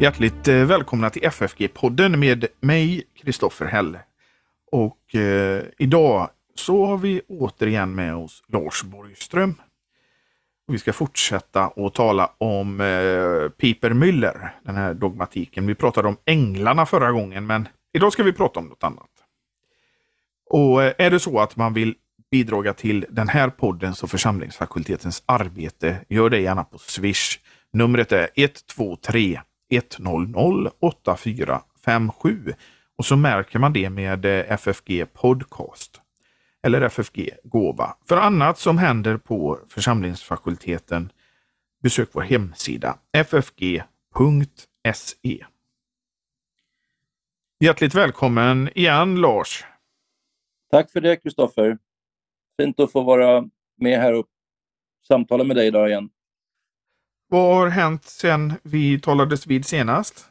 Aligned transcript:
Hjärtligt 0.00 0.48
eh, 0.48 0.64
välkomna 0.64 1.10
till 1.10 1.22
FFG-podden 1.22 2.16
med 2.16 2.46
mig, 2.60 3.02
Kristoffer 3.22 3.66
Häll. 3.66 3.98
Och 4.72 5.14
eh, 5.14 5.62
idag 5.78 6.30
så 6.54 6.86
har 6.86 6.98
vi 6.98 7.20
återigen 7.28 7.94
med 7.94 8.14
oss 8.14 8.42
Lars 8.48 8.82
Borgström. 8.82 9.54
Och 10.68 10.74
vi 10.74 10.78
ska 10.78 10.92
fortsätta 10.92 11.64
att 11.64 11.94
tala 11.94 12.30
om 12.38 12.80
eh, 12.80 13.48
Piper 13.48 13.90
Müller, 13.90 14.48
den 14.64 14.76
här 14.76 14.94
dogmatiken. 14.94 15.66
Vi 15.66 15.74
pratade 15.74 16.08
om 16.08 16.16
änglarna 16.24 16.86
förra 16.86 17.12
gången, 17.12 17.46
men 17.46 17.68
idag 17.92 18.12
ska 18.12 18.22
vi 18.22 18.32
prata 18.32 18.60
om 18.60 18.66
något 18.66 18.84
annat. 18.84 19.10
Och 20.50 20.82
eh, 20.82 20.92
är 20.98 21.10
det 21.10 21.20
så 21.20 21.40
att 21.40 21.56
man 21.56 21.74
vill 21.74 21.94
bidra 22.30 22.72
till 22.72 23.06
den 23.08 23.28
här 23.28 23.50
poddens 23.50 24.02
och 24.02 24.10
församlingsfakultetens 24.10 25.22
arbete, 25.26 25.96
gör 26.08 26.30
det 26.30 26.40
gärna 26.40 26.64
på 26.64 26.78
Swish. 26.78 27.38
Numret 27.72 28.12
är 28.12 28.28
123 28.34 29.40
100 29.70 30.70
8457 30.80 32.54
och 32.96 33.04
så 33.04 33.16
märker 33.16 33.58
man 33.58 33.72
det 33.72 33.90
med 33.90 34.24
eh, 34.24 34.52
FFG 34.52 35.12
Podcast 35.12 36.00
eller 36.62 36.80
FFG 36.80 37.30
Gåva. 37.44 37.96
För 38.04 38.16
annat 38.16 38.58
som 38.58 38.78
händer 38.78 39.16
på 39.16 39.58
församlingsfakulteten 39.68 41.12
besök 41.82 42.08
vår 42.12 42.22
hemsida 42.22 42.98
ffg.se. 43.12 43.74
Hjärtligt 47.60 47.94
välkommen 47.94 48.70
igen 48.74 49.20
Lars! 49.20 49.64
Tack 50.70 50.90
för 50.90 51.00
det 51.00 51.16
Kristoffer! 51.16 51.78
Fint 52.60 52.80
att 52.80 52.92
få 52.92 53.02
vara 53.02 53.48
med 53.76 54.00
här 54.00 54.12
och 54.14 54.26
samtala 55.08 55.44
med 55.44 55.56
dig 55.56 55.66
idag 55.66 55.88
igen. 55.88 56.10
Vad 57.30 57.56
har 57.56 57.68
hänt 57.68 58.04
sedan 58.04 58.52
vi 58.62 59.00
talades 59.00 59.46
vid 59.46 59.64
senast? 59.64 60.26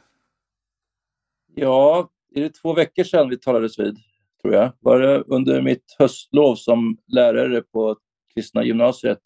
Ja, 1.54 2.10
är 2.34 2.40
det 2.40 2.50
två 2.50 2.72
veckor 2.72 3.04
sedan 3.04 3.28
vi 3.28 3.36
talades 3.36 3.78
vid, 3.78 3.96
tror 4.42 4.54
jag. 4.54 4.72
Var 4.80 5.00
det 5.00 5.20
under 5.20 5.62
mitt 5.62 5.96
höstlov 5.98 6.54
som 6.54 6.98
lärare 7.06 7.62
på 7.62 7.96
kristna 8.34 8.64
gymnasiet 8.64 9.20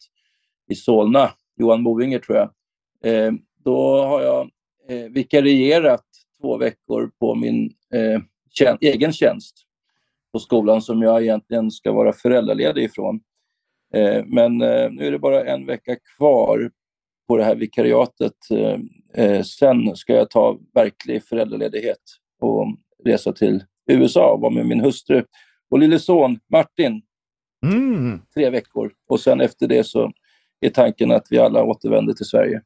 i 0.69 0.75
Solna, 0.75 1.31
Johan 1.55 1.81
Movinger 1.81 2.19
tror 2.19 2.37
jag. 2.37 2.49
Eh, 3.13 3.33
då 3.63 4.03
har 4.03 4.21
jag 4.21 4.49
eh, 4.89 5.11
vikarierat 5.11 6.05
två 6.41 6.57
veckor 6.57 7.11
på 7.19 7.35
min 7.35 7.65
eh, 7.93 8.21
tjän 8.49 8.77
egen 8.81 9.13
tjänst 9.13 9.65
på 10.31 10.39
skolan 10.39 10.81
som 10.81 11.01
jag 11.01 11.21
egentligen 11.21 11.71
ska 11.71 11.91
vara 11.91 12.13
föräldraledig 12.13 12.83
ifrån. 12.83 13.21
Eh, 13.93 14.23
men 14.25 14.61
eh, 14.61 14.91
nu 14.91 15.07
är 15.07 15.11
det 15.11 15.19
bara 15.19 15.45
en 15.45 15.65
vecka 15.65 15.95
kvar 16.17 16.71
på 17.27 17.37
det 17.37 17.43
här 17.43 17.55
vikariatet. 17.55 18.33
Eh, 18.51 18.79
eh, 19.23 19.43
sen 19.43 19.95
ska 19.95 20.13
jag 20.13 20.29
ta 20.29 20.59
verklig 20.73 21.23
föräldraledighet 21.23 22.01
och 22.41 22.67
resa 23.05 23.33
till 23.33 23.63
USA 23.91 24.33
och 24.33 24.41
vara 24.41 24.53
med 24.53 24.65
min 24.65 24.79
hustru 24.79 25.23
och 25.69 25.79
lille 25.79 25.99
son 25.99 26.39
Martin. 26.51 27.01
Mm. 27.65 28.21
Tre 28.33 28.49
veckor. 28.49 28.91
Och 29.07 29.19
sen 29.19 29.41
efter 29.41 29.67
det 29.67 29.83
så 29.83 30.11
är 30.59 30.69
tanken 30.69 31.11
att 31.11 31.27
vi 31.29 31.37
alla 31.37 31.63
återvänder 31.63 32.13
till 32.13 32.25
Sverige. 32.25 32.61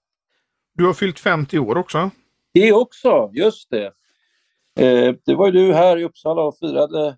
Du 0.74 0.86
har 0.86 0.94
fyllt 0.94 1.20
50 1.20 1.60
år 1.60 1.78
också. 1.78 2.10
Det 2.54 2.74
också, 2.74 3.32
just 3.34 3.70
det. 3.70 3.86
Eh, 4.80 5.16
det 5.26 5.36
var 5.36 5.46
ju 5.46 5.52
du 5.52 5.74
här 5.74 5.98
i 5.98 6.04
Uppsala 6.04 6.42
och 6.42 6.58
firade. 6.58 7.18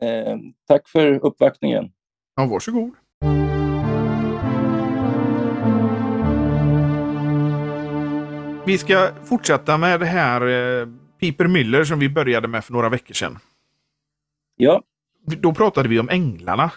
Eh, 0.00 0.36
tack 0.66 0.88
för 0.88 1.26
uppvaktningen. 1.26 1.92
Ja, 2.36 2.46
varsågod. 2.46 2.90
Vi 8.68 8.78
ska 8.78 9.10
fortsätta 9.24 9.78
med 9.78 10.00
det 10.00 10.06
här 10.06 10.40
eh, 10.40 10.88
Piper 11.20 11.44
Müller 11.44 11.84
som 11.84 11.98
vi 11.98 12.08
började 12.08 12.48
med 12.48 12.64
för 12.64 12.72
några 12.72 12.88
veckor 12.88 13.14
sedan. 13.14 13.38
Ja. 14.56 14.82
Då 15.26 15.54
pratade 15.54 15.88
vi 15.88 15.98
om 15.98 16.08
änglarna. 16.08 16.70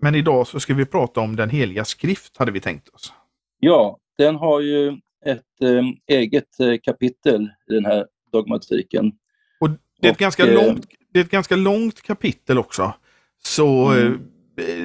Men 0.00 0.14
idag 0.14 0.46
så 0.46 0.60
ska 0.60 0.74
vi 0.74 0.86
prata 0.86 1.20
om 1.20 1.36
den 1.36 1.50
heliga 1.50 1.84
skrift, 1.84 2.36
hade 2.36 2.52
vi 2.52 2.60
tänkt 2.60 2.88
oss. 2.88 3.12
Ja, 3.58 3.98
den 4.18 4.36
har 4.36 4.60
ju 4.60 4.88
ett 5.24 5.62
eh, 5.62 6.16
eget 6.16 6.60
eh, 6.60 6.74
kapitel 6.82 7.42
i 7.70 7.74
den 7.74 7.84
här 7.84 8.06
dogmatiken. 8.32 9.12
Och 9.60 9.70
det 10.00 10.08
är, 10.08 10.12
ett, 10.12 10.18
ganska 10.18 10.46
eh, 10.46 10.54
långt, 10.54 10.86
det 11.12 11.20
är 11.20 11.24
ett 11.24 11.30
ganska 11.30 11.56
långt 11.56 12.02
kapitel 12.02 12.58
också. 12.58 12.94
Så 13.42 13.90
mm. 13.90 14.20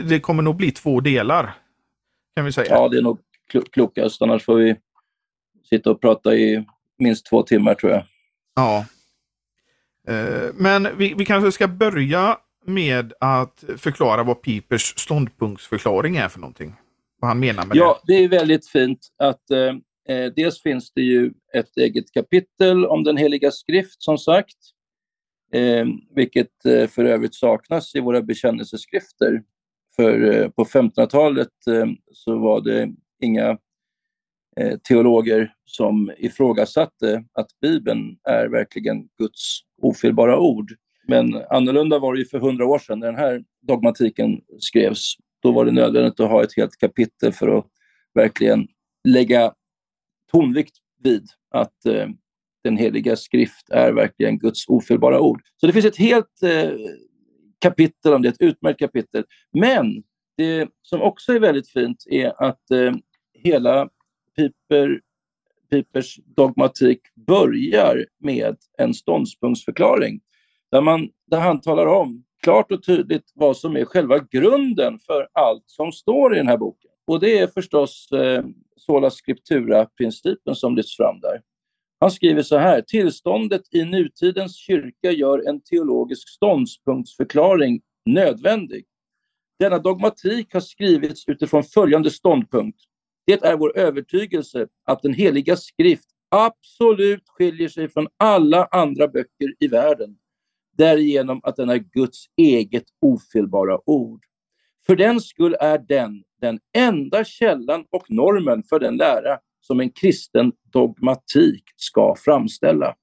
Det 0.07 0.19
kommer 0.19 0.44
nog 0.44 0.56
bli 0.56 0.72
två 0.72 1.00
delar. 1.00 1.53
Kan 2.35 2.45
vi 2.45 2.51
säga. 2.51 2.68
Ja, 2.69 2.89
det 2.89 2.97
är 2.97 3.01
nog 3.01 3.19
klokast. 3.72 4.22
Annars 4.22 4.45
får 4.45 4.56
vi 4.56 4.75
sitta 5.70 5.92
och 5.92 6.02
prata 6.02 6.36
i 6.36 6.66
minst 6.98 7.26
två 7.26 7.44
timmar 7.44 7.74
tror 7.74 7.92
jag. 7.92 8.04
Ja. 8.56 8.86
Eh, 10.08 10.54
men 10.54 10.98
vi, 10.98 11.14
vi 11.18 11.26
kanske 11.26 11.52
ska 11.52 11.68
börja 11.68 12.38
med 12.66 13.14
att 13.20 13.64
förklara 13.78 14.24
vad 14.24 14.42
Pipers 14.42 14.94
ståndpunktsförklaring 14.98 16.18
är 16.18 16.28
för 16.28 16.40
någonting. 16.40 16.76
Vad 17.20 17.30
han 17.30 17.40
menar 17.40 17.66
med 17.66 17.78
ja, 17.78 18.02
det. 18.06 18.14
Ja, 18.14 18.20
det 18.20 18.24
är 18.24 18.30
väldigt 18.40 18.68
fint 18.68 19.00
att 19.18 19.52
eh, 19.52 20.16
eh, 20.16 20.32
dels 20.36 20.62
finns 20.62 20.92
det 20.92 21.02
ju 21.02 21.32
ett 21.54 21.78
eget 21.78 22.14
kapitel 22.14 22.86
om 22.86 23.04
den 23.04 23.18
heliga 23.18 23.52
skrift 23.52 24.04
som 24.04 24.18
sagt, 24.18 24.58
eh, 25.54 25.86
vilket 26.16 26.66
eh, 26.66 26.88
för 26.88 27.06
övrigt 27.06 27.36
saknas 27.36 27.96
i 27.96 28.00
våra 28.00 28.22
bekännelseskrifter. 28.22 29.44
För 29.96 30.34
eh, 30.34 30.50
på 30.50 30.66
1500-talet 30.66 31.50
så 32.14 32.38
var 32.38 32.62
det 32.62 32.90
inga 33.22 33.58
Eh, 34.57 34.78
teologer 34.78 35.53
som 35.66 36.12
ifrågasatte 36.18 37.23
att 37.34 37.47
Bibeln 37.62 38.18
är 38.23 38.47
verkligen 38.47 39.07
Guds 39.19 39.59
ofelbara 39.81 40.40
ord. 40.40 40.73
Men 41.07 41.44
annorlunda 41.50 42.00
var 42.00 42.13
det 42.13 42.19
ju 42.19 42.25
för 42.25 42.40
hundra 42.40 42.66
år 42.66 42.79
sedan 42.79 43.00
när 43.00 43.07
den 43.07 43.16
här 43.16 43.44
dogmatiken 43.68 44.41
skrevs. 44.59 45.16
Då 45.44 45.51
var 45.51 45.66
det 45.66 45.72
nödvändigt 45.72 46.19
att 46.19 46.29
ha 46.29 46.44
ett 46.44 46.57
helt 46.57 46.78
kapitel 46.78 47.34
för 47.34 47.57
att 47.57 47.66
verkligen 48.13 48.68
lägga 49.07 49.53
tonvikt 50.31 50.78
vid 51.03 51.28
att 51.51 51.85
eh, 51.85 52.07
den 52.63 52.78
heliga 52.78 53.16
skrift 53.16 53.69
är 53.69 53.91
verkligen 53.91 54.38
Guds 54.38 54.68
ofelbara 54.68 55.19
ord. 55.19 55.41
Så 55.57 55.68
det 55.68 55.74
finns 55.74 55.85
ett 55.85 55.97
helt 55.97 56.44
eh, 56.44 56.72
kapitel 57.59 58.13
om 58.13 58.22
det, 58.22 58.29
ett 58.29 58.41
utmärkt 58.41 58.79
kapitel. 58.79 59.24
Men 59.53 60.03
det 60.38 60.69
som 60.81 61.01
också 61.01 61.34
är 61.34 61.39
väldigt 61.39 61.69
fint 61.69 62.03
är 62.09 62.44
att 62.44 62.72
eh, 62.72 62.94
hela 63.34 63.89
Piper 64.38 65.02
Pipers 65.70 66.20
dogmatik 66.25 67.02
börjar 67.16 68.06
med 68.20 68.56
en 68.78 68.94
ståndpunktsförklaring 68.94 70.20
där, 70.72 70.81
man, 70.81 71.09
där 71.25 71.40
han 71.40 71.62
talar 71.62 71.86
om 71.86 72.24
klart 72.44 72.72
och 72.72 72.84
tydligt 72.84 73.31
vad 73.34 73.58
som 73.58 73.75
är 73.75 73.86
själva 73.86 74.20
grunden 74.20 75.00
för 75.00 75.28
allt 75.34 75.64
som 75.66 75.92
står 75.92 76.36
i 76.36 76.38
den 76.38 76.48
här 76.48 76.58
boken. 76.58 76.92
Och 77.08 77.20
det 77.20 77.40
är 77.40 77.48
förstås 77.48 78.12
eh, 78.12 78.44
sola 78.75 79.09
scriptura-principen 79.09 80.56
som 80.56 80.75
lyfts 80.75 80.98
fram 80.98 81.19
där. 81.19 81.42
Han 82.00 82.12
skriver 82.12 82.42
så 82.42 82.58
här, 82.58 82.81
tillståndet 82.81 83.62
i 83.72 83.84
nutidens 83.84 84.56
kyrka 84.56 85.12
gör 85.12 85.50
en 85.50 85.62
teologisk 85.62 86.30
ståndpunktsförklaring 86.30 87.81
nödvändig. 88.06 88.86
Denna 89.59 89.80
dogmatik 89.80 90.54
har 90.54 90.59
skrivits 90.59 91.28
utifrån 91.28 91.64
följande 91.64 92.12
ståndpunkt. 92.12 92.80
Det 93.28 93.44
är 93.44 93.58
vår 93.58 93.78
övertygelse 93.78 94.68
att 94.86 95.02
den 95.02 95.14
heliga 95.14 95.58
skrift 95.58 96.10
absolut 96.30 97.24
skiljer 97.28 97.70
sig 97.70 97.90
från 97.90 98.08
alla 98.18 98.66
andra 98.66 99.08
böcker 99.08 99.54
i 99.60 99.68
världen 99.68 100.18
därigenom 100.78 101.40
att 101.44 101.56
den 101.56 101.69
är 101.69 101.78
Guds 101.78 102.25
eget 102.38 102.86
ofelbara 103.01 103.80
ord. 103.86 104.24
För 104.86 104.96
den 104.96 105.22
skull 105.22 105.56
är 105.60 105.78
den 105.78 106.24
den 106.42 106.60
enda 106.78 107.24
källan 107.24 107.86
och 107.90 108.12
normen 108.12 108.63
för 108.63 108.80
den 108.80 108.98
lära 108.98 109.40
som 109.60 109.80
en 109.80 109.92
kristen 109.92 110.51
dogmatik 110.72 111.63
ska 111.75 112.16
framställa. 112.16 112.96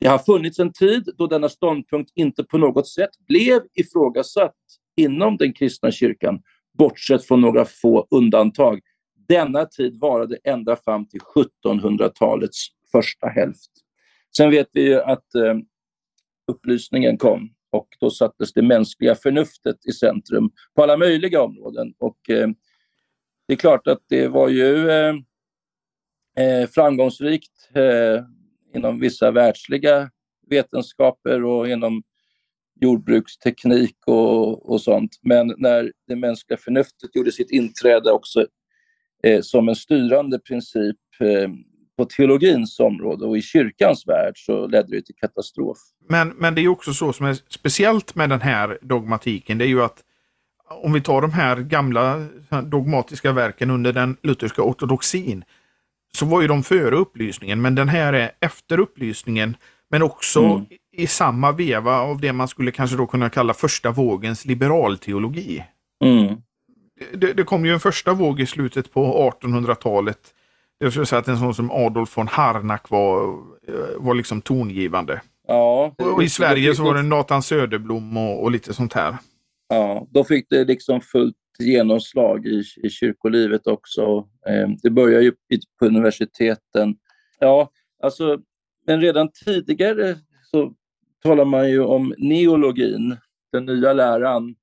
Det 0.00 0.08
har 0.08 0.18
funnits 0.18 0.58
en 0.58 0.72
tid 0.72 1.08
då 1.18 1.26
denna 1.26 1.48
ståndpunkt 1.48 2.10
inte 2.14 2.44
på 2.44 2.58
något 2.58 2.88
sätt 2.88 3.10
blev 3.28 3.60
ifrågasatt 3.74 4.56
inom 4.96 5.36
den 5.36 5.52
kristna 5.52 5.90
kyrkan, 5.90 6.42
bortsett 6.78 7.24
från 7.24 7.40
några 7.40 7.64
få 7.64 8.06
undantag, 8.10 8.80
denna 9.32 9.66
tid 9.66 10.00
varade 10.00 10.38
ända 10.44 10.76
fram 10.76 11.08
till 11.08 11.20
1700-talets 11.20 12.66
första 12.92 13.26
hälft. 13.26 13.70
Sen 14.36 14.50
vet 14.50 14.68
vi 14.72 14.82
ju 14.82 15.00
att 15.00 15.34
eh, 15.34 15.54
upplysningen 16.46 17.18
kom 17.18 17.50
och 17.70 17.88
då 18.00 18.10
sattes 18.10 18.52
det 18.52 18.62
mänskliga 18.62 19.14
förnuftet 19.14 19.86
i 19.86 19.92
centrum 19.92 20.50
på 20.74 20.82
alla 20.82 20.96
möjliga 20.96 21.42
områden. 21.42 21.94
Och 21.98 22.30
eh, 22.30 22.48
det 23.48 23.52
är 23.52 23.56
klart 23.56 23.86
att 23.86 24.02
det 24.08 24.28
var 24.28 24.48
ju 24.48 24.90
eh, 24.90 25.14
eh 26.36 26.68
framgångsrikt 26.68 27.70
eh, 27.74 28.24
inom 28.74 29.00
vissa 29.00 29.30
världsliga 29.30 30.10
vetenskaper 30.48 31.44
och 31.44 31.68
inom 31.68 32.02
jordbruksteknik 32.80 33.96
och, 34.06 34.70
och 34.70 34.80
sånt. 34.80 35.18
Men 35.22 35.54
när 35.56 35.92
det 36.06 36.16
mänskliga 36.16 36.56
förnuftet 36.56 37.16
gjorde 37.16 37.32
sitt 37.32 37.50
inträde 37.50 38.12
också 38.12 38.46
eh, 39.26 39.40
som 39.40 39.68
en 39.68 39.76
styrande 39.76 40.38
princip 40.38 40.96
eh, 41.20 41.50
på 41.96 42.04
teologins 42.04 42.80
område 42.80 43.24
och 43.26 43.36
i 43.36 43.42
kyrkans 43.42 44.06
värld 44.06 44.32
så 44.36 44.66
ledde 44.66 44.96
det 44.96 45.02
till 45.02 45.14
katastrof. 45.14 45.78
Men, 46.08 46.28
men 46.28 46.54
det 46.54 46.60
är 46.60 46.68
också 46.68 46.92
så 46.92 47.12
som 47.12 47.26
är 47.26 47.34
speciellt 47.48 48.14
med 48.14 48.30
den 48.30 48.40
här 48.40 48.78
dogmatiken, 48.82 49.58
det 49.58 49.64
är 49.64 49.68
ju 49.68 49.82
att 49.82 50.02
om 50.82 50.92
vi 50.92 51.00
tar 51.00 51.20
de 51.20 51.32
här 51.32 51.56
gamla 51.56 52.26
dogmatiska 52.64 53.32
verken 53.32 53.70
under 53.70 53.92
den 53.92 54.16
lutherska 54.22 54.62
ortodoxin, 54.62 55.44
så 56.14 56.26
var 56.26 56.42
ju 56.42 56.48
de 56.48 56.62
före 56.62 56.96
upplysningen, 56.96 57.60
men 57.60 57.74
den 57.74 57.88
här 57.88 58.12
är 58.12 58.30
efter 58.40 58.80
upplysningen, 58.80 59.56
men 59.90 60.02
också 60.02 60.40
mm. 60.40 60.66
i 60.96 61.06
samma 61.06 61.52
veva 61.52 61.96
av 61.96 62.20
det 62.20 62.32
man 62.32 62.48
skulle 62.48 62.70
kanske 62.70 62.96
då 62.96 63.06
kunna 63.06 63.30
kalla 63.30 63.54
första 63.54 63.90
vågens 63.90 64.44
liberalteologi. 64.44 65.64
Mm. 66.04 66.42
Det, 67.12 67.32
det, 67.32 67.44
kom 67.44 67.66
ju 67.66 67.72
en 67.72 67.80
första 67.80 68.12
våg 68.12 68.40
i 68.40 68.46
slutet 68.46 68.92
på 68.92 69.32
1800-talet. 69.42 70.18
Jag 70.78 70.92
skulle 70.92 71.06
säga 71.06 71.18
att 71.18 71.28
en 71.28 71.38
sån 71.38 71.54
som 71.54 71.70
Adolf 71.70 72.18
von 72.18 72.28
Harnack 72.28 72.90
var, 72.90 73.38
var 73.96 74.14
liksom 74.14 74.42
tongivande. 74.42 75.20
Ja, 75.48 75.94
och 75.98 76.22
i 76.22 76.28
Sverige 76.28 76.74
så 76.74 76.82
var 76.82 76.94
det 76.94 77.02
Nathan 77.02 77.42
Söderblom 77.42 78.16
och, 78.16 78.42
och 78.42 78.50
lite 78.50 78.74
sånt 78.74 78.92
här. 78.92 79.16
Ja, 79.68 80.06
då 80.10 80.24
fick 80.24 80.46
det 80.50 80.64
liksom 80.64 81.00
fullt 81.00 81.36
genomslag 81.58 82.46
i, 82.46 82.64
i 82.76 82.90
kyrkolivet 82.90 83.66
också. 83.66 84.28
Eh, 84.48 84.68
det 84.82 84.90
började 84.90 85.24
ju 85.24 85.32
på 85.78 85.86
universiteten. 85.86 86.96
Ja, 87.38 87.70
alltså, 88.02 88.38
men 88.86 89.00
redan 89.00 89.30
tidigare 89.44 90.16
så 90.50 90.72
talar 91.22 91.44
man 91.44 91.70
ju 91.70 91.80
om 91.80 92.14
neologin, 92.18 93.16
den 93.52 93.64
nya 93.64 93.92
läran. 93.92 94.54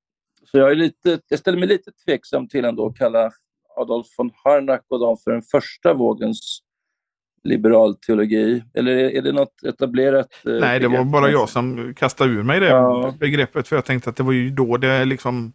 Så 0.44 0.58
jag, 0.58 0.70
är 0.70 0.74
lite, 0.74 1.20
jag 1.28 1.38
ställer 1.38 1.58
mig 1.58 1.68
lite 1.68 1.90
tveksam 2.04 2.48
till 2.48 2.64
ändå 2.64 2.86
att 2.86 2.98
kalla 2.98 3.30
Adolf 3.76 4.06
von 4.18 4.30
Harnack 4.44 4.84
och 4.88 5.00
dem 5.00 5.16
för 5.24 5.30
den 5.30 5.42
första 5.42 5.94
vågens 5.94 6.62
liberal 7.44 7.94
teologi? 7.94 8.64
Eller 8.74 8.92
är 8.92 9.22
det 9.22 9.32
något 9.32 9.62
etablerat? 9.62 10.28
Eh, 10.46 10.52
Nej, 10.52 10.80
det 10.80 10.88
var 10.88 11.04
bara 11.04 11.30
jag 11.30 11.48
som 11.48 11.94
kastade 11.94 12.30
ur 12.30 12.42
mig 12.42 12.60
det 12.60 12.66
ja. 12.66 13.14
begreppet. 13.20 13.68
För 13.68 13.76
jag 13.76 13.84
tänkte 13.84 14.10
att 14.10 14.16
det 14.16 14.22
var 14.22 14.32
ju 14.32 14.50
då 14.50 14.76
det 14.76 15.04
liksom 15.04 15.52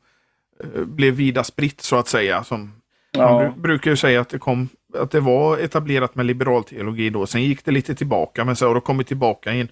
eh, 0.63 0.83
blev 0.83 1.13
vida 1.13 1.43
spritt 1.43 1.81
så 1.81 1.95
att 1.95 2.07
säga. 2.07 2.43
Som 2.43 2.81
ja. 3.11 3.43
Man 3.43 3.61
brukar 3.61 3.91
ju 3.91 3.97
säga 3.97 4.21
att 4.21 4.29
det, 4.29 4.39
kom, 4.39 4.69
att 4.93 5.11
det 5.11 5.19
var 5.19 5.57
etablerat 5.57 6.15
med 6.15 6.25
liberal 6.25 6.63
teologi 6.63 7.09
då. 7.09 7.25
Sen 7.25 7.43
gick 7.43 7.65
det 7.65 7.71
lite 7.71 7.95
tillbaka, 7.95 8.45
men 8.45 8.55
så 8.55 8.67
har 8.67 8.75
det 8.75 8.81
kommit 8.81 9.07
tillbaka 9.07 9.53
i 9.53 9.61
en 9.61 9.69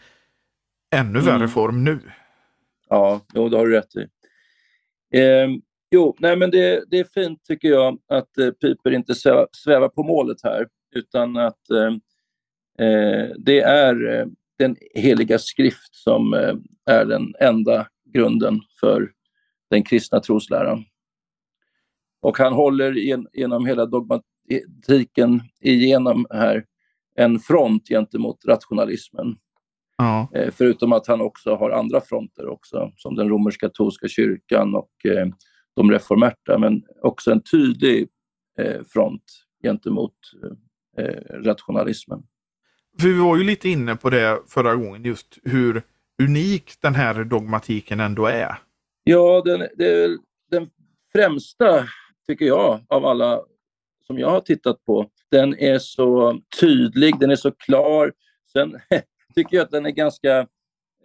ännu 0.96 1.20
mm. 1.20 1.26
värre 1.26 1.48
form 1.48 1.84
nu. 1.84 2.00
Ja, 2.90 3.22
jo, 3.34 3.50
det 3.50 3.58
har 3.58 3.66
du 3.66 3.72
rätt 3.72 3.96
i. 3.96 4.08
Eh, 5.14 5.50
jo, 5.92 6.16
nej 6.20 6.38
men 6.38 6.52
det, 6.52 6.84
det 6.88 7.00
är 7.00 7.04
fint 7.04 7.44
tycker 7.44 7.68
jag 7.68 8.00
att 8.08 8.38
eh, 8.38 8.52
Piper 8.52 8.92
inte 8.92 9.16
svävar 9.52 9.90
på 9.90 10.04
målet 10.04 10.38
här 10.44 10.68
utan 10.96 11.38
att 11.38 11.70
eh, 11.70 11.94
eh, 12.88 13.30
det 13.38 13.60
är 13.62 14.20
eh, 14.20 14.26
den 14.58 14.76
heliga 14.96 15.40
skrift 15.40 15.96
som 15.96 16.34
eh, 16.34 16.56
är 16.86 17.06
den 17.06 17.34
enda 17.40 17.88
grunden 18.14 18.60
för 18.80 19.12
den 19.70 19.84
kristna 19.84 20.20
trosläran. 20.20 20.86
Och 22.22 22.38
han 22.38 22.54
håller 22.54 22.92
gen, 22.92 23.28
genom 23.34 23.66
hela 23.66 23.86
dogmatiken 23.86 25.42
igenom 25.62 26.26
här 26.30 26.66
en 27.16 27.40
front 27.40 27.88
gentemot 27.88 28.46
rationalismen. 28.46 29.38
Ja. 29.98 30.30
Eh, 30.34 30.52
förutom 30.52 30.94
att 30.94 31.08
han 31.08 31.22
också 31.22 31.56
har 31.56 31.70
andra 31.70 32.02
fronter 32.02 32.48
också, 32.48 32.92
som 32.96 33.16
den 33.16 33.30
romersk-katolska 33.30 34.08
kyrkan 34.08 34.76
och 34.76 35.06
eh, 35.06 35.28
de 35.76 35.92
reformerta, 35.92 36.58
men 36.58 36.84
också 37.02 37.32
en 37.32 37.42
tydlig 37.44 38.08
eh, 38.60 38.82
front 38.94 39.24
gentemot 39.64 40.14
rationalismen. 41.30 42.24
För 43.00 43.08
vi 43.08 43.20
var 43.20 43.38
ju 43.38 43.44
lite 43.44 43.70
inne 43.70 43.96
på 43.96 44.10
det 44.10 44.40
förra 44.48 44.76
gången, 44.76 45.04
just 45.04 45.38
hur 45.44 45.82
unik 46.24 46.74
den 46.82 46.96
här 46.96 47.24
dogmatiken 47.24 48.00
ändå 48.00 48.26
är. 48.26 48.56
Ja, 49.04 49.42
den, 49.46 49.60
det, 49.60 50.18
den 50.52 50.70
främsta, 51.14 51.88
tycker 52.28 52.46
jag, 52.46 52.80
av 52.88 53.06
alla 53.06 53.42
som 54.08 54.20
jag 54.20 54.30
har 54.30 54.42
tittat 54.42 54.86
på, 54.86 55.10
den 55.32 55.60
är 55.60 55.80
så 55.80 56.40
tydlig, 56.60 57.20
den 57.20 57.32
är 57.32 57.36
så 57.36 57.52
klar. 57.52 58.14
Sen 58.54 58.72
tycker 59.34 59.58
jag 59.58 59.64
att 59.64 59.72
den 59.72 59.86
är 59.86 59.92
ganska 59.92 60.48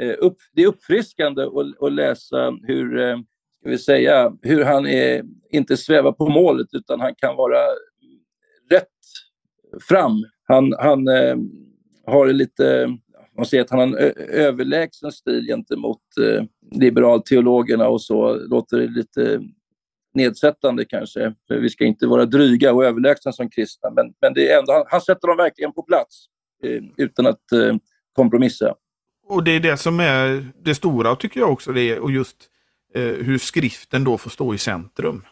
eh, 0.01 0.15
upp, 0.19 0.37
det 0.53 0.63
är 0.63 0.67
uppfriskande 0.67 1.43
att, 1.43 1.83
att 1.83 1.93
läsa 1.93 2.59
hur, 2.63 2.99
eh, 2.99 3.19
ska 3.61 3.71
vi 3.71 3.79
säga, 3.79 4.33
hur 4.43 4.65
han 4.65 4.87
är, 4.87 5.25
inte 5.51 5.77
svävar 5.77 6.13
på 6.13 6.29
målet 6.29 6.67
utan 6.73 7.01
han 7.01 7.15
kan 7.15 7.37
vara 7.37 7.59
rätt 8.71 8.89
fram. 9.89 10.25
Han, 10.45 10.75
han 10.79 11.09
eh, 11.09 11.37
har 12.07 12.27
lite, 12.27 12.99
man 13.37 13.47
ser 13.47 13.61
att 13.61 13.71
han 13.71 13.79
har 13.79 13.87
en 13.87 13.95
överlägsen 14.29 15.13
stil 15.13 15.47
gentemot 15.47 16.03
eh, 16.21 16.45
liberalteologerna 16.81 17.89
och 17.89 18.03
så 18.03 18.35
låter 18.35 18.77
det 18.77 18.87
lite 18.87 19.41
nedsättande 20.15 20.85
kanske. 20.85 21.35
För 21.49 21.57
vi 21.59 21.71
ska 21.71 21.85
inte 21.85 22.07
vara 22.07 22.27
dryga 22.27 22.73
och 22.73 22.85
överlägsna 22.85 23.33
som 23.33 23.51
kristna, 23.51 23.91
men, 23.91 24.15
men 24.21 24.35
det 24.35 24.51
är 24.51 24.59
ändå, 24.59 24.73
han, 24.73 24.85
han 24.89 25.01
sätter 25.01 25.29
dem 25.29 25.37
verkligen 25.37 25.73
på 25.73 25.83
plats 25.83 26.27
eh, 26.65 26.83
utan 26.97 27.27
att 27.27 27.53
eh, 27.53 27.77
kompromissa. 28.19 28.75
Och 29.29 29.45
det 29.45 29.51
är 29.51 29.61
det 29.61 29.77
som 29.77 30.01
är 30.01 30.47
det 30.63 30.75
stora 30.75 31.17
tycker 31.17 31.41
jag 31.41 31.53
också, 31.53 31.73
det 31.73 31.83
är, 31.83 31.99
och 31.99 32.11
just 32.11 32.37
eh, 32.95 33.03
hur 33.03 33.39
skriften 33.39 34.05
då 34.05 34.19
får 34.19 34.31
stå 34.31 34.55
i 34.55 34.59
centrum. 34.59 35.25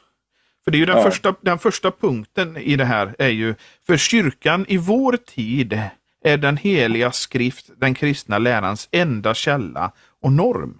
För 0.64 0.70
det 0.70 0.76
är 0.76 0.80
ju 0.80 0.86
den, 0.86 0.96
ja. 0.96 1.02
första, 1.02 1.34
den 1.40 1.58
första 1.58 1.90
punkten 1.90 2.56
i 2.56 2.76
det 2.76 2.84
här 2.84 3.14
är 3.18 3.28
ju, 3.28 3.54
för 3.86 3.96
kyrkan 3.96 4.66
i 4.68 4.76
vår 4.76 5.16
tid 5.16 5.80
är 6.24 6.36
den 6.36 6.56
heliga 6.56 7.12
skrift 7.12 7.70
den 7.76 7.94
kristna 7.94 8.38
lärans 8.38 8.88
enda 8.92 9.34
källa 9.34 9.92
och 10.22 10.32
norm. 10.32 10.78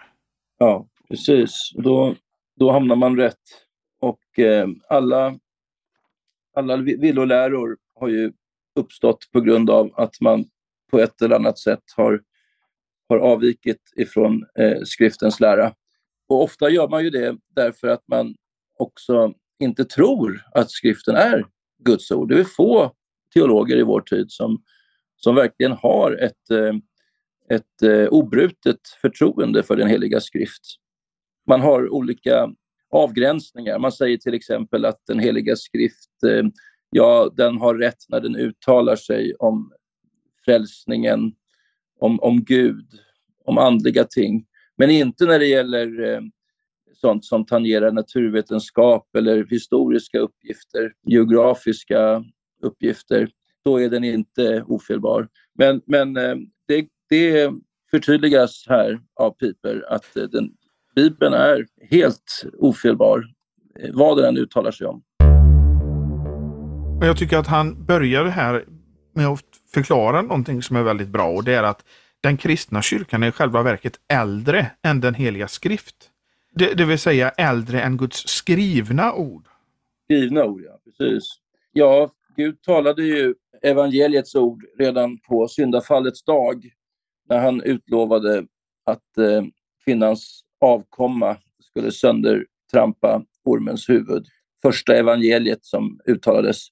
Ja, 0.59 0.87
precis. 1.09 1.73
Då, 1.75 2.15
då 2.57 2.73
hamnar 2.73 2.97
man 2.97 3.17
rätt. 3.17 3.47
Och 4.01 4.39
eh, 4.39 4.69
alla, 4.89 5.39
alla 6.55 6.77
villoläror 6.77 7.77
har 8.01 8.09
ju 8.09 8.33
uppstått 8.77 9.29
på 9.33 9.41
grund 9.41 9.71
av 9.71 9.91
att 9.97 10.21
man 10.21 10.45
på 10.91 10.99
ett 10.99 11.23
eller 11.23 11.37
annat 11.37 11.59
sätt 11.59 11.83
har, 11.97 12.23
har 13.09 13.19
avvikit 13.19 13.93
ifrån 13.97 14.47
eh, 14.59 14.83
skriftens 14.85 15.41
lära. 15.41 15.75
Och 16.29 16.43
ofta 16.43 16.71
gör 16.71 16.89
man 16.89 17.05
ju 17.05 17.11
det 17.11 17.37
därför 17.55 17.89
att 17.89 18.09
man 18.09 18.35
också 18.79 19.35
inte 19.59 19.85
tror 19.85 20.43
att 20.55 20.71
skriften 20.71 21.17
är 21.17 21.47
Guds 21.79 22.11
ord. 22.11 22.29
Det 22.29 22.41
är 22.41 22.45
få 22.45 22.93
teologer 23.35 23.77
i 23.77 23.83
vår 23.83 24.01
tid 24.01 24.31
som, 24.31 24.63
som 25.17 25.35
verkligen 25.35 25.73
har 25.73 26.13
ett, 26.13 26.51
eh, 26.51 26.75
ett 27.57 27.83
eh, 27.83 28.09
obrutet 28.09 28.81
förtroende 29.01 29.63
för 29.63 29.77
den 29.77 29.89
heliga 29.89 30.21
skrift. 30.21 30.63
Man 31.47 31.61
har 31.61 31.89
olika 31.89 32.49
avgränsningar. 32.91 33.79
Man 33.79 33.93
säger 33.93 34.17
till 34.17 34.35
exempel 34.35 34.85
att 34.85 35.01
den 35.07 35.19
heliga 35.19 35.57
skrift, 35.57 36.23
eh, 36.27 36.43
ja, 36.91 37.33
den 37.37 37.57
har 37.57 37.75
rätt 37.75 38.09
när 38.09 38.21
den 38.21 38.37
uttalar 38.37 38.97
sig 38.97 39.35
om 39.35 39.73
frälsningen, 40.47 41.33
om, 42.01 42.21
om 42.21 42.45
Gud, 42.45 42.87
om 43.45 43.59
andliga 43.59 44.05
ting. 44.05 44.47
Men 44.77 44.91
inte 44.91 45.25
när 45.25 45.39
det 45.39 45.47
gäller 45.47 46.15
eh, 46.15 46.21
sånt 46.93 47.25
som 47.25 47.47
tangerar 47.47 47.93
naturvetenskap 47.93 49.17
eller 49.17 49.47
historiska 49.51 50.19
uppgifter, 50.19 50.93
geografiska 51.03 52.25
uppgifter, 52.63 53.29
då 53.65 53.81
är 53.81 53.89
den 53.89 54.05
inte 54.05 54.65
ofelbar. 54.67 55.29
Men, 55.59 55.83
men 55.87 56.17
eh, 56.17 56.37
det, 56.69 56.89
det 57.09 57.51
förtydligas 57.91 58.65
här 58.69 59.01
av 59.21 59.31
Piper 59.31 59.85
att 59.89 60.17
eh, 60.17 60.23
den, 60.23 60.51
Bibeln 60.97 61.35
är 61.35 61.67
helt 61.91 62.45
ofelbar, 62.59 63.25
eh, 63.81 63.91
vad 63.93 64.19
den 64.19 64.37
uttalar 64.37 64.71
sig 64.71 64.87
om. 64.87 65.03
Men 66.99 67.09
jag 67.09 67.17
tycker 67.17 67.39
att 67.39 67.47
han 67.47 67.87
börjar 67.87 68.25
här 68.25 68.65
med 69.17 69.27
att 69.27 69.45
förklara 69.75 70.23
någonting 70.23 70.63
som 70.63 70.77
är 70.77 70.83
väldigt 70.83 71.09
bra 71.09 71.29
och 71.29 71.45
det 71.45 71.55
är 71.55 71.63
att 71.63 71.85
den 72.21 72.37
kristna 72.37 72.83
kyrkan 72.83 73.23
är 73.23 73.29
i 73.29 73.33
själva 73.33 73.63
verket 73.63 74.01
äldre 74.09 74.71
än 74.83 75.01
den 75.01 75.15
heliga 75.15 75.49
skrift. 75.49 76.11
Det, 76.55 76.75
det 76.75 76.85
vill 76.85 76.99
säga 76.99 77.31
äldre 77.31 77.81
än 77.83 77.97
Guds 77.97 78.29
skrivna 78.29 79.13
ord. 79.13 79.49
Skrivna 80.05 80.45
ord, 80.45 80.63
ja. 80.65 80.79
Precis. 80.85 81.41
Ja, 81.73 82.11
Gud 82.37 82.63
talade 82.63 83.03
ju 83.03 83.35
evangeliets 83.63 84.35
ord 84.35 84.65
redan 84.79 85.19
på 85.19 85.49
syndafallets 85.49 86.25
dag 86.25 86.71
när 87.29 87.39
han 87.39 87.63
utlovade 87.63 88.47
att 88.85 89.19
eh, 89.19 89.45
kvinnans 89.85 90.41
avkomma 90.61 91.37
skulle 91.61 91.93
söndertrampa 91.93 93.23
ormens 93.45 93.89
huvud. 93.89 94.27
Första 94.63 94.97
evangeliet 94.97 95.65
som 95.65 96.01
uttalades. 96.07 96.69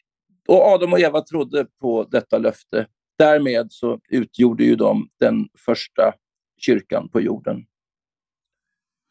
Och 0.48 0.62
Adam 0.62 0.92
och 0.92 1.00
Eva 1.00 1.20
trodde 1.20 1.66
på 1.80 2.04
detta 2.10 2.38
löfte. 2.38 2.86
Därmed 3.18 3.66
så 3.70 4.00
utgjorde 4.08 4.64
ju 4.64 4.76
de 4.76 5.08
den 5.20 5.48
första 5.66 6.12
kyrkan 6.60 7.08
på 7.08 7.20
jorden. 7.20 7.66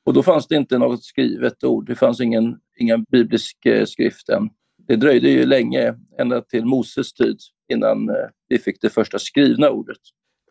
Och 0.05 0.13
då 0.13 0.23
fanns 0.23 0.47
det 0.47 0.55
inte 0.55 0.77
något 0.77 1.03
skrivet 1.03 1.63
ord, 1.63 1.87
det 1.87 1.95
fanns 1.95 2.21
ingen, 2.21 2.59
ingen 2.77 3.03
biblisk 3.03 3.65
eh, 3.65 3.85
skrift 3.85 4.29
än. 4.29 4.49
Det 4.87 4.95
dröjde 4.95 5.29
ju 5.29 5.45
länge, 5.45 5.95
ända 6.19 6.41
till 6.41 6.65
Moses 6.65 7.13
tid, 7.13 7.37
innan 7.73 8.09
eh, 8.09 8.15
vi 8.47 8.59
fick 8.59 8.81
det 8.81 8.89
första 8.89 9.19
skrivna 9.19 9.69
ordet. 9.69 9.97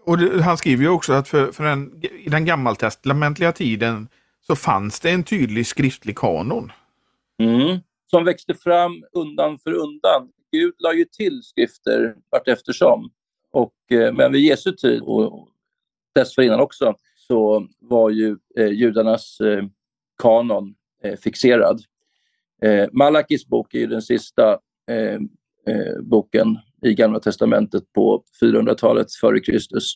Och 0.05 0.19
det, 0.19 0.43
han 0.43 0.57
skriver 0.57 0.83
ju 0.83 0.89
också 0.91 1.12
att 1.12 1.29
för, 1.29 1.53
för 1.53 1.65
den, 1.65 2.03
i 2.25 2.29
den 2.29 2.45
gammaltestamentliga 2.45 3.53
tiden 3.53 4.09
så 4.41 4.57
fanns 4.57 5.01
det 5.01 5.11
en 5.11 5.25
tydlig 5.25 5.67
skriftlig 5.67 6.17
kanon. 6.17 6.73
Mm. 7.39 7.79
Som 8.11 8.25
växte 8.25 8.55
fram 8.55 9.05
undan 9.12 9.59
för 9.59 9.73
undan. 9.73 10.29
Gud 10.52 10.75
la 10.78 10.94
ju 10.94 11.04
till 11.04 11.42
skrifter 11.42 12.14
vart 12.30 12.49
eftersom. 12.49 13.11
Och, 13.50 13.75
eh, 13.90 14.14
men 14.14 14.32
vid 14.32 14.40
Jesu 14.40 14.73
tid 14.73 15.00
och 15.00 15.49
dessförinnan 16.14 16.61
också 16.61 16.94
så 17.16 17.66
var 17.78 18.11
ju 18.11 18.37
eh, 18.59 18.68
judarnas 18.68 19.40
eh, 19.40 19.64
kanon 20.23 20.75
eh, 21.04 21.16
fixerad. 21.16 21.82
Eh, 22.62 22.88
Malakis 22.92 23.47
bok 23.47 23.75
är 23.75 23.78
ju 23.78 23.87
den 23.87 24.02
sista 24.02 24.59
eh, 24.90 25.18
eh, 25.75 26.00
boken 26.02 26.59
i 26.82 26.94
Gamla 26.94 27.21
Testamentet 27.21 27.92
på 27.92 28.25
400-talet 28.42 29.12
före 29.21 29.40
Kristus. 29.40 29.94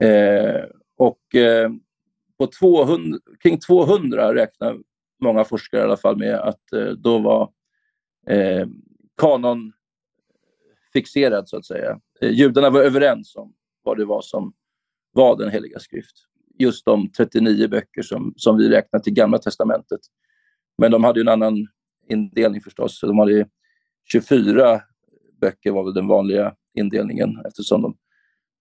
Eh, 0.00 0.64
och 0.96 1.34
eh, 1.34 1.70
på 2.38 2.46
200, 2.46 3.18
kring 3.42 3.58
200 3.58 4.34
räknar 4.34 4.76
många 5.22 5.44
forskare 5.44 5.80
i 5.80 5.84
alla 5.84 5.96
fall 5.96 6.16
med 6.16 6.34
att 6.34 6.72
eh, 6.72 6.88
då 6.88 7.18
var 7.18 7.50
eh, 8.26 8.66
kanonfixerad 9.16 11.48
så 11.48 11.56
att 11.56 11.66
säga. 11.66 12.00
Eh, 12.20 12.30
judarna 12.30 12.70
var 12.70 12.80
överens 12.80 13.36
om 13.36 13.54
vad 13.82 13.96
det 13.96 14.04
var 14.04 14.22
som 14.22 14.52
var 15.12 15.36
den 15.36 15.50
heliga 15.50 15.78
skrift. 15.78 16.16
Just 16.58 16.84
de 16.84 17.10
39 17.10 17.68
böcker 17.68 18.02
som, 18.02 18.34
som 18.36 18.56
vi 18.56 18.68
räknar 18.68 19.00
till 19.00 19.12
Gamla 19.12 19.38
Testamentet. 19.38 20.00
Men 20.78 20.90
de 20.90 21.04
hade 21.04 21.20
en 21.20 21.28
annan 21.28 21.66
indelning 22.08 22.60
förstås. 22.60 23.00
De 23.00 23.18
hade 23.18 23.46
24 24.04 24.80
böcker 25.40 25.70
var 25.70 25.84
väl 25.84 25.94
den 25.94 26.06
vanliga 26.06 26.54
indelningen 26.74 27.42
eftersom 27.46 27.82
de, 27.82 27.96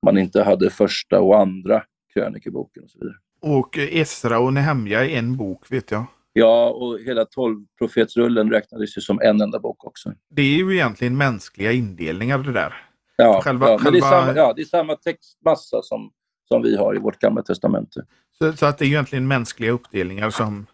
man 0.06 0.18
inte 0.18 0.44
hade 0.44 0.70
första 0.70 1.22
och 1.22 1.40
andra 1.40 1.84
krönikeboken 2.14 2.84
och 2.84 2.90
så 2.90 3.00
vidare. 3.00 3.16
Och 3.42 3.78
Esra 3.78 4.40
och 4.40 4.54
Nehemja 4.54 5.06
i 5.06 5.16
en 5.16 5.38
bok 5.38 5.72
vet 5.72 5.92
jag. 5.92 6.06
Ja, 6.38 6.70
och 6.70 7.00
hela 7.00 7.26
tolvprofetsrullen 7.26 8.52
räknades 8.52 8.98
ju 8.98 9.02
som 9.02 9.20
en 9.22 9.42
enda 9.42 9.60
bok 9.60 9.86
också. 9.86 10.14
Det 10.30 10.42
är 10.42 10.58
ju 10.58 10.74
egentligen 10.74 11.18
mänskliga 11.18 11.72
indelningar 11.72 12.38
det 12.38 12.52
där. 12.52 12.74
Ja, 13.16 13.42
Själva- 13.44 13.70
ja, 13.70 13.80
men 13.84 13.94
det, 13.94 14.00
är 14.00 14.02
själva- 14.02 14.22
samma, 14.22 14.38
ja 14.38 14.54
det 14.56 14.62
är 14.62 14.66
samma 14.66 14.96
textmassa 14.96 15.82
som, 15.82 16.12
som 16.48 16.62
vi 16.62 16.78
har 16.78 16.96
i 16.96 17.00
vårt 17.00 17.20
gamla 17.20 17.42
testamente. 17.42 18.06
Så, 18.38 18.54
så 18.54 18.66
att 18.66 18.78
det 18.78 18.86
är 18.86 18.88
egentligen 18.88 19.28
mänskliga 19.28 19.72
uppdelningar 19.72 20.30
som, 20.30 20.66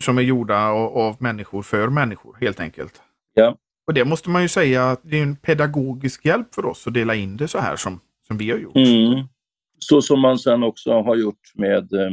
som 0.00 0.18
är 0.18 0.22
gjorda 0.22 0.66
av, 0.68 0.98
av 0.98 1.16
människor 1.18 1.62
för 1.62 1.88
människor 1.88 2.36
helt 2.40 2.60
enkelt. 2.60 3.02
Ja. 3.34 3.56
Och 3.86 3.94
det 3.94 4.04
måste 4.04 4.30
man 4.30 4.42
ju 4.42 4.48
säga 4.48 4.90
att 4.90 5.00
det 5.02 5.18
är 5.18 5.22
en 5.22 5.36
pedagogisk 5.36 6.24
hjälp 6.26 6.54
för 6.54 6.66
oss 6.66 6.86
att 6.86 6.94
dela 6.94 7.14
in 7.14 7.36
det 7.36 7.48
så 7.48 7.58
här 7.58 7.76
som, 7.76 8.00
som 8.26 8.38
vi 8.38 8.50
har 8.50 8.58
gjort. 8.58 8.76
Mm. 8.76 9.24
Så 9.78 10.02
som 10.02 10.20
man 10.20 10.38
sen 10.38 10.62
också 10.62 11.02
har 11.02 11.16
gjort 11.16 11.52
med 11.54 11.92
eh, 11.92 12.10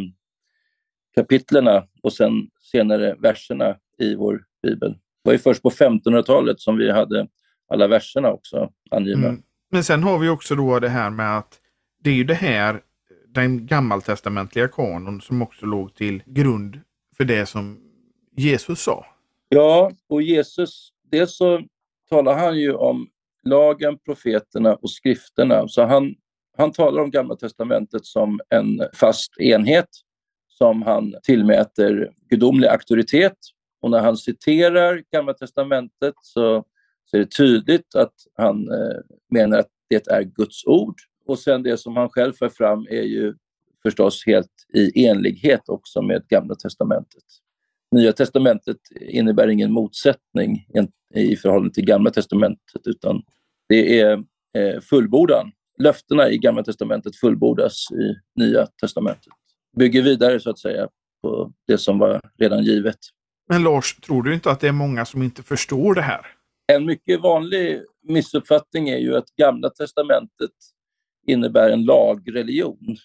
kapitlerna 1.15 1.83
och 2.03 2.13
sen 2.13 2.31
senare 2.71 3.15
verserna 3.19 3.77
i 3.97 4.15
vår 4.15 4.43
bibel. 4.63 4.91
Det 4.91 5.29
var 5.29 5.33
ju 5.33 5.39
först 5.39 5.61
på 5.61 5.69
1500-talet 5.69 6.59
som 6.59 6.77
vi 6.77 6.91
hade 6.91 7.27
alla 7.67 7.87
verserna 7.87 8.31
också 8.31 8.69
angivna. 8.91 9.27
Mm. 9.27 9.41
Men 9.71 9.83
sen 9.83 10.03
har 10.03 10.19
vi 10.19 10.29
också 10.29 10.55
då 10.55 10.79
det 10.79 10.89
här 10.89 11.09
med 11.09 11.37
att 11.37 11.59
det 12.03 12.09
är 12.09 12.13
ju 12.13 12.23
det 12.23 12.33
här, 12.33 12.81
den 13.27 13.65
gammaltestamentliga 13.65 14.67
kanon 14.67 15.21
som 15.21 15.41
också 15.41 15.65
låg 15.65 15.95
till 15.95 16.23
grund 16.25 16.79
för 17.17 17.23
det 17.23 17.45
som 17.45 17.79
Jesus 18.37 18.79
sa. 18.81 19.05
Ja, 19.49 19.91
och 20.09 20.21
Jesus, 20.21 20.89
dels 21.11 21.37
så 21.37 21.61
talar 22.09 22.37
han 22.37 22.59
ju 22.59 22.73
om 22.73 23.07
lagen, 23.43 23.97
profeterna 24.05 24.75
och 24.75 24.91
skrifterna. 24.91 25.67
Så 25.67 25.85
han, 25.85 26.15
han 26.57 26.71
talar 26.71 27.01
om 27.01 27.11
Gamla 27.11 27.35
Testamentet 27.35 28.05
som 28.05 28.39
en 28.49 28.81
fast 28.93 29.39
enhet 29.39 29.89
som 30.61 30.81
han 30.81 31.15
tillmäter 31.23 32.11
gudomlig 32.29 32.67
auktoritet. 32.67 33.37
Och 33.81 33.91
när 33.91 33.99
han 33.99 34.17
citerar 34.17 35.03
Gamla 35.11 35.33
Testamentet 35.33 36.13
så, 36.21 36.63
så 37.05 37.17
är 37.17 37.19
det 37.19 37.31
tydligt 37.31 37.95
att 37.95 38.13
han 38.37 38.71
eh, 38.71 38.97
menar 39.29 39.59
att 39.59 39.67
det 39.89 40.07
är 40.07 40.21
Guds 40.21 40.65
ord. 40.65 40.95
Och 41.25 41.39
sen 41.39 41.63
det 41.63 41.77
som 41.77 41.95
han 41.97 42.09
själv 42.09 42.33
för 42.33 42.49
fram 42.49 42.87
är 42.89 43.01
ju 43.01 43.33
förstås 43.83 44.23
helt 44.25 44.51
i 44.73 45.05
enlighet 45.05 45.69
också 45.69 46.01
med 46.01 46.27
Gamla 46.27 46.55
Testamentet. 46.55 47.23
Nya 47.91 48.13
testamentet 48.13 48.77
innebär 49.01 49.47
ingen 49.47 49.71
motsättning 49.71 50.67
i- 51.15 51.35
förhållande 51.35 51.73
till 51.73 51.85
Gamla 51.85 52.11
testamentet 52.11 52.87
utan 52.87 53.21
det 53.69 53.99
är 53.99 54.23
eh, 54.57 54.79
fullbordan. 54.81 55.51
Löftena 55.79 56.29
i 56.29 56.37
Gamla 56.37 56.63
testamentet 56.63 57.15
fullbordas 57.15 57.85
i 57.91 58.15
Nya 58.41 58.65
testamentet. 58.81 59.33
Bygger 59.77 60.01
vidare 60.01 60.39
så 60.39 60.49
att 60.49 60.59
säga 60.59 60.89
på 61.21 61.53
det 61.67 61.77
som 61.77 61.99
var 61.99 62.21
redan 62.37 62.63
givet. 62.63 62.97
Men 63.49 63.63
Lars, 63.63 63.95
tror 63.95 64.23
du 64.23 64.33
inte 64.33 64.51
att 64.51 64.59
det 64.59 64.67
är 64.67 64.71
många 64.71 65.05
som 65.05 65.23
inte 65.23 65.43
förstår 65.43 65.95
det 65.95 66.01
här? 66.01 66.25
En 66.67 66.85
mycket 66.85 67.21
vanlig 67.21 67.81
missuppfattning 68.03 68.89
är 68.89 68.97
ju 68.97 69.15
att 69.15 69.35
Gamla 69.35 69.69
testamentet 69.69 70.51
innebär 71.27 71.69
en 71.69 71.85
lagreligion. 71.85 72.97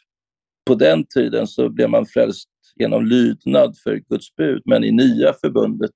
På 0.66 0.74
den 0.74 1.06
tiden 1.06 1.46
så 1.46 1.68
blev 1.68 1.90
man 1.90 2.06
frälst 2.06 2.48
genom 2.76 3.06
lydnad 3.06 3.78
för 3.78 3.96
Guds 3.96 4.36
bud, 4.36 4.62
men 4.64 4.84
i 4.84 4.92
Nya 4.92 5.32
förbundet, 5.32 5.94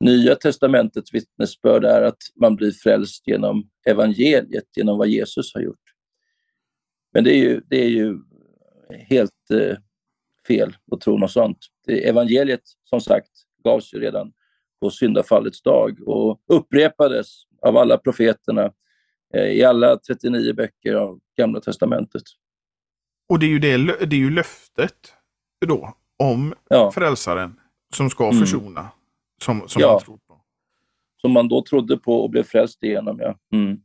Nya 0.00 0.34
testamentets 0.34 1.14
vittnesbörd 1.14 1.84
är 1.84 2.02
att 2.02 2.18
man 2.40 2.56
blir 2.56 2.72
frälst 2.72 3.26
genom 3.26 3.68
evangeliet, 3.86 4.76
genom 4.76 4.98
vad 4.98 5.08
Jesus 5.08 5.54
har 5.54 5.60
gjort. 5.60 5.80
Men 7.12 7.24
det 7.24 7.34
är 7.34 7.38
ju, 7.38 7.60
det 7.66 7.84
är 7.84 7.88
ju 7.88 8.18
helt 8.90 9.50
eh, 9.52 9.76
fel 10.48 10.76
att 10.92 11.00
tro 11.00 11.18
något 11.18 11.30
sånt. 11.30 11.58
Det, 11.86 12.08
evangeliet, 12.08 12.62
som 12.84 13.00
sagt, 13.00 13.30
gavs 13.64 13.94
ju 13.94 14.00
redan 14.00 14.32
på 14.80 14.90
syndafallets 14.90 15.62
dag 15.62 16.08
och 16.08 16.40
upprepades 16.46 17.26
av 17.62 17.76
alla 17.76 17.98
profeterna 17.98 18.72
eh, 19.34 19.44
i 19.46 19.64
alla 19.64 19.96
39 19.96 20.52
böcker 20.54 20.94
av 20.94 21.20
Gamla 21.36 21.60
testamentet. 21.60 22.22
Och 23.28 23.38
det 23.38 23.46
är 23.46 23.50
ju, 23.50 23.58
det, 23.58 23.76
det 24.06 24.16
är 24.16 24.20
ju 24.20 24.30
löftet 24.30 25.12
då 25.66 25.94
om 26.18 26.54
Ja, 26.68 26.90
frälsaren 26.92 27.60
som 27.94 28.10
ska 28.10 28.24
Mm. 28.24 28.38
försona. 28.40 28.88
Som, 29.42 29.68
som 29.68 29.82
Ja. 29.82 29.92
man 29.92 30.00
tror 30.02 30.16
på. 30.26 30.40
som 31.20 31.32
man 31.32 31.48
då 31.48 31.62
trodde 31.62 31.96
på 31.98 32.20
och 32.22 32.30
blev 32.30 32.42
frälst 32.42 32.82
igenom. 32.82 33.18
Ja. 33.20 33.38
Mm. 33.52 33.76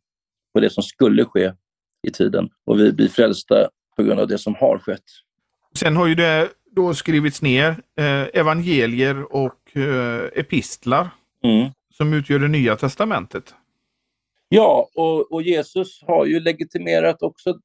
På 0.53 0.60
det 0.60 0.70
som 0.70 0.84
skulle 0.84 1.25
ske 1.25 1.53
i 2.08 2.12
tiden. 2.12 2.50
Och 2.65 2.79
vi 2.79 2.91
blir 2.91 3.08
frälsta 3.10 3.70
på 3.96 4.03
grund 4.03 4.20
av 4.20 4.27
det 4.27 4.38
som 4.38 4.55
har 4.55 4.79
skett. 4.79 5.03
Sen 5.80 5.96
har 5.96 6.08
ju 6.08 6.15
det 6.15 6.50
då 6.72 6.94
skrivits 6.94 7.42
ner 7.42 7.70
eh, 7.98 8.27
evangelier 8.34 9.34
och 9.36 9.77
eh, 9.77 10.30
epistlar 10.34 11.10
Mm. 11.44 11.72
som 11.94 12.13
utgör 12.13 12.39
det 12.39 12.48
nya 12.48 12.75
testamentet. 12.75 13.56
Ja, 14.50 14.89
och, 14.96 15.32
och 15.32 15.42
Jesus 15.42 16.01
har 16.08 16.25
ju 16.25 16.39
legitimerat 16.39 17.22
också 17.22 17.60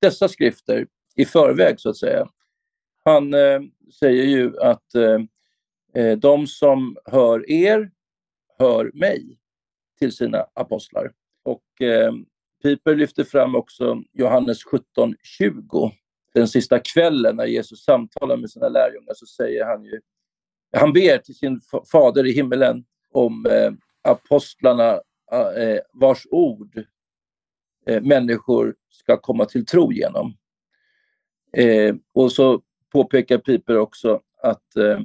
dessa 0.00 0.28
skrifter 0.28 0.86
i 1.16 1.24
förväg, 1.24 1.80
så 1.80 1.90
att 1.90 1.96
säga. 1.96 2.28
Han 3.04 3.34
eh, 3.34 3.60
säger 4.00 4.24
ju 4.24 4.58
att 4.60 4.94
eh, 4.94 5.18
eh, 5.94 6.18
de 6.18 6.46
som 6.46 6.96
hör 7.04 7.50
er, 7.50 7.90
hör 8.58 8.90
mig, 8.94 9.38
till 9.98 10.12
sina 10.12 10.46
apostlar. 10.54 11.12
Och 11.44 11.82
eh, 11.82 12.12
Piper 12.62 12.94
lyfter 12.96 13.24
fram 13.24 13.54
också 13.54 14.02
Johannes 14.12 14.58
17.20. 14.64 15.92
Den 16.38 16.48
sista 16.48 16.78
kvällen 16.78 17.36
när 17.36 17.46
Jesus 17.46 17.84
samtalar 17.84 18.36
med 18.36 18.50
sina 18.50 18.68
lärjungar 18.68 19.14
så 19.14 19.26
säger 19.26 19.64
han 19.64 19.84
ju, 19.84 20.00
han 20.76 20.92
ber 20.92 21.18
till 21.18 21.34
sin 21.34 21.60
fader 21.92 22.26
i 22.26 22.32
himmelen 22.32 22.84
om 23.12 23.46
eh, 23.46 23.72
apostlarna 24.02 25.00
eh, 25.32 25.62
eh, 25.62 25.80
vars 25.92 26.26
ord 26.30 26.84
eh, 27.86 28.02
människor 28.02 28.74
ska 28.88 29.16
komma 29.16 29.44
till 29.44 29.66
tro 29.66 29.92
genom. 29.92 30.36
Eh, 31.52 31.94
och 32.14 32.32
så 32.32 32.62
påpekar 32.92 33.38
Piper 33.38 33.76
också 33.78 34.20
att 34.42 34.76
eh, 34.76 35.00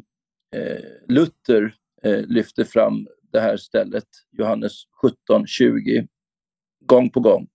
eh 0.55 0.83
Luther 1.07 1.75
eh, 2.03 2.21
lyfter 2.21 2.63
fram 2.63 3.07
det 3.31 3.39
här 3.39 3.57
stället, 3.57 4.07
Johannes 4.31 4.73
17.20, 5.29 6.07
gång 6.79 7.09
på 7.09 7.19
gång, 7.19 7.47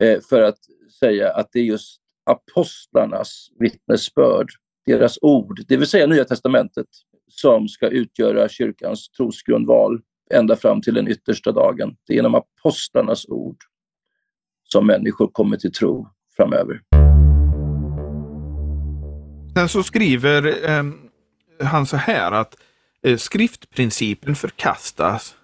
eh, 0.00 0.20
för 0.20 0.42
att 0.42 0.58
säga 1.00 1.32
att 1.32 1.52
det 1.52 1.60
är 1.60 1.64
just 1.64 1.99
apostlarnas 2.24 3.48
vittnesbörd, 3.58 4.48
deras 4.86 5.18
ord, 5.22 5.60
det 5.68 5.76
vill 5.76 5.86
säga 5.86 6.06
Nya 6.06 6.24
Testamentet, 6.24 6.86
som 7.28 7.68
ska 7.68 7.88
utgöra 7.88 8.48
kyrkans 8.48 9.10
trosgrundval 9.10 10.00
ända 10.30 10.56
fram 10.56 10.82
till 10.82 10.94
den 10.94 11.08
yttersta 11.08 11.52
dagen. 11.52 11.96
Det 12.06 12.12
är 12.12 12.16
genom 12.16 12.34
apostlarnas 12.34 13.26
ord 13.28 13.56
som 14.64 14.86
människor 14.86 15.28
kommer 15.28 15.56
till 15.56 15.72
tro 15.72 16.08
framöver. 16.36 16.80
Sen 19.54 19.68
så 19.68 19.82
skriver 19.82 20.70
eh, 20.70 20.84
han 21.66 21.86
så 21.86 21.96
här 21.96 22.32
att 22.32 22.56
eh, 23.02 23.16
skriftprincipen 23.16 24.34
förkastas 24.34 25.34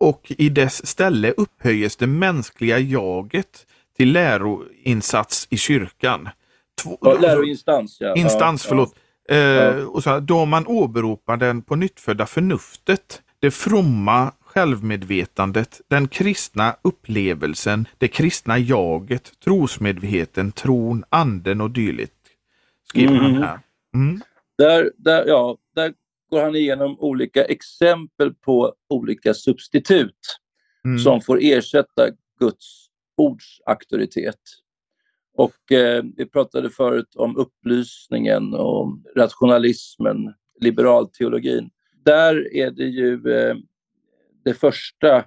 och 0.00 0.32
i 0.38 0.48
dess 0.48 0.86
ställe 0.86 1.30
upphöjes 1.36 1.96
det 1.96 2.06
mänskliga 2.06 2.78
jaget 2.78 3.66
till 4.02 4.12
läroinsats 4.12 5.46
i 5.50 5.56
kyrkan. 5.56 6.28
Två, 6.82 6.98
ja, 7.00 7.18
läroinstans, 7.20 7.96
ja. 8.00 8.14
Instans, 8.16 8.64
ja, 8.64 8.68
förlåt. 8.68 8.94
Ja. 9.28 9.34
Eh, 9.34 9.84
och 9.84 10.02
så 10.02 10.20
då 10.20 10.44
man 10.44 10.66
åberopar 10.66 11.36
den 11.36 11.62
på 11.62 11.76
nyttfödda 11.76 12.26
förnuftet, 12.26 13.22
det 13.40 13.50
fromma 13.50 14.32
självmedvetandet, 14.40 15.80
den 15.88 16.08
kristna 16.08 16.76
upplevelsen, 16.82 17.88
det 17.98 18.08
kristna 18.08 18.58
jaget, 18.58 19.32
trosmedveten, 19.44 20.52
tron, 20.52 21.04
anden 21.08 21.60
och 21.60 21.70
dylikt. 21.70 22.14
Skriver 22.88 23.14
mm. 23.14 23.24
han 23.24 23.42
här. 23.42 23.60
Mm. 23.94 24.20
Där, 24.58 24.90
där, 24.96 25.24
ja, 25.26 25.56
där 25.74 25.92
går 26.30 26.42
han 26.42 26.56
igenom 26.56 26.96
olika 27.00 27.44
exempel 27.44 28.34
på 28.34 28.74
olika 28.88 29.34
substitut 29.34 30.38
mm. 30.84 30.98
som 30.98 31.20
får 31.20 31.38
ersätta 31.42 32.08
Guds 32.40 32.81
ordsauktoritet. 33.16 34.40
Och 35.34 35.72
eh, 35.72 36.04
vi 36.16 36.26
pratade 36.26 36.70
förut 36.70 37.14
om 37.16 37.36
upplysningen 37.36 38.54
och 38.54 38.98
rationalismen, 39.16 40.34
liberalteologin. 40.60 41.70
Där 42.04 42.54
är 42.54 42.70
det 42.70 42.84
ju 42.84 43.32
eh, 43.32 43.56
det 44.44 44.54
första 44.54 45.24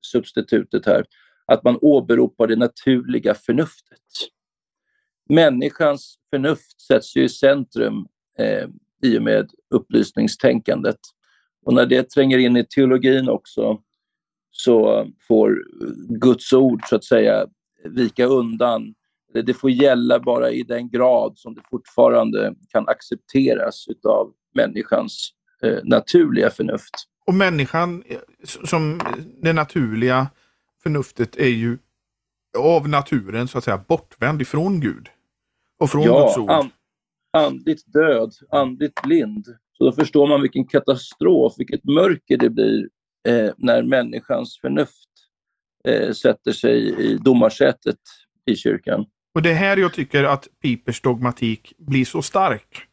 substitutet 0.00 0.86
här, 0.86 1.04
att 1.46 1.64
man 1.64 1.78
åberopar 1.80 2.46
det 2.46 2.56
naturliga 2.56 3.34
förnuftet. 3.34 4.00
Människans 5.28 6.18
förnuft 6.30 6.80
sätts 6.80 7.16
ju 7.16 7.24
i 7.24 7.28
centrum 7.28 8.06
eh, 8.38 8.68
i 9.02 9.18
och 9.18 9.22
med 9.22 9.50
upplysningstänkandet. 9.70 10.98
Och 11.64 11.74
när 11.74 11.86
det 11.86 12.10
tränger 12.10 12.38
in 12.38 12.56
i 12.56 12.64
teologin 12.64 13.28
också 13.28 13.82
så 14.50 15.06
får 15.28 15.64
Guds 16.20 16.52
ord 16.52 16.82
så 16.88 16.96
att 16.96 17.04
säga 17.04 17.46
vika 17.84 18.24
undan. 18.24 18.94
Det 19.44 19.54
får 19.54 19.70
gälla 19.70 20.18
bara 20.18 20.50
i 20.50 20.62
den 20.62 20.90
grad 20.90 21.38
som 21.38 21.54
det 21.54 21.60
fortfarande 21.70 22.54
kan 22.68 22.88
accepteras 22.88 23.86
av 24.04 24.32
människans 24.54 25.30
eh, 25.62 25.78
naturliga 25.84 26.50
förnuft. 26.50 26.94
Och 27.26 27.34
människan 27.34 28.02
eh, 28.06 28.18
som 28.64 29.00
det 29.42 29.52
naturliga 29.52 30.26
förnuftet 30.82 31.36
är 31.36 31.48
ju 31.48 31.78
av 32.58 32.88
naturen 32.88 33.48
så 33.48 33.58
att 33.58 33.64
säga 33.64 33.84
bortvänd 33.88 34.42
ifrån 34.42 34.80
Gud. 34.80 35.08
Och 35.80 35.90
från 35.90 36.02
ja, 36.02 36.22
Guds 36.22 36.38
ord. 36.38 36.50
An 36.50 36.70
andligt 37.32 37.92
död, 37.92 38.32
andligt 38.50 39.02
blind. 39.02 39.46
Så 39.72 39.84
då 39.84 39.92
förstår 39.92 40.26
man 40.26 40.42
vilken 40.42 40.66
katastrof, 40.66 41.54
vilket 41.58 41.84
mörker 41.84 42.36
det 42.36 42.50
blir 42.50 42.88
eh, 43.28 43.50
när 43.56 43.82
människans 43.82 44.58
förnuft 44.60 45.08
eh, 45.88 46.12
sätter 46.12 46.52
sig 46.52 47.00
i 47.00 47.18
domarsätet 47.18 47.98
i 48.46 48.56
kyrkan. 48.56 49.06
Och 49.34 49.42
det 49.42 49.50
är 49.50 49.54
här 49.54 49.76
jag 49.76 49.92
tycker 49.94 50.24
att 50.24 50.48
Pipers 50.62 51.00
dogmatik 51.00 51.72
blir 51.78 52.04
så 52.04 52.22
stark. 52.22 52.88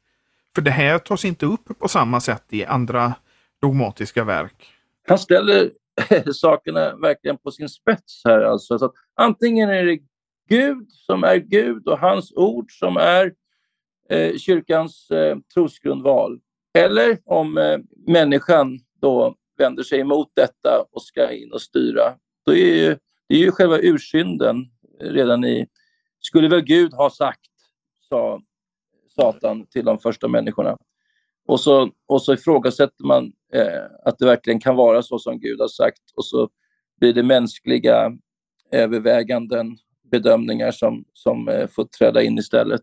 För 0.55 0.61
det 0.61 0.71
här 0.71 0.99
tas 0.99 1.25
inte 1.25 1.45
upp 1.45 1.79
på 1.79 1.87
samma 1.87 2.21
sätt 2.21 2.43
i 2.49 2.65
andra 2.65 3.13
dogmatiska 3.61 4.23
verk. 4.23 4.73
Han 5.07 5.19
ställer 5.19 5.71
sakerna 6.33 6.95
verkligen 6.95 7.37
på 7.37 7.51
sin 7.51 7.69
spets 7.69 8.21
här. 8.25 8.41
Alltså. 8.41 8.79
Så 8.79 8.85
att 8.85 8.93
antingen 9.15 9.69
är 9.69 9.85
det 9.85 9.99
Gud 10.49 10.91
som 10.91 11.23
är 11.23 11.37
Gud 11.37 11.87
och 11.87 11.99
hans 11.99 12.33
ord 12.35 12.71
som 12.71 12.97
är 12.97 13.33
eh, 14.09 14.37
kyrkans 14.37 15.11
eh, 15.11 15.37
trosgrundval. 15.53 16.39
Eller 16.77 17.17
om 17.25 17.57
eh, 17.57 17.77
människan 18.07 18.79
då 19.01 19.35
vänder 19.57 19.83
sig 19.83 19.99
emot 19.99 20.31
detta 20.33 20.85
och 20.91 21.03
ska 21.03 21.31
in 21.31 21.51
och 21.51 21.61
styra. 21.61 22.17
Då 22.45 22.51
är 22.51 22.75
ju, 22.75 22.97
det 23.27 23.35
är 23.35 23.39
ju 23.39 23.51
själva 23.51 23.79
ursynden 23.81 24.55
redan 24.99 25.45
i... 25.45 25.67
Skulle 26.19 26.47
väl 26.47 26.61
Gud 26.61 26.93
ha 26.93 27.09
sagt, 27.09 27.51
sa 28.09 28.41
Satan 29.15 29.65
till 29.65 29.85
de 29.85 29.99
första 29.99 30.27
människorna. 30.27 30.77
Och 31.47 31.59
så, 31.59 31.91
och 32.07 32.21
så 32.21 32.33
ifrågasätter 32.33 33.05
man 33.05 33.33
eh, 33.53 33.83
att 34.05 34.19
det 34.19 34.25
verkligen 34.25 34.59
kan 34.59 34.75
vara 34.75 35.01
så 35.01 35.19
som 35.19 35.39
Gud 35.39 35.59
har 35.59 35.67
sagt 35.67 36.01
och 36.15 36.25
så 36.25 36.49
blir 36.99 37.13
det 37.13 37.23
mänskliga 37.23 38.17
överväganden, 38.71 39.77
bedömningar 40.11 40.71
som, 40.71 41.05
som 41.13 41.47
eh, 41.47 41.67
får 41.67 41.83
träda 41.83 42.23
in 42.23 42.37
istället. 42.37 42.81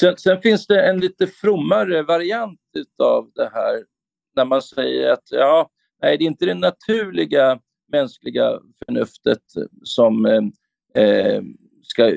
Sen, 0.00 0.16
sen, 0.16 0.40
finns 0.40 0.66
det 0.66 0.88
en 0.88 1.00
lite 1.00 1.26
frommare 1.26 2.02
variant 2.02 2.60
av 2.98 3.30
det 3.34 3.50
här 3.54 3.84
när 4.36 4.44
man 4.44 4.62
säger 4.62 5.10
att 5.12 5.24
ja, 5.30 5.70
nej, 6.02 6.18
det 6.18 6.24
är 6.24 6.26
inte 6.26 6.46
det 6.46 6.54
naturliga 6.54 7.58
mänskliga 7.92 8.60
förnuftet 8.84 9.42
som 9.82 10.26
eh, 10.26 11.02
eh 11.02 11.42
ska 11.82 12.12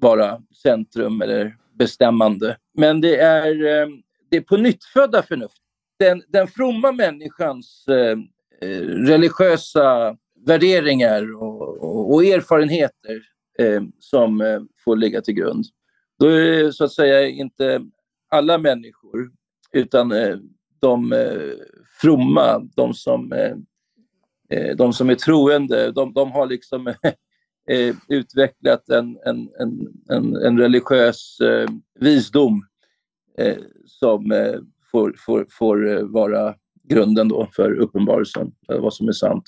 vara 0.00 0.42
centrum 0.62 1.22
eller 1.22 1.56
bestämmande. 1.78 2.56
Men 2.74 3.00
det 3.00 3.16
är 3.16 3.82
eh, 3.82 3.88
det 4.30 4.40
på 4.40 4.56
nyttfödda 4.56 5.22
förnuft. 5.22 5.62
Den, 5.98 6.22
den 6.28 6.46
fromma 6.46 6.92
människans 6.92 7.84
eh, 7.88 8.18
eh, 8.60 8.80
religiösa 8.86 10.16
värderingar 10.46 11.42
och, 11.42 11.82
och, 11.82 12.14
och 12.14 12.24
erfarenheter 12.24 13.22
eh, 13.58 13.82
som 13.98 14.40
eh, 14.40 14.60
får 14.84 14.96
ligga 14.96 15.20
till 15.20 15.34
grund. 15.34 15.64
Då 16.18 16.26
är 16.26 16.64
det 16.64 16.72
så 16.72 16.84
att 16.84 16.92
säga 16.92 17.28
inte 17.28 17.80
alla 18.30 18.58
människor 18.58 19.30
utan 19.72 20.12
eh, 20.12 20.36
de 20.80 21.12
eh, 21.12 21.52
fromma, 22.00 22.58
de 22.76 22.94
som, 22.94 23.32
eh, 23.32 23.54
eh, 24.58 24.76
de 24.76 24.92
som 24.92 25.10
är 25.10 25.14
troende, 25.14 25.92
de, 25.92 26.12
de 26.12 26.32
har 26.32 26.46
liksom 26.46 26.86
eh, 27.70 27.96
utvecklat 28.08 28.88
en, 28.88 29.18
en, 29.26 29.48
en, 30.10 30.36
en, 30.36 30.58
religiös 30.58 31.38
visdom 32.00 32.66
som 33.86 34.32
får, 34.90 35.14
får, 35.18 35.46
får 35.50 36.02
vara 36.12 36.54
grunden 36.84 37.28
då 37.28 37.48
för 37.52 37.72
uppenbarelsen, 37.72 38.52
vad 38.68 38.94
som 38.94 39.08
är 39.08 39.12
sant. 39.12 39.44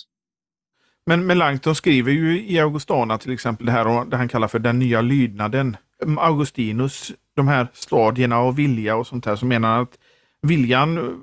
Men 1.07 1.27
Melanchthon 1.27 1.75
skriver 1.75 2.12
ju 2.12 2.47
i 2.47 2.59
Augustana 2.59 3.18
till 3.18 3.33
exempel 3.33 3.66
det 3.66 3.73
här 3.73 4.05
det 4.05 4.16
han 4.16 4.29
kallar 4.29 4.49
för 4.49 4.59
den 4.59 4.79
nya 4.79 5.01
lydnaden. 5.01 5.77
Augustinus, 6.18 7.12
de 7.35 7.49
här 7.49 7.68
stadierna 7.73 8.38
av 8.38 8.57
vilja 8.57 8.97
och 8.97 9.07
sånt 9.07 9.27
här, 9.27 9.37
så 9.37 9.47
menar 9.47 9.68
han 9.68 9.83
att 9.83 9.99
viljan 10.43 10.99
eh, 10.99 11.15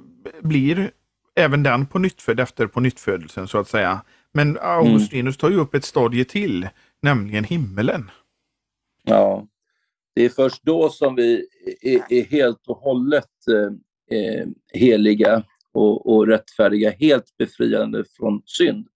blir 0.42 0.92
även 1.36 1.64
den 1.64 1.86
på 1.86 2.00
nyttfödd 2.00 2.40
efter 2.40 2.68
på 2.68 2.80
nyttfödelsen 2.80 3.48
så 3.48 3.58
att 3.58 3.68
säga. 3.68 4.02
Men 4.32 4.58
Augustinus 4.62 5.38
tar 5.38 5.50
ju 5.50 5.56
upp 5.56 5.74
ett 5.74 5.86
stadie 5.86 6.26
till, 6.26 6.68
nämligen 7.02 7.44
himmelen. 7.44 8.12
Ja, 9.04 9.48
det 10.16 10.26
är 10.26 10.30
först 10.30 10.64
då 10.64 10.90
som 10.90 11.16
vi 11.16 11.48
är, 11.82 12.14
är 12.14 12.24
helt 12.24 12.68
och 12.68 12.78
hållet 12.78 13.30
eh, 13.48 14.18
eh, 14.20 14.48
heliga 14.74 15.44
och, 15.72 16.16
och 16.16 16.28
rättfärdiga, 16.28 16.92
helt 16.92 17.38
befriande 17.38 18.04
från 18.18 18.42
synd. 18.46 18.88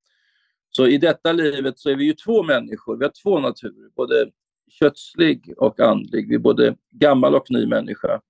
Så 0.69 0.87
i 0.87 0.97
detta 0.97 1.31
livet 1.31 1.79
så 1.79 1.89
är 1.89 1.95
vi 1.95 2.05
ju 2.05 2.13
två 2.13 2.43
människor, 2.43 2.97
vi 2.97 3.05
har 3.05 3.11
två 3.23 3.39
naturer, 3.39 3.89
både 3.95 4.29
kötslig 4.69 5.53
och 5.57 5.79
andlig. 5.79 6.29
Vi 6.29 6.35
är 6.35 6.39
både 6.39 6.75
gammal 6.91 7.35
och 7.35 7.51
ny 7.51 7.67
människa. 7.67 8.21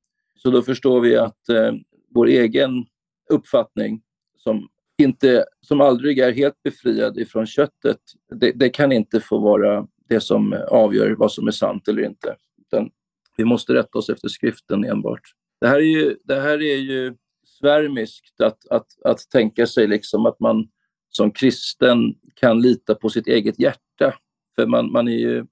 Så 0.44 0.52
då 0.52 0.62
förstår 0.62 1.02
vi 1.02 1.18
att 1.18 1.50
eh, 1.50 1.74
vår 2.10 2.28
egen 2.28 2.86
uppfattning, 3.30 4.02
som, 4.38 4.68
inte, 4.98 5.46
som 5.62 5.82
aldrig 5.82 6.20
är 6.20 6.32
helt 6.32 6.64
befriad 6.64 7.18
ifrån 7.18 7.46
köttet, 7.46 7.98
det, 8.36 8.52
det 8.52 8.70
kan 8.70 8.92
inte 8.92 9.20
få 9.20 9.38
vara 9.38 9.88
det 10.10 10.20
som 10.20 10.56
avgör 10.68 11.12
vad 11.12 11.32
som 11.32 11.48
är 11.48 11.52
sant 11.52 11.88
eller 11.88 12.06
inte. 12.06 12.36
Utan 12.62 12.90
vi 13.38 13.46
måste 13.46 13.74
rätta 13.74 13.98
oss 13.98 14.10
efter 14.10 14.28
skriften 14.28 14.84
enbart. 14.84 15.22
Det 15.62 15.68
här 15.68 15.78
är 15.78 16.02
ju, 16.02 16.18
det 16.24 16.42
här 16.42 16.62
är 16.62 16.78
ju 16.78 17.16
svärmiskt 17.46 18.42
att, 18.42 18.68
att, 18.68 18.88
att 19.04 19.30
tänka 19.30 19.68
sig 19.68 19.88
liksom 19.88 20.26
att 20.26 20.40
man 20.40 20.68
som 21.10 21.32
kristen 21.32 22.16
kan 22.36 22.62
lita 22.62 22.96
på 22.96 23.10
sitt 23.10 23.28
eget 23.28 23.60
hjärta. 23.60 24.14
För 24.56 24.66
man, 24.66 24.92
man 24.92 25.08
är 25.08 25.18
ju 25.18 25.46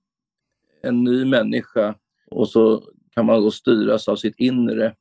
en 0.83 1.03
ny 1.03 1.25
människa 1.25 1.95
och 2.31 2.49
så 2.49 2.83
kan 3.13 3.25
man 3.25 3.41
då 3.41 3.51
styras 3.51 4.07
av 4.07 4.15
sitt 4.15 4.35
inre. 4.37 4.95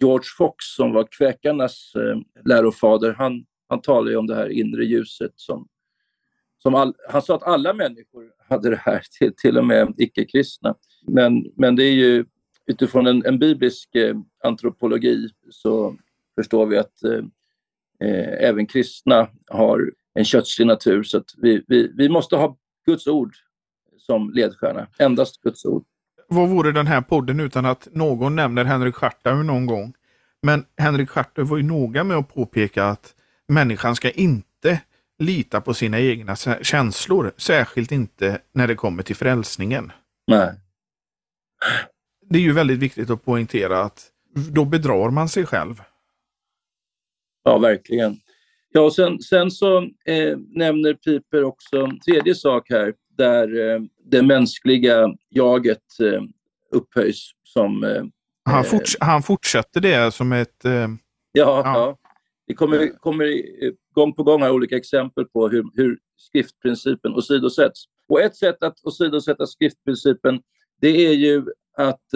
George 0.00 0.26
Fox 0.38 0.64
som 0.64 0.92
var 0.92 1.06
kväkarnas 1.10 1.92
eh, 1.94 2.18
lärofader, 2.44 3.12
han, 3.12 3.44
han 3.68 3.80
talade 3.80 4.10
ju 4.10 4.16
om 4.16 4.26
det 4.26 4.34
här 4.34 4.48
inre 4.48 4.84
ljuset 4.84 5.32
som, 5.36 5.68
som 6.58 6.74
all, 6.74 6.94
han 7.08 7.22
sa 7.22 7.34
att 7.34 7.42
alla 7.42 7.74
människor 7.74 8.30
hade 8.48 8.70
det 8.70 8.80
här, 8.80 9.02
till, 9.18 9.32
till 9.36 9.58
och 9.58 9.64
med 9.64 9.94
icke-kristna. 9.98 10.74
Men, 11.06 11.46
men 11.56 11.76
det 11.76 11.84
är 11.84 11.92
ju 11.92 12.24
utifrån 12.66 13.06
en, 13.06 13.26
en 13.26 13.38
biblisk 13.38 13.94
eh, 13.94 14.16
antropologi 14.44 15.28
så 15.50 15.96
förstår 16.34 16.66
vi 16.66 16.78
att 16.78 17.02
eh, 17.04 17.24
eh 18.00 18.48
även 18.48 18.66
kristna 18.66 19.28
har 19.46 19.92
en 20.14 20.24
kötslig 20.24 20.66
natur. 20.66 21.02
Så 21.02 21.18
att 21.18 21.30
vi, 21.36 21.64
vi, 21.68 21.92
vi 21.94 22.08
måste 22.08 22.36
ha 22.36 22.56
Guds 22.86 23.06
ord 23.06 23.34
som 23.98 24.30
ledstjärna. 24.30 24.86
Endast 24.98 25.42
Guds 25.42 25.64
ord. 25.64 25.84
Vad 26.34 26.48
vore 26.48 26.72
den 26.72 26.86
här 26.86 27.00
podden 27.00 27.40
utan 27.40 27.66
att 27.66 27.88
någon 27.92 28.36
nämner 28.36 28.64
Henrik 28.64 28.94
Schartau 28.94 29.42
någon 29.42 29.66
gång? 29.66 29.94
Men 30.42 30.64
Henrik 30.76 31.10
Schartau 31.10 31.44
var 31.44 31.56
ju 31.56 31.62
noga 31.62 32.04
med 32.04 32.16
att 32.16 32.34
påpeka 32.34 32.84
att 32.84 33.14
människan 33.48 33.96
ska 33.96 34.10
inte 34.10 34.80
lita 35.18 35.60
på 35.60 35.74
sina 35.74 36.00
egna 36.00 36.36
känslor, 36.62 37.32
särskilt 37.36 37.92
inte 37.92 38.40
när 38.52 38.68
det 38.68 38.74
kommer 38.74 39.02
till 39.02 39.16
frälsningen. 39.16 39.92
Nej. 40.26 40.52
Det 42.30 42.38
är 42.38 42.42
ju 42.42 42.52
väldigt 42.52 42.78
viktigt 42.78 43.10
att 43.10 43.24
poängtera 43.24 43.80
att 43.80 44.10
då 44.52 44.64
bedrar 44.64 45.10
man 45.10 45.28
sig 45.28 45.46
själv. 45.46 45.82
Ja, 47.44 47.58
verkligen. 47.58 48.16
Ja, 48.72 48.80
och 48.80 48.94
sen, 48.94 49.20
sen 49.20 49.50
så 49.50 49.78
eh, 49.82 50.38
nämner 50.48 50.94
Piper 50.94 51.44
också 51.44 51.76
en 51.76 52.00
tredje 52.00 52.34
sak 52.34 52.70
här, 52.70 52.94
där 53.16 53.74
eh, 53.74 53.80
det 54.04 54.22
mänskliga 54.22 55.14
jaget 55.30 56.00
eh, 56.00 56.22
upphöjs 56.70 57.30
som... 57.42 57.84
Eh, 57.84 58.04
han, 58.44 58.64
forts 58.64 58.96
han 59.00 59.22
fortsätter 59.22 59.80
det 59.80 60.14
som 60.14 60.32
ett... 60.32 60.60
Ja, 60.62 60.88
ja. 61.32 61.62
ja. 61.64 61.98
Det 62.46 62.54
kommer, 62.54 62.98
kommer 62.98 63.42
gång 63.94 64.14
på 64.14 64.22
gång 64.22 64.42
här 64.42 64.50
olika 64.50 64.76
exempel 64.76 65.24
på 65.24 65.48
hur, 65.48 65.64
hur 65.74 65.98
skriftprincipen 66.16 67.14
åsidosätts. 67.14 67.84
Och 68.08 68.20
ett 68.20 68.36
sätt 68.36 68.62
att 68.62 68.84
åsidosätta 68.84 69.46
skriftprincipen, 69.46 70.40
det 70.80 71.06
är 71.06 71.12
ju 71.12 71.44
att 71.76 72.14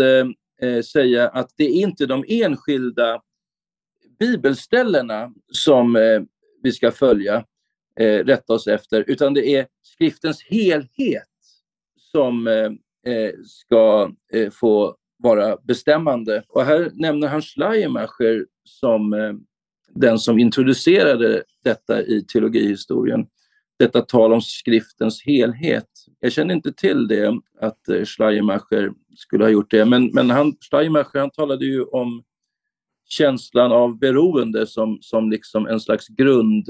eh, 0.62 0.82
säga 0.82 1.28
att 1.28 1.50
det 1.56 1.64
är 1.64 1.82
inte 1.82 2.06
de 2.06 2.24
enskilda 2.28 3.22
bibelställena 4.18 5.32
som 5.52 5.96
eh, 5.96 6.20
vi 6.62 6.72
ska 6.72 6.90
följa, 6.90 7.44
eh, 8.00 8.24
rätta 8.24 8.52
oss 8.52 8.66
efter, 8.66 9.04
utan 9.06 9.34
det 9.34 9.48
är 9.48 9.66
skriftens 9.82 10.42
helhet 10.42 11.28
som 12.12 12.46
eh, 12.46 13.12
eh, 13.14 13.32
ska 13.44 14.12
eh, 14.32 14.50
få 14.50 14.96
vara 15.18 15.56
bestämmande. 15.62 16.42
Och 16.48 16.64
här 16.64 16.90
nämner 16.94 17.28
han 17.28 17.42
Schleiermacher 17.42 18.46
som 18.64 19.12
eh, 19.12 19.32
den 19.94 20.18
som 20.18 20.38
introducerade 20.38 21.42
detta 21.64 22.02
i 22.02 22.24
teologihistorien. 22.24 23.26
Detta 23.78 24.00
tal 24.00 24.32
om 24.32 24.42
skriftens 24.42 25.22
helhet. 25.22 25.88
Jag 26.20 26.32
känner 26.32 26.54
inte 26.54 26.72
till 26.72 27.08
det, 27.08 27.40
att 27.60 27.88
eh, 27.88 28.04
Schleiermacher 28.04 28.92
skulle 29.16 29.44
ha 29.44 29.50
gjort 29.50 29.70
det, 29.70 29.84
men, 29.84 30.06
men 30.06 30.30
han, 30.30 30.56
Schleiermacher 30.60 31.18
han 31.18 31.30
talade 31.30 31.64
ju 31.64 31.84
om 31.84 32.24
känslan 33.08 33.72
av 33.72 33.98
beroende 33.98 34.66
som, 34.66 34.98
som 35.00 35.30
liksom 35.30 35.66
en 35.66 35.80
slags 35.80 36.08
grund 36.08 36.66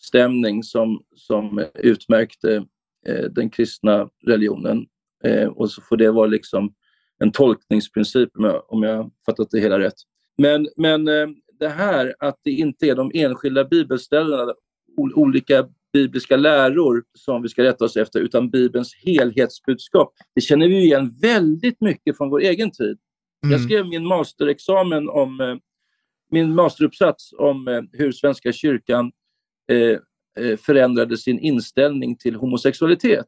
grundstämning 0.00 0.62
som, 0.62 1.02
som 1.16 1.64
utmärkte 1.74 2.64
eh, 3.06 3.24
den 3.30 3.50
kristna 3.50 4.08
religionen. 4.26 4.86
Eh, 5.24 5.48
och 5.48 5.70
så 5.70 5.82
får 5.82 5.96
det 5.96 6.10
vara 6.10 6.26
liksom 6.26 6.74
en 7.18 7.32
tolkningsprincip 7.32 8.28
om 8.38 8.44
jag, 8.44 8.62
om 8.72 8.82
jag 8.82 9.10
fattat 9.26 9.50
det 9.50 9.60
hela 9.60 9.78
rätt. 9.78 9.94
Men, 10.38 10.68
men 10.76 11.08
eh, 11.08 11.28
det 11.58 11.68
här 11.68 12.14
att 12.18 12.40
det 12.44 12.50
inte 12.50 12.86
är 12.86 12.94
de 12.94 13.10
enskilda 13.14 13.64
bibelställena, 13.64 14.54
olika 15.14 15.68
bibliska 15.92 16.36
läror 16.36 17.04
som 17.14 17.42
vi 17.42 17.48
ska 17.48 17.62
rätta 17.62 17.84
oss 17.84 17.96
efter, 17.96 18.20
utan 18.20 18.50
Bibelns 18.50 18.94
helhetsbudskap. 19.04 20.12
Det 20.34 20.40
känner 20.40 20.68
vi 20.68 20.84
igen 20.84 21.14
väldigt 21.22 21.80
mycket 21.80 22.16
från 22.16 22.30
vår 22.30 22.40
egen 22.40 22.70
tid. 22.70 22.98
Mm. 23.44 23.52
Jag 23.52 23.60
skrev 23.60 23.86
min 23.86 24.06
masterexamen 24.06 25.08
om, 25.08 25.40
eh, 25.40 25.56
min 26.30 26.54
masteruppsats 26.54 27.32
om 27.38 27.68
eh, 27.68 27.82
hur 27.92 28.12
Svenska 28.12 28.52
kyrkan 28.52 29.12
Eh, 29.70 29.98
eh, 30.44 30.56
förändrade 30.56 31.16
sin 31.16 31.38
inställning 31.38 32.16
till 32.16 32.34
homosexualitet. 32.34 33.26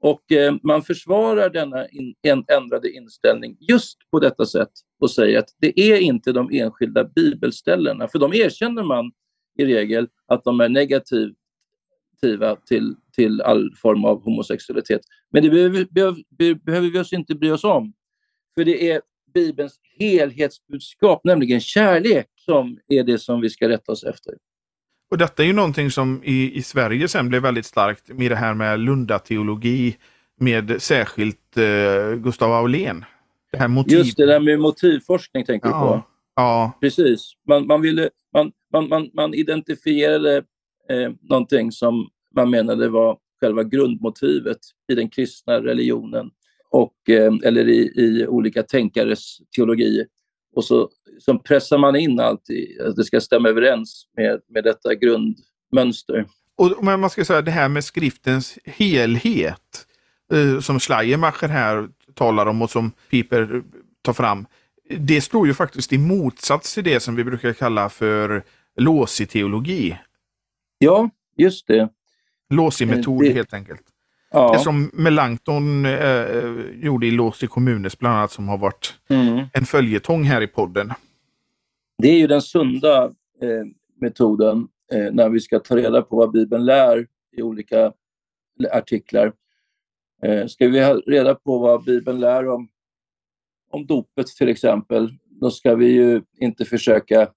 Och 0.00 0.32
eh, 0.32 0.54
man 0.62 0.82
försvarar 0.82 1.50
denna 1.50 1.88
in, 1.88 2.14
en, 2.22 2.44
ändrade 2.48 2.90
inställning 2.90 3.56
just 3.60 3.98
på 4.10 4.20
detta 4.20 4.46
sätt 4.46 4.70
och 5.00 5.10
säger 5.10 5.38
att 5.38 5.48
det 5.58 5.80
är 5.80 5.96
inte 5.96 6.32
de 6.32 6.50
enskilda 6.52 7.04
bibelställena, 7.04 8.08
för 8.08 8.18
de 8.18 8.32
erkänner 8.34 8.82
man 8.82 9.12
i 9.58 9.64
regel 9.64 10.08
att 10.26 10.44
de 10.44 10.60
är 10.60 10.68
negativa 10.68 12.56
till, 12.66 12.94
till 13.16 13.40
all 13.40 13.74
form 13.76 14.04
av 14.04 14.22
homosexualitet. 14.22 15.00
Men 15.30 15.42
det 15.42 15.50
behöver, 15.50 15.86
behöver, 15.90 16.54
behöver 16.54 16.90
vi 16.90 16.98
oss 16.98 17.12
inte 17.12 17.34
bry 17.34 17.50
oss 17.50 17.64
om. 17.64 17.92
För 18.54 18.64
det 18.64 18.90
är 18.90 19.02
Bibelns 19.34 19.80
helhetsbudskap, 19.98 21.24
nämligen 21.24 21.60
kärlek, 21.60 22.26
som 22.36 22.78
är 22.88 23.04
det 23.04 23.18
som 23.18 23.40
vi 23.40 23.50
ska 23.50 23.68
rätta 23.68 23.92
oss 23.92 24.04
efter. 24.04 24.34
Och 25.10 25.18
detta 25.18 25.42
är 25.42 25.46
ju 25.46 25.52
någonting 25.52 25.90
som 25.90 26.20
i, 26.24 26.52
i 26.58 26.62
Sverige 26.62 27.08
sen 27.08 27.28
blev 27.28 27.42
väldigt 27.42 27.66
starkt 27.66 28.08
med 28.08 28.30
det 28.30 28.36
här 28.36 28.54
med 28.54 28.80
Lunda-teologi 28.80 29.96
med 30.36 30.82
särskilt 30.82 31.56
eh, 31.56 32.14
Gustav 32.18 32.52
Aulén. 32.52 33.04
Det 33.52 33.58
här 33.58 33.68
motiv... 33.68 33.98
Just 33.98 34.16
det 34.16 34.26
där 34.26 34.40
med 34.40 34.60
motivforskning 34.60 35.44
tänker 35.44 35.68
du 35.68 35.72
på. 35.72 36.02
Ja. 36.36 36.78
Precis. 36.80 37.32
Man, 37.48 37.66
man, 37.66 37.80
ville, 37.80 38.10
man, 38.32 38.52
man, 38.72 38.88
man, 38.88 39.10
man 39.14 39.34
identifierade 39.34 40.36
eh, 40.90 41.12
någonting 41.20 41.72
som 41.72 42.08
man 42.36 42.50
menade 42.50 42.88
var 42.88 43.18
själva 43.40 43.64
grundmotivet 43.64 44.58
i 44.92 44.94
den 44.94 45.08
kristna 45.08 45.60
religionen 45.62 46.30
och, 46.70 47.10
eh, 47.10 47.32
eller 47.44 47.68
i, 47.68 47.92
i 47.96 48.26
olika 48.26 48.62
tänkares 48.62 49.38
teologi. 49.56 50.04
Och 50.54 50.64
så, 50.64 50.90
så 51.18 51.38
pressar 51.38 51.78
man 51.78 51.96
in 51.96 52.20
allt 52.20 52.50
i, 52.50 52.80
att 52.80 52.96
det 52.96 53.04
ska 53.04 53.20
stämma 53.20 53.48
överens 53.48 54.06
med, 54.16 54.40
med 54.48 54.64
detta 54.64 54.94
grundmönster. 54.94 56.26
Och, 56.56 56.84
men 56.84 57.00
man 57.00 57.10
ska 57.10 57.24
säga 57.24 57.42
det 57.42 57.50
här 57.50 57.68
med 57.68 57.84
skriftens 57.84 58.58
helhet 58.64 59.86
eh, 60.32 60.60
som 60.60 60.80
Schleiermacher 60.80 61.48
här 61.48 61.88
talar 62.14 62.46
om 62.46 62.62
och 62.62 62.70
som 62.70 62.92
Piper 63.10 63.62
tar 64.02 64.12
fram. 64.12 64.46
Det 64.98 65.20
står 65.20 65.46
ju 65.46 65.54
faktiskt 65.54 65.92
i 65.92 65.98
motsats 65.98 66.74
till 66.74 66.84
det 66.84 67.00
som 67.00 67.16
vi 67.16 67.24
brukar 67.24 67.52
kalla 67.52 67.88
för 67.88 68.42
låsig-teologi. 68.76 69.98
Ja, 70.78 71.10
just 71.36 71.66
det. 71.66 71.88
Låsig-metod 72.50 73.22
det... 73.22 73.32
helt 73.32 73.54
enkelt. 73.54 73.82
Ja. 74.32 74.52
Det 74.52 74.58
som 74.58 74.90
Melanchthon 74.92 75.86
eh, 75.86 76.24
gjorde 76.74 77.06
i 77.06 77.10
Lås 77.10 77.42
i 77.42 77.46
kommunes 77.46 77.98
bland 77.98 78.16
annat 78.16 78.32
som 78.32 78.48
har 78.48 78.58
varit 78.58 78.94
mm. 79.08 79.46
en 79.52 79.64
följetong 79.64 80.22
här 80.24 80.42
i 80.42 80.46
podden. 80.46 80.92
Det 81.98 82.08
är 82.08 82.18
ju 82.18 82.26
den 82.26 82.42
sunda 82.42 83.04
eh, 83.42 83.66
metoden 84.00 84.68
eh, 84.92 85.12
när 85.12 85.28
vi 85.28 85.40
ska 85.40 85.58
ta 85.58 85.76
reda 85.76 86.02
på 86.02 86.16
vad 86.16 86.32
Bibeln 86.32 86.64
lär 86.64 87.06
i 87.36 87.42
olika 87.42 87.92
artiklar. 88.72 89.32
Eh, 90.22 90.46
ska 90.46 90.68
vi 90.68 90.84
ha 90.84 90.94
reda 91.06 91.34
på 91.34 91.58
vad 91.58 91.84
Bibeln 91.84 92.20
lär 92.20 92.48
om, 92.48 92.68
om 93.70 93.86
dopet 93.86 94.26
till 94.26 94.48
exempel, 94.48 95.12
då 95.40 95.50
ska 95.50 95.74
vi 95.74 95.86
ju 95.86 96.22
inte 96.40 96.64
försöka 96.64 97.28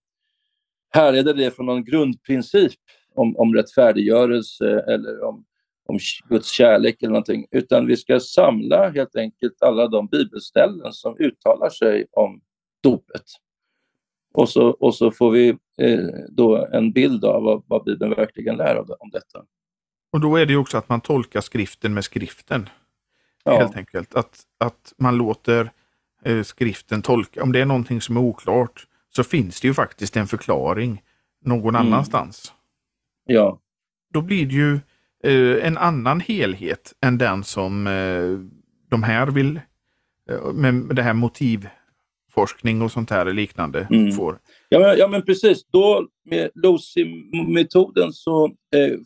härleda 0.90 1.34
det 1.34 1.56
från 1.56 1.66
någon 1.66 1.84
grundprincip 1.84 2.80
om, 3.16 3.38
om 3.38 3.56
rättfärdiggörelse 3.56 4.80
eller 4.88 5.24
om 5.24 5.46
om 5.86 6.00
Guds 6.30 6.52
kärlek 6.52 7.02
eller 7.02 7.12
någonting, 7.12 7.46
utan 7.52 7.88
vi 7.88 7.98
ska 7.98 8.20
samla 8.20 8.90
helt 8.90 9.16
enkelt 9.16 9.62
alla 9.62 9.88
de 9.88 10.08
bibelställen 10.08 10.94
som 10.94 11.18
uttalar 11.20 11.70
sig 11.70 12.06
om 12.12 12.42
dopet. 12.84 13.24
Och 14.34 14.50
så, 14.50 14.68
och 14.68 14.96
så 14.96 15.12
får 15.12 15.32
vi 15.32 15.50
eh, 15.78 16.00
då 16.30 16.68
en 16.72 16.92
bild 16.92 17.26
av 17.26 17.44
vad, 17.44 17.64
vad 17.68 17.84
Bibeln 17.84 18.16
verkligen 18.16 18.58
lär 18.58 19.02
om 19.04 19.10
detta. 19.10 19.44
Och 20.12 20.20
då 20.20 20.36
är 20.36 20.46
det 20.46 20.54
ju 20.54 20.60
också 20.60 20.78
att 20.78 20.90
man 20.90 21.02
tolkar 21.02 21.42
skriften 21.42 21.94
med 21.94 22.04
skriften. 22.04 22.70
Ja. 23.44 23.58
Helt 23.58 23.78
enkelt. 23.78 24.16
Att, 24.16 24.40
att 24.58 24.94
man 24.98 25.18
låter 25.18 25.72
eh, 26.24 26.44
skriften 26.44 27.02
tolka. 27.02 27.44
Om 27.44 27.52
det 27.52 27.60
är 27.60 27.66
någonting 27.66 28.02
som 28.02 28.18
är 28.18 28.22
oklart 28.22 28.88
så 29.10 29.24
finns 29.24 29.62
det 29.62 29.68
ju 29.68 29.74
faktiskt 29.74 30.18
en 30.18 30.28
förklaring 30.28 31.02
någon 31.46 31.76
mm. 31.76 31.88
annanstans. 31.88 32.54
Ja. 33.26 33.60
Då 34.14 34.22
blir 34.22 34.46
det 34.46 34.54
ju 34.54 34.80
en 35.62 35.78
annan 35.78 36.20
helhet 36.20 36.94
än 37.02 37.18
den 37.18 37.44
som 37.44 37.88
eh, 37.88 38.40
de 38.90 39.04
här 39.04 39.28
vill, 39.28 39.60
eh, 40.30 40.54
med 40.54 40.96
det 40.96 41.02
här 41.02 41.14
motivforskning 41.14 42.82
och 42.82 42.92
sånt 42.92 43.10
här 43.10 43.34
liknande 43.34 43.88
mm. 43.92 44.12
får. 44.12 44.40
Ja 44.70 44.80
men, 44.80 44.98
ja, 44.98 45.08
men 45.08 45.22
precis. 45.22 45.66
Då 45.72 46.08
med 46.26 46.50
LOSI-metoden 46.56 48.14
så 48.14 48.46
eh, 48.46 48.52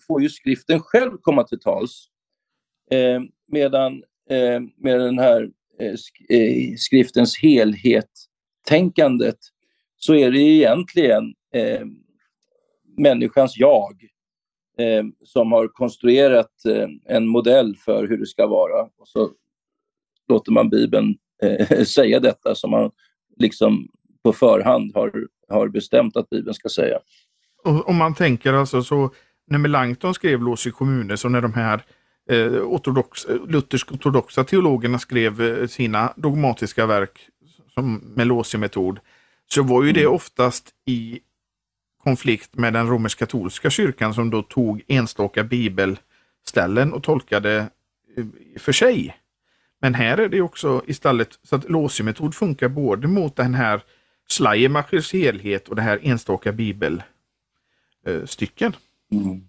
får 0.07 0.21
ju 0.21 0.29
skriften 0.29 0.79
själv 0.79 1.11
komma 1.21 1.43
till 1.43 1.59
tals. 1.59 2.07
Eh, 2.91 3.21
medan 3.51 4.03
eh, 4.29 4.61
med 4.77 4.99
den 4.99 5.19
här 5.19 5.49
eh, 5.79 5.95
sk 5.95 6.21
eh, 6.29 6.75
skriftens 6.77 7.37
helhet-tänkandet 7.37 9.37
så 9.97 10.15
är 10.15 10.31
det 10.31 10.39
egentligen 10.39 11.33
eh, 11.53 11.85
människans 12.97 13.57
jag 13.57 14.07
eh, 14.77 15.03
som 15.23 15.51
har 15.51 15.67
konstruerat 15.67 16.65
eh, 16.65 17.15
en 17.15 17.27
modell 17.27 17.75
för 17.75 18.07
hur 18.07 18.17
det 18.17 18.25
ska 18.25 18.47
vara. 18.47 18.81
Och 18.81 19.07
så 19.07 19.31
låter 20.27 20.51
man 20.51 20.69
Bibeln 20.69 21.15
eh, 21.43 21.83
säga 21.85 22.19
detta 22.19 22.55
som 22.55 22.71
man 22.71 22.91
liksom 23.37 23.87
på 24.23 24.33
förhand 24.33 24.91
har, 24.95 25.27
har 25.49 25.67
bestämt 25.67 26.17
att 26.17 26.29
Bibeln 26.29 26.53
ska 26.53 26.69
säga. 26.69 26.99
Och, 27.63 27.89
om 27.89 27.95
man 27.95 28.15
tänker 28.15 28.53
alltså 28.53 28.83
så, 28.83 29.11
när 29.47 29.59
Melanchthon 29.59 30.13
skrev 30.13 30.41
Lås 30.41 30.67
i 30.67 30.71
kommuner, 30.71 31.15
så 31.15 31.29
när 31.29 31.41
de 31.41 31.53
här 31.53 31.81
eh, 32.29 32.53
ortodox, 32.53 33.27
luthersk-ortodoxa 33.47 34.43
teologerna 34.43 34.99
skrev 34.99 35.41
eh, 35.41 35.67
sina 35.67 36.13
dogmatiska 36.15 36.85
verk 36.85 37.29
som 37.73 38.13
med 38.15 38.27
Låsi-metod, 38.27 38.99
så 39.47 39.63
var 39.63 39.83
ju 39.83 39.91
det 39.91 40.03
mm. 40.03 40.13
oftast 40.13 40.69
i 40.85 41.19
konflikt 42.07 42.55
med 42.55 42.73
den 42.73 42.87
romersk-katolska 42.87 43.69
kyrkan 43.69 44.13
som 44.13 44.29
då 44.29 44.41
tog 44.41 44.83
enstaka 44.87 45.43
bibelställen 45.43 46.93
och 46.93 47.03
tolkade 47.03 47.69
eh, 48.17 48.25
för 48.57 48.71
sig. 48.71 49.15
Men 49.81 49.93
här 49.93 50.17
är 50.17 50.29
det 50.29 50.41
också 50.41 50.81
istället 50.87 51.39
så 51.43 51.55
att 51.55 51.69
låsiemetod 51.69 52.35
funkar 52.35 52.67
både 52.67 53.07
mot 53.07 53.35
den 53.35 53.53
här 53.53 53.81
Schleiermachers 54.29 55.13
helhet 55.13 55.67
och 55.67 55.75
det 55.75 55.81
här 55.81 55.99
enstaka 56.03 56.51
bibelstycken. 56.51 58.75
Mm. 59.11 59.41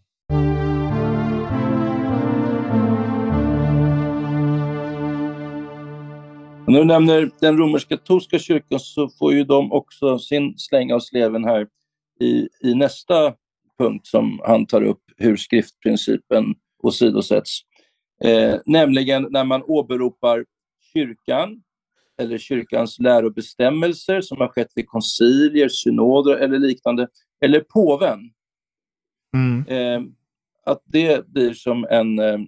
när 6.68 6.78
du 6.78 6.84
nämner 6.84 7.30
den 7.40 7.58
romersk-katolska 7.58 8.38
kyrkan 8.38 8.80
så 8.80 9.08
får 9.08 9.32
ju 9.32 9.44
de 9.44 9.72
också 9.72 10.18
sin 10.18 10.58
släng 10.58 10.92
av 10.92 11.00
sleven 11.00 11.44
här 11.44 11.66
i, 12.20 12.48
i 12.60 12.74
nästa 12.74 13.34
punkt 13.78 14.06
som 14.06 14.40
han 14.44 14.66
tar 14.66 14.82
upp, 14.82 15.02
hur 15.16 15.36
skriftprincipen 15.36 16.54
åsidosätts. 16.82 17.60
Eh, 18.24 18.54
nämligen 18.66 19.26
när 19.30 19.44
man 19.44 19.62
åberopar 19.62 20.44
kyrkan 20.92 21.62
eller 22.20 22.38
kyrkans 22.38 22.98
lärobestämmelser 22.98 24.20
som 24.20 24.38
har 24.38 24.48
skett 24.48 24.72
vid 24.74 24.88
koncilier, 24.88 25.68
synoder 25.68 26.36
eller 26.36 26.58
liknande, 26.58 27.08
eller 27.44 27.60
påven. 27.60 28.18
Mm. 29.34 29.66
Eh, 29.68 30.10
att 30.64 30.82
det 30.84 31.26
blir 31.26 31.52
som 31.52 31.84
en, 31.90 32.18
eh, 32.18 32.38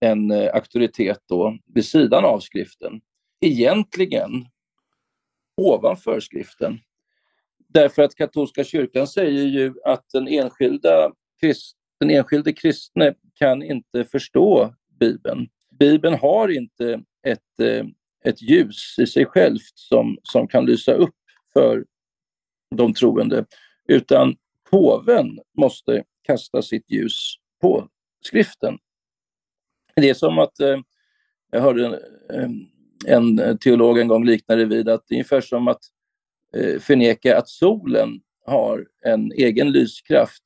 en 0.00 0.30
auktoritet 0.30 1.18
då 1.28 1.58
vid 1.66 1.84
sidan 1.84 2.24
av 2.24 2.40
skriften. 2.40 3.00
Egentligen 3.40 4.48
ovanför 5.56 6.20
skriften. 6.20 6.80
Därför 7.74 8.02
att 8.02 8.14
katolska 8.14 8.64
kyrkan 8.64 9.06
säger 9.06 9.44
ju 9.44 9.74
att 9.84 10.04
den 10.12 10.28
enskilda 10.28 11.12
krist, 11.40 11.76
den 12.00 12.10
enskilde 12.10 12.52
kristne 12.52 13.14
kan 13.34 13.62
inte 13.62 14.04
förstå 14.04 14.74
Bibeln. 15.00 15.48
Bibeln 15.70 16.14
har 16.14 16.48
inte 16.48 17.02
ett, 17.26 17.60
eh, 17.60 17.86
ett 18.24 18.42
ljus 18.42 18.98
i 18.98 19.06
sig 19.06 19.26
självt 19.26 19.72
som, 19.74 20.18
som 20.22 20.48
kan 20.48 20.66
lysa 20.66 20.92
upp 20.92 21.14
för 21.52 21.84
de 22.76 22.94
troende, 22.94 23.44
utan 23.88 24.36
påven 24.70 25.38
måste 25.58 26.04
kasta 26.22 26.62
sitt 26.62 26.90
ljus 26.90 27.34
på 27.60 27.88
skriften. 28.20 28.78
Det 29.96 30.10
är 30.10 30.14
som 30.14 30.38
att, 30.38 30.60
eh, 30.60 30.78
jag 31.50 31.60
hörde 31.60 32.00
en, 32.28 32.70
en 33.06 33.58
teolog 33.58 33.98
en 33.98 34.08
gång 34.08 34.24
likna 34.24 34.56
det 34.56 34.64
vid 34.64 34.88
att 34.88 35.04
det 35.08 35.14
är 35.14 35.16
ungefär 35.16 35.40
som 35.40 35.68
att 35.68 35.80
eh, 36.56 36.80
förneka 36.80 37.38
att 37.38 37.48
solen 37.48 38.20
har 38.46 38.86
en 39.04 39.32
egen 39.32 39.72
lyskraft 39.72 40.42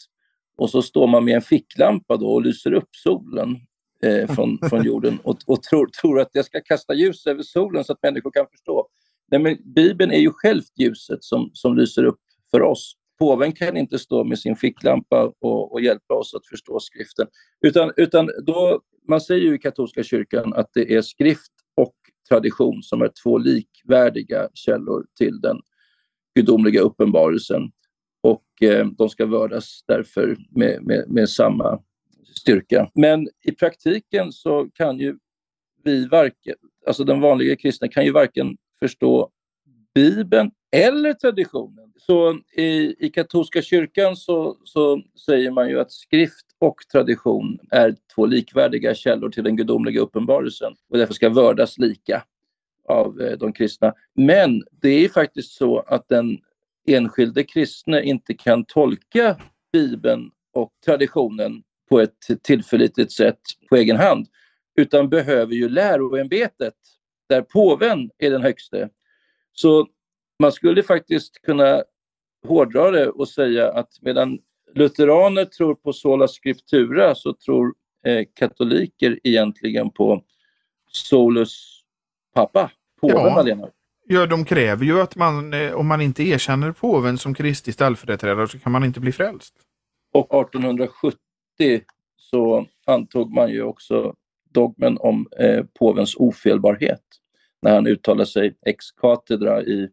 och 0.59 0.71
så 0.71 0.83
står 0.83 1.07
man 1.07 1.25
med 1.25 1.35
en 1.35 1.43
ficklampa 1.43 2.17
då 2.17 2.27
och 2.27 2.43
lyser 2.43 2.73
upp 2.73 2.89
solen 2.97 3.57
eh, 4.03 4.35
från, 4.35 4.59
från 4.69 4.85
jorden 4.85 5.19
och, 5.23 5.39
och 5.47 5.63
tror, 5.63 5.87
tror 5.87 6.21
att 6.21 6.31
jag 6.33 6.45
ska 6.45 6.61
kasta 6.61 6.95
ljus 6.95 7.27
över 7.27 7.43
solen 7.43 7.85
så 7.85 7.93
att 7.93 8.03
människor 8.03 8.31
kan 8.31 8.47
förstå. 8.51 8.89
Nej, 9.31 9.41
men 9.41 9.57
Bibeln 9.75 10.13
är 10.13 10.19
ju 10.19 10.31
självt 10.33 10.73
ljuset 10.79 11.25
som, 11.25 11.51
som 11.53 11.77
lyser 11.77 12.05
upp 12.05 12.21
för 12.51 12.63
oss. 12.63 12.95
Påven 13.19 13.53
kan 13.53 13.77
inte 13.77 13.99
stå 13.99 14.25
med 14.25 14.39
sin 14.39 14.57
ficklampa 14.57 15.33
och, 15.41 15.73
och 15.73 15.81
hjälpa 15.81 16.15
oss 16.15 16.35
att 16.35 16.47
förstå 16.47 16.81
skriften. 16.81 17.27
Utan, 17.61 17.93
utan 17.97 18.31
då, 18.47 18.81
man 19.09 19.21
säger 19.21 19.43
ju 19.43 19.55
i 19.55 19.59
katolska 19.59 20.03
kyrkan 20.03 20.55
att 20.55 20.71
det 20.75 20.95
är 20.95 21.03
skrift 21.03 21.53
och 21.77 21.95
tradition 22.29 22.83
som 22.83 23.03
är 23.03 23.11
två 23.23 23.39
likvärdiga 23.39 24.49
källor 24.55 25.07
till 25.19 25.41
den 25.41 25.61
gudomliga 26.39 26.81
uppenbarelsen. 26.81 27.63
Och 28.23 28.63
eh, 28.63 28.87
de 28.87 29.09
ska 29.09 29.27
vördas 29.27 29.85
därför 29.87 30.37
med, 30.51 30.83
med, 30.83 31.05
med 31.09 31.29
samma 31.29 31.83
styrka. 32.37 32.91
Men 32.95 33.29
i 33.45 33.53
praktiken 33.53 34.33
så 34.33 34.69
kan 34.75 34.99
ju 34.99 35.19
vi 35.85 36.07
varken, 36.07 36.55
alltså 36.87 37.05
den 37.05 37.21
vanliga 37.21 37.57
kristna 37.57 37.89
kan 37.89 38.05
ju 38.05 38.13
varken 38.13 38.57
förstå 38.81 39.31
Bibeln 39.95 40.51
eller 40.73 41.13
traditionen. 41.13 41.93
Så 41.97 42.41
i, 42.57 42.97
i 43.07 43.11
katolska 43.11 43.63
kyrkan 43.63 44.17
så, 44.17 44.57
så 44.65 45.03
säger 45.27 45.51
man 45.51 45.69
ju 45.69 45.81
att 45.81 45.93
skrift 45.93 46.47
och 46.59 46.77
tradition 46.93 47.59
är 47.71 47.95
två 48.15 48.27
likvärdiga 48.27 48.95
källor 48.95 49.31
till 49.31 49.45
den 49.45 49.57
gudomliga 49.57 50.01
uppenbarelsen 50.01 50.73
och 50.91 50.99
därför 50.99 51.15
ska 51.15 51.29
vördas 51.29 51.79
lika 51.79 52.23
av 52.89 53.21
eh, 53.21 53.39
de 53.39 53.53
kristna. 53.53 53.95
Men 54.15 54.63
det 54.71 55.05
är 55.05 55.09
faktiskt 55.09 55.53
så 55.53 55.79
att 55.79 56.09
den 56.09 56.39
enskilde 56.87 57.45
kristne 57.45 58.03
inte 58.03 58.35
kan 58.35 58.65
tolka 58.65 59.37
Bibeln 59.73 60.31
och 60.55 60.73
traditionen 60.85 61.63
på 61.89 62.01
ett 62.01 62.43
tillförlitligt 62.43 63.13
sätt 63.13 63.41
på 63.69 63.77
egen 63.77 63.97
hand, 63.97 64.27
utan 64.77 65.09
behöver 65.09 65.55
ju 65.55 65.69
läroämbetet, 65.69 66.75
där 67.29 67.43
påven 67.43 68.11
är 68.19 68.31
den 68.31 68.43
högste. 68.43 68.89
Så 69.53 69.87
man 70.43 70.53
skulle 70.53 70.83
faktiskt 70.83 71.43
kunna 71.43 71.83
hårdra 72.47 72.91
det 72.91 73.09
och 73.09 73.29
säga 73.29 73.73
att 73.73 73.99
medan 74.01 74.39
lutheraner 74.75 75.45
tror 75.45 75.75
på 75.75 75.93
sola 75.93 76.29
scriptura 76.29 77.15
så 77.15 77.33
tror 77.33 77.75
eh, 78.07 78.25
katoliker 78.35 79.19
egentligen 79.25 79.91
på 79.91 80.25
solus 80.93 81.83
pappa, 82.35 82.71
påven 83.01 83.17
ja. 83.17 83.41
Alena. 83.41 83.69
Ja, 84.07 84.27
de 84.27 84.45
kräver 84.45 84.85
ju 84.85 85.01
att 85.01 85.17
man, 85.17 85.53
eh, 85.53 85.73
om 85.73 85.87
man 85.87 86.01
inte 86.01 86.23
erkänner 86.23 86.73
påven 86.73 87.19
som 87.19 87.35
Kristi 87.35 87.73
ställföreträdare 87.73 88.49
så 88.49 88.59
kan 88.59 88.73
man 88.73 88.85
inte 88.85 89.01
bli 89.01 89.13
frälst. 89.13 89.55
Och 90.13 90.35
1870 90.35 91.19
så 92.17 92.67
antog 92.87 93.35
man 93.35 93.51
ju 93.51 93.63
också 93.63 94.15
dogmen 94.53 94.99
om 95.01 95.29
eh, 95.39 95.65
påvens 95.79 96.17
ofelbarhet 96.17 97.03
när 97.63 97.75
han 97.75 97.87
uttalar 97.87 98.25
sig 98.25 98.55
ex 98.67 98.91
cathedra 98.91 99.63
i 99.63 99.89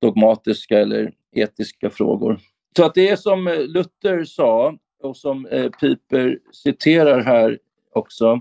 dogmatiska 0.00 0.78
eller 0.78 1.12
etiska 1.32 1.90
frågor. 1.90 2.40
Så 2.76 2.84
att 2.84 2.94
det 2.94 3.08
är 3.08 3.16
som 3.16 3.48
eh, 3.48 3.58
Luther 3.58 4.24
sa 4.24 4.78
och 5.02 5.16
som 5.16 5.46
eh, 5.46 5.70
Piper 5.70 6.38
citerar 6.52 7.20
här 7.20 7.58
också, 7.92 8.40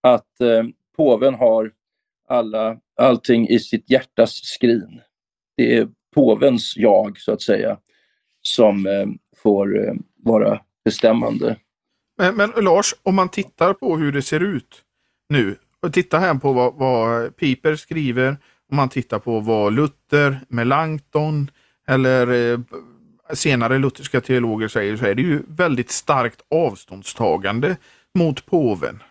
att 0.00 0.40
eh, 0.40 0.62
påven 0.96 1.34
har 1.34 1.72
alla, 2.32 2.76
allting 3.00 3.48
i 3.48 3.58
sitt 3.58 3.90
hjärtas 3.90 4.30
skrin. 4.44 5.00
Det 5.56 5.76
är 5.76 5.88
påvens 6.14 6.74
jag, 6.76 7.18
så 7.18 7.32
att 7.32 7.42
säga, 7.42 7.78
som 8.42 8.86
eh, 8.86 9.06
får 9.42 9.88
eh, 9.88 9.94
vara 10.16 10.60
bestämmande. 10.84 11.56
Men, 12.18 12.34
men, 12.36 12.50
Lars, 12.64 12.94
om 13.02 13.14
man 13.14 13.28
tittar 13.28 13.72
på 13.72 13.96
hur 13.96 14.12
det 14.12 14.22
ser 14.22 14.40
ut 14.40 14.82
nu 15.28 15.56
och 15.82 15.92
tittar 15.92 16.20
här 16.20 16.34
på 16.34 16.52
vad, 16.52 16.74
vad 16.74 17.36
Piper 17.36 17.76
skriver, 17.76 18.36
om 18.70 18.76
man 18.76 18.88
tittar 18.88 19.18
på 19.18 19.40
vad 19.40 19.72
Luther, 19.72 20.40
Melanchthon 20.48 21.50
eller 21.88 22.52
eh, 22.52 22.60
senare 23.34 23.78
lutherska 23.78 24.20
teologer 24.20 24.68
säger 24.68 24.96
så 24.96 25.06
är 25.06 25.14
det 25.14 25.22
ju 25.22 25.42
väldigt 25.48 25.90
starkt 25.90 26.40
avståndstagande 26.50 27.76
mot 28.14 28.46
påven. 28.46 29.02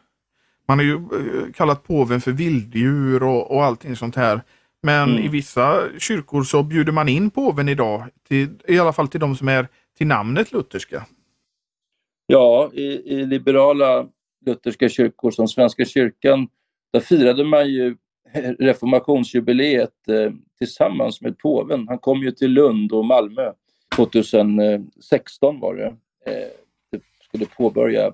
Man 0.68 0.80
har 0.80 0.86
ju 0.86 0.94
eh, 0.96 1.52
kallat 1.54 1.84
påven 1.84 2.22
för 2.22 2.32
vilddjur 2.32 3.24
och, 3.24 3.52
och 3.52 3.64
allting 3.64 3.96
sånt 3.96 4.16
här. 4.16 4.42
Men 4.84 5.10
mm. 5.10 5.24
i 5.24 5.28
vissa 5.28 5.84
kyrkor 6.00 6.44
så 6.44 6.64
bjuder 6.64 6.92
man 6.92 7.10
in 7.10 7.30
påven 7.30 7.70
idag, 7.70 8.04
till, 8.28 8.50
i 8.68 8.80
alla 8.80 8.94
fall 8.94 9.08
till 9.08 9.20
de 9.20 9.36
som 9.36 9.48
är 9.48 9.68
till 9.98 10.08
namnet 10.08 10.52
lutherska. 10.52 11.06
Ja, 12.28 12.70
i, 12.74 12.84
i 12.84 13.26
liberala 13.26 14.08
lutherska 14.46 14.90
kyrkor 14.90 15.32
som 15.32 15.48
Svenska 15.48 15.86
kyrkan, 15.86 16.48
där 16.94 17.00
firade 17.00 17.44
man 17.44 17.70
ju 17.70 17.96
reformationsjubileet 18.60 20.08
eh, 20.08 20.32
tillsammans 20.58 21.22
med 21.22 21.38
påven. 21.38 21.88
Han 21.88 22.00
kom 22.00 22.22
ju 22.22 22.32
till 22.32 22.52
Lund 22.52 22.92
och 22.92 23.06
Malmö 23.06 23.54
2016 23.96 25.60
var 25.60 25.76
det. 25.76 25.88
Eh, 26.26 26.50
det 26.92 27.02
skulle 27.24 27.46
påbörja 27.46 28.14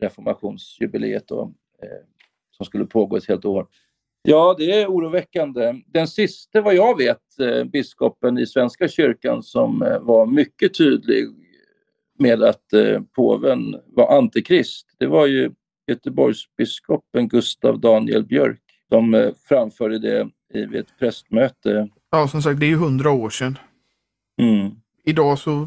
reformationsjubileet 0.00 1.28
då, 1.28 1.52
som 2.50 2.66
skulle 2.66 2.84
pågå 2.84 3.16
ett 3.16 3.28
helt 3.28 3.44
år. 3.44 3.66
Ja, 4.22 4.54
det 4.58 4.72
är 4.72 4.86
oroväckande. 4.86 5.74
Den 5.86 6.08
sista, 6.08 6.60
vad 6.60 6.74
jag 6.74 6.98
vet, 6.98 7.40
eh, 7.40 7.64
biskopen 7.64 8.38
i 8.38 8.46
Svenska 8.46 8.88
kyrkan 8.88 9.42
som 9.42 9.82
eh, 9.82 9.98
var 10.00 10.26
mycket 10.26 10.74
tydlig 10.74 11.28
med 12.18 12.42
att 12.42 12.72
eh, 12.72 13.00
påven 13.16 13.80
var 13.86 14.16
antikrist, 14.18 14.86
det 14.98 15.06
var 15.06 15.26
ju 15.26 15.50
Göteborgsbiskopen 15.86 17.28
Gustav 17.28 17.80
Daniel 17.80 18.24
Björk 18.24 18.62
som 18.88 19.14
eh, 19.14 19.30
framförde 19.48 19.98
det 19.98 20.28
vid 20.52 20.74
ett 20.74 20.98
prästmöte. 20.98 21.88
Ja, 22.10 22.28
som 22.28 22.42
sagt, 22.42 22.60
det 22.60 22.66
är 22.66 22.70
ju 22.70 22.76
hundra 22.76 23.10
år 23.10 23.30
sedan. 23.30 23.58
Mm. 24.40 24.70
Idag 25.04 25.38
så 25.38 25.62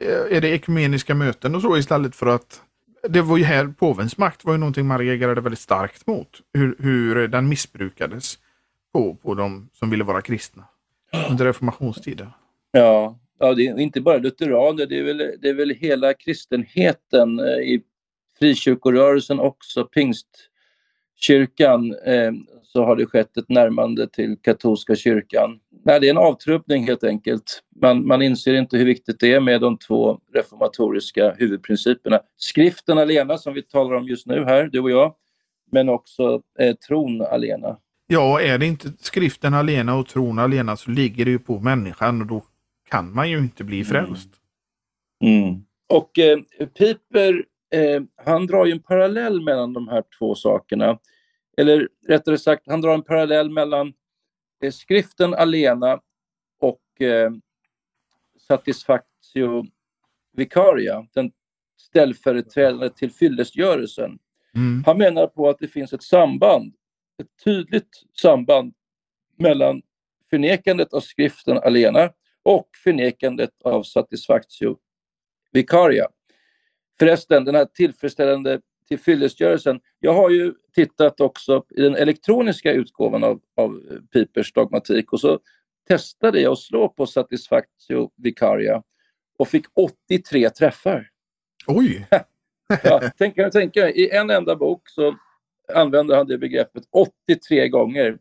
eh, 0.00 0.36
är 0.36 0.40
det 0.40 0.48
ekumeniska 0.48 1.14
möten 1.14 1.54
och 1.54 1.62
så 1.62 1.76
istället 1.76 2.16
för 2.16 2.26
att 2.26 2.62
det 3.08 3.22
var 3.22 3.36
ju 3.36 3.44
här 3.44 3.66
påvens 3.66 4.18
makt 4.18 4.44
var 4.44 4.52
ju 4.52 4.58
någonting 4.58 4.86
man 4.86 4.98
reagerade 4.98 5.40
väldigt 5.40 5.60
starkt 5.60 6.06
mot. 6.06 6.40
Hur, 6.54 6.76
hur 6.78 7.28
den 7.28 7.48
missbrukades 7.48 8.38
på, 8.92 9.14
på 9.14 9.34
de 9.34 9.68
som 9.72 9.90
ville 9.90 10.04
vara 10.04 10.22
kristna 10.22 10.64
under 11.30 11.44
reformationstiden. 11.44 12.28
Ja, 12.72 13.18
ja, 13.38 13.54
det 13.54 13.66
är 13.66 13.78
inte 13.78 14.00
bara 14.00 14.18
lutheraner, 14.18 14.86
det 14.86 14.98
är 14.98 15.02
väl, 15.02 15.38
det 15.42 15.48
är 15.48 15.54
väl 15.54 15.70
hela 15.70 16.14
kristenheten 16.14 17.38
eh, 17.38 17.46
i 17.46 17.82
frikyrkorörelsen 18.38 19.40
också, 19.40 19.84
pingstkyrkan, 19.84 21.94
eh, 22.04 22.32
så 22.62 22.84
har 22.84 22.96
det 22.96 23.06
skett 23.06 23.36
ett 23.36 23.48
närmande 23.48 24.08
till 24.08 24.36
katolska 24.42 24.96
kyrkan. 24.96 25.60
Nej, 25.84 26.00
det 26.00 26.06
är 26.06 26.10
en 26.10 26.18
avtrubbning 26.18 26.86
helt 26.86 27.04
enkelt. 27.04 27.62
Man, 27.80 28.06
man 28.06 28.22
inser 28.22 28.54
inte 28.54 28.76
hur 28.76 28.84
viktigt 28.84 29.20
det 29.20 29.32
är 29.32 29.40
med 29.40 29.60
de 29.60 29.78
två 29.78 30.20
reformatoriska 30.34 31.34
huvudprinciperna. 31.38 32.20
Skriften 32.36 32.98
alena 32.98 33.38
som 33.38 33.54
vi 33.54 33.62
talar 33.62 33.96
om 33.96 34.08
just 34.08 34.26
nu 34.26 34.44
här, 34.44 34.64
du 34.72 34.80
och 34.80 34.90
jag, 34.90 35.14
men 35.72 35.88
också 35.88 36.42
eh, 36.58 36.76
tron 36.76 37.22
alena. 37.22 37.78
Ja, 38.06 38.40
är 38.40 38.58
det 38.58 38.66
inte 38.66 38.92
skriften 39.00 39.54
alena 39.54 39.96
och 39.96 40.06
tron 40.08 40.38
alena 40.38 40.76
så 40.76 40.90
ligger 40.90 41.24
det 41.24 41.30
ju 41.30 41.38
på 41.38 41.58
människan 41.58 42.20
och 42.20 42.26
då 42.26 42.42
kan 42.90 43.14
man 43.14 43.30
ju 43.30 43.38
inte 43.38 43.64
bli 43.64 43.84
frälst. 43.84 44.28
Mm. 45.24 45.42
Mm. 45.44 45.60
Och 45.88 46.18
eh, 46.18 46.38
Piper, 46.78 47.44
eh, 47.74 48.02
han 48.24 48.46
drar 48.46 48.66
ju 48.66 48.72
en 48.72 48.82
parallell 48.82 49.40
mellan 49.40 49.72
de 49.72 49.88
här 49.88 50.04
två 50.18 50.34
sakerna. 50.34 50.98
Eller 51.56 51.88
rättare 52.08 52.38
sagt, 52.38 52.62
han 52.66 52.80
drar 52.80 52.94
en 52.94 53.02
parallell 53.02 53.50
mellan 53.50 53.92
eh, 54.60 54.70
skriften 54.70 55.34
alena 55.34 56.00
och 56.58 57.00
eh, 57.00 57.30
satisfactio 58.38 59.66
vicaria, 60.32 61.06
den 61.14 61.32
ställföreträdande 61.76 62.90
till 62.90 63.12
fyllestgörelsen. 63.12 64.18
Mm. 64.54 64.82
Han 64.86 64.98
menar 64.98 65.26
på 65.26 65.48
att 65.48 65.58
det 65.58 65.68
finns 65.68 65.92
ett 65.92 66.02
samband, 66.02 66.74
ett 67.22 67.44
tydligt 67.44 68.04
samband 68.20 68.74
mellan 69.36 69.82
förnekandet 70.30 70.92
av 70.92 71.00
skriften 71.00 71.58
alena 71.58 72.12
och 72.42 72.68
förnekandet 72.84 73.50
av 73.64 73.82
satisfactio 73.82 74.76
vicaria. 75.52 76.06
Förresten, 76.98 77.44
den 77.44 77.54
här 77.54 77.64
tillfredsställande 77.64 78.60
tillfyllestgörelsen. 78.90 79.80
Jag 80.00 80.14
har 80.14 80.30
ju 80.30 80.54
tittat 80.74 81.20
också 81.20 81.64
i 81.76 81.82
den 81.82 81.96
elektroniska 81.96 82.72
utgåvan 82.72 83.24
av, 83.24 83.40
av 83.56 83.82
Pipers 84.12 84.52
dogmatik 84.52 85.12
och 85.12 85.20
så 85.20 85.38
testade 85.88 86.40
jag 86.40 86.52
att 86.52 86.58
slå 86.58 86.88
på 86.88 87.06
satisfactio 87.06 88.10
vicaria 88.16 88.82
och 89.38 89.48
fick 89.48 89.66
83 90.08 90.50
träffar. 90.50 91.08
Oj! 91.66 92.06
ja, 92.84 93.02
tänk, 93.18 93.36
tänk, 93.52 93.76
I 93.76 94.10
en 94.10 94.30
enda 94.30 94.56
bok 94.56 94.88
så 94.88 95.16
använder 95.74 96.16
han 96.16 96.26
det 96.26 96.38
begreppet 96.38 96.84
83 97.28 97.68
gånger. 97.68 98.18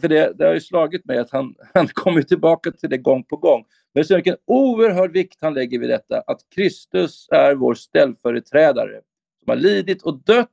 För 0.00 0.08
det, 0.08 0.32
det 0.38 0.46
har 0.46 0.54
ju 0.54 0.60
slagit 0.60 1.04
mig 1.04 1.18
att 1.18 1.30
han, 1.30 1.54
han 1.74 1.88
kommer 1.88 2.22
tillbaka 2.22 2.70
till 2.70 2.90
det 2.90 2.98
gång 2.98 3.24
på 3.24 3.36
gång. 3.36 3.64
Men 3.94 4.04
så 4.04 4.14
vilken 4.14 4.36
oerhörd 4.46 5.12
vikt 5.12 5.38
han 5.40 5.54
lägger 5.54 5.78
vid 5.78 5.90
detta, 5.90 6.22
att 6.26 6.40
Kristus 6.54 7.28
är 7.30 7.54
vår 7.54 7.74
ställföreträdare 7.74 9.00
som 9.44 9.50
har 9.50 9.56
lidit 9.56 10.02
och 10.02 10.24
dött 10.24 10.48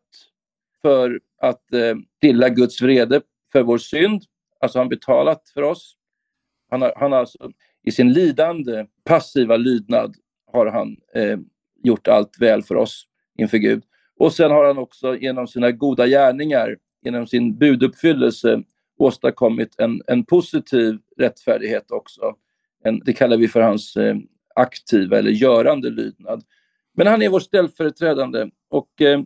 för 0.82 1.20
att 1.42 1.74
eh, 1.74 1.96
stilla 2.18 2.50
Guds 2.50 2.82
vrede 2.82 3.22
för 3.52 3.64
vår 3.64 3.78
synd. 3.78 4.24
Alltså 4.60 4.80
han 4.80 4.90
betalat 4.90 5.50
för 5.54 5.62
oss. 5.62 5.96
Han 6.70 6.82
har, 6.82 6.94
han 6.96 7.12
har 7.12 7.20
alltså 7.20 7.52
i 7.84 7.92
sin 7.92 8.14
lidande, 8.14 8.86
passiva 9.04 9.58
lydnad 9.58 10.16
har 10.52 10.66
han 10.66 10.98
eh, 11.14 11.40
gjort 11.84 12.08
allt 12.08 12.40
väl 12.40 12.64
för 12.64 12.76
oss 12.76 13.08
inför 13.38 13.58
Gud. 13.58 13.84
Och 14.18 14.34
sen 14.34 14.52
har 14.52 14.66
han 14.66 14.78
också 14.78 15.18
genom 15.18 15.48
sina 15.48 15.72
goda 15.72 16.08
gärningar, 16.08 16.78
genom 17.02 17.28
sin 17.28 17.58
buduppfyllelse 17.58 18.64
åstadkommit 18.98 19.80
en, 19.80 20.02
en 20.08 20.26
positiv 20.26 21.00
rättfärdighet 21.18 21.92
också. 21.92 22.36
En, 22.84 23.00
det 23.00 23.14
kallar 23.14 23.38
vi 23.38 23.48
för 23.48 23.62
hans 23.62 23.96
eh, 23.96 24.16
aktiva 24.56 25.18
eller 25.18 25.32
görande 25.32 25.90
lydnad. 25.90 26.44
Men 26.94 27.08
han 27.08 27.22
är 27.22 27.30
vår 27.30 27.40
ställföreträdande 27.40 28.50
och 28.70 29.02
eh, 29.02 29.20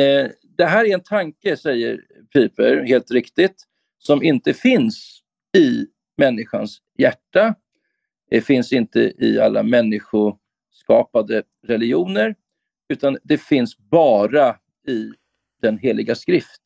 eh, 0.00 0.30
det 0.56 0.64
här 0.64 0.84
är 0.84 0.94
en 0.94 1.02
tanke, 1.02 1.56
säger 1.56 2.04
Piper, 2.32 2.82
helt 2.82 3.10
riktigt, 3.10 3.64
som 3.98 4.22
inte 4.22 4.54
finns 4.54 5.22
i 5.56 5.86
människans 6.16 6.78
hjärta. 6.98 7.54
Det 8.30 8.40
finns 8.40 8.72
inte 8.72 9.12
i 9.18 9.40
alla 9.40 9.62
människoskapade 9.62 11.42
religioner, 11.66 12.34
utan 12.88 13.18
det 13.22 13.38
finns 13.38 13.78
bara 13.78 14.56
i 14.88 15.12
den 15.62 15.78
heliga 15.78 16.14
skrift. 16.14 16.60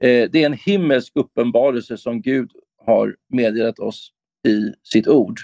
Eh, 0.00 0.30
det 0.30 0.42
är 0.42 0.46
en 0.46 0.52
himmelsk 0.52 1.12
uppenbarelse 1.16 1.96
som 1.96 2.22
Gud 2.22 2.52
har 2.86 3.16
meddelat 3.28 3.78
oss 3.78 4.12
i 4.48 4.72
sitt 4.82 5.08
ord. 5.08 5.40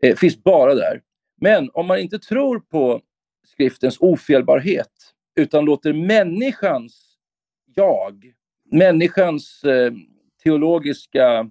Det 0.00 0.10
eh, 0.10 0.16
finns 0.16 0.42
bara 0.42 0.74
där. 0.74 1.02
Men 1.40 1.70
om 1.74 1.86
man 1.86 1.98
inte 1.98 2.18
tror 2.18 2.60
på 2.60 3.02
skriftens 3.44 3.96
ofelbarhet 4.00 5.14
utan 5.36 5.64
låter 5.64 5.92
människans 5.92 7.14
jag, 7.74 8.32
människans 8.70 9.64
eh, 9.64 9.92
teologiska 10.42 11.50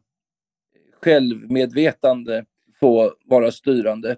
självmedvetande 1.02 2.46
få 2.80 3.14
vara 3.26 3.52
styrande, 3.52 4.18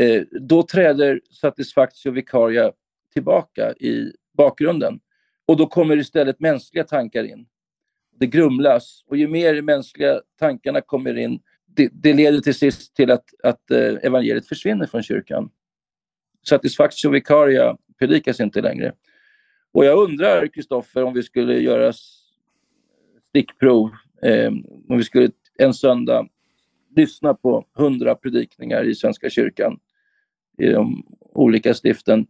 eh, 0.00 0.22
då 0.40 0.62
träder 0.62 1.20
satisfactio 1.30 2.10
vicaria 2.10 2.72
tillbaka 3.12 3.72
i 3.72 4.12
bakgrunden. 4.32 5.00
Och 5.46 5.56
då 5.56 5.66
kommer 5.66 5.96
istället 5.96 6.40
mänskliga 6.40 6.84
tankar 6.84 7.24
in. 7.24 7.46
Det 8.18 8.26
grumlas 8.26 9.04
och 9.06 9.16
ju 9.16 9.28
mer 9.28 9.62
mänskliga 9.62 10.20
tankarna 10.38 10.80
kommer 10.80 11.18
in, 11.18 11.40
det, 11.66 11.90
det 11.92 12.12
leder 12.12 12.40
till 12.40 12.54
sist 12.54 12.96
till 12.96 13.10
att, 13.10 13.24
att 13.42 13.70
eh, 13.70 13.94
evangeliet 14.02 14.48
försvinner 14.48 14.86
från 14.86 15.02
kyrkan. 15.02 15.50
Satisfactio 16.48 17.10
vicaria 17.10 17.76
predikas 17.98 18.40
inte 18.40 18.60
längre. 18.60 18.92
Och 19.72 19.84
jag 19.84 19.98
undrar, 19.98 20.46
Kristoffer, 20.46 21.04
om 21.04 21.14
vi 21.14 21.22
skulle 21.22 21.58
göra 21.58 21.92
stickprov, 23.28 23.90
eh, 24.22 24.52
om 24.88 24.96
vi 24.96 25.04
skulle 25.04 25.30
en 25.58 25.74
söndag 25.74 26.28
lyssna 26.96 27.34
på 27.34 27.66
hundra 27.74 28.14
predikningar 28.14 28.84
i 28.84 28.94
Svenska 28.94 29.30
kyrkan, 29.30 29.78
i 30.58 30.66
de 30.66 31.06
olika 31.32 31.74
stiften. 31.74 32.26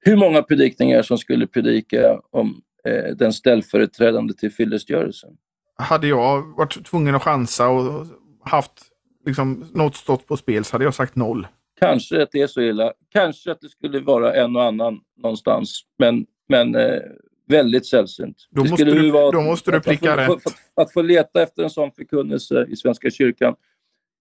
Hur 0.00 0.16
många 0.16 0.42
predikningar 0.42 1.02
som 1.02 1.18
skulle 1.18 1.46
predika 1.46 2.20
om 2.30 2.62
eh, 2.84 3.16
den 3.16 3.32
ställföreträdande 3.32 4.34
till 4.34 4.52
fyllestgörelsen? 4.52 5.36
Hade 5.74 6.06
jag 6.06 6.56
varit 6.56 6.84
tvungen 6.84 7.14
att 7.14 7.22
chansa 7.22 7.68
och 7.68 8.06
haft 8.44 8.82
liksom, 9.26 9.64
något 9.74 9.96
stått 9.96 10.26
på 10.26 10.36
spel 10.36 10.64
så 10.64 10.74
hade 10.74 10.84
jag 10.84 10.94
sagt 10.94 11.16
noll. 11.16 11.46
Kanske 11.82 12.22
att 12.22 12.32
det 12.32 12.40
är 12.40 12.46
så 12.46 12.60
illa. 12.60 12.92
Kanske 13.12 13.52
att 13.52 13.60
det 13.60 13.68
skulle 13.68 14.00
vara 14.00 14.34
en 14.34 14.56
och 14.56 14.64
annan 14.64 15.00
någonstans. 15.22 15.82
Men, 15.98 16.26
men 16.48 16.74
eh, 16.74 17.00
väldigt 17.48 17.86
sällsynt. 17.86 18.36
Då 18.50 18.64
måste, 18.64 18.84
du, 18.84 19.10
vara, 19.10 19.30
då 19.30 19.40
måste 19.40 19.70
du 19.70 19.80
pricka 19.80 20.16
rätt. 20.16 20.30
Att, 20.30 20.46
att, 20.46 20.54
att, 20.74 20.92
få 20.92 21.02
leta 21.02 21.42
efter 21.42 21.62
en 21.62 21.70
sån 21.70 21.92
förkunnelse 21.92 22.66
i 22.68 22.76
Svenska 22.76 23.10
kyrkan 23.10 23.54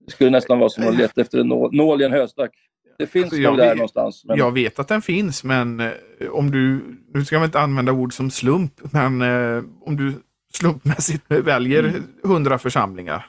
det 0.05 0.11
skulle 0.11 0.29
nästan 0.29 0.59
vara 0.59 0.69
som 0.69 0.87
att 0.87 0.95
leta 0.95 1.21
efter 1.21 1.39
en 1.39 1.47
nål, 1.47 1.75
nål 1.75 2.01
i 2.01 2.05
en 2.05 2.11
höstack. 2.11 2.51
Det 2.97 3.07
finns 3.07 3.25
alltså, 3.25 3.41
nog 3.41 3.57
där 3.57 3.67
vet, 3.67 3.77
någonstans. 3.77 4.25
Men... 4.25 4.37
Jag 4.37 4.51
vet 4.51 4.79
att 4.79 4.87
den 4.87 5.01
finns, 5.01 5.43
men 5.43 5.79
eh, 5.79 5.91
om 6.31 6.51
du, 6.51 6.81
nu 7.13 7.25
ska 7.25 7.35
man 7.35 7.45
inte 7.45 7.59
använda 7.59 7.91
ord 7.91 8.13
som 8.13 8.31
slump, 8.31 8.73
men 8.93 9.21
eh, 9.21 9.63
om 9.81 9.97
du 9.97 10.13
slumpmässigt 10.53 11.23
väljer 11.27 11.83
mm. 11.83 12.03
100 12.23 12.57
församlingar. 12.57 13.25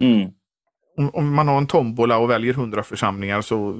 Mm. 0.00 0.30
Om, 0.98 1.10
om, 1.12 1.34
man 1.34 1.48
har 1.48 1.58
en 1.58 1.66
tombola 1.66 2.18
och 2.18 2.30
väljer 2.30 2.52
100 2.52 2.82
församlingar 2.82 3.40
så 3.40 3.76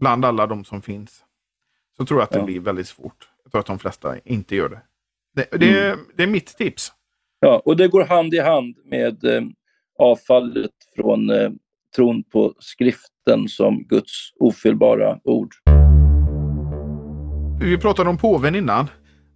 bland 0.00 0.24
alla 0.24 0.46
de 0.46 0.64
som 0.64 0.82
finns 0.82 1.24
så 1.96 2.06
tror 2.06 2.20
jag 2.20 2.24
att 2.24 2.30
det 2.30 2.38
ja. 2.38 2.44
blir 2.44 2.60
väldigt 2.60 2.88
svårt. 2.88 3.28
Jag 3.42 3.52
tror 3.52 3.60
att 3.60 3.66
de 3.66 3.78
flesta 3.78 4.18
inte 4.24 4.56
gör 4.56 4.68
det. 4.68 4.80
Det, 5.34 5.58
det, 5.58 5.86
mm. 5.86 5.98
det 6.16 6.22
är 6.22 6.26
mitt 6.26 6.46
tips. 6.46 6.92
Ja, 7.40 7.62
och 7.64 7.76
det 7.76 7.88
går 7.88 8.04
hand 8.04 8.34
i 8.34 8.40
hand 8.40 8.76
med 8.84 9.24
eh, 9.24 9.42
avfallet 9.98 10.70
från 10.96 11.30
eh, 11.30 11.50
tron 11.96 12.22
på 12.22 12.54
skriften 12.58 13.48
som 13.48 13.82
Guds 13.82 14.32
ofelbara 14.40 15.18
ord. 15.24 15.54
Vi 17.60 17.78
pratade 17.78 18.10
om 18.10 18.18
påven 18.18 18.54
innan. 18.54 18.86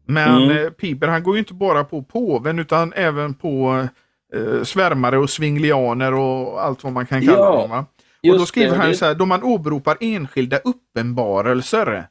Men 0.06 0.42
mm. 0.42 0.56
Eh, 0.56 0.70
Piper 0.70 1.08
han 1.08 1.22
går 1.22 1.34
ju 1.34 1.38
inte 1.38 1.54
bara 1.54 1.84
på 1.84 2.02
påven 2.02 2.58
utan 2.58 2.92
även 2.92 3.34
på 3.34 3.86
eh, 4.35 4.62
svärmare 4.62 5.18
och 5.18 5.31
svinglianer 5.31 6.14
och 6.14 6.64
allt 6.64 6.85
vad 6.85 6.93
man 6.93 7.07
kan 7.07 7.20
kalla 7.20 7.39
ja, 7.39 7.53
dem. 7.53 7.70
Va? 7.70 7.87
Och 8.28 8.39
då 8.39 8.47
skriver 8.47 8.70
det, 8.70 8.83
han 8.83 8.95
så 8.95 9.05
här, 9.05 9.14
då 9.14 9.26
man 9.26 9.43
åberopar 9.43 9.97
enskilda 10.01 10.59
uppenbarelser 10.59 12.07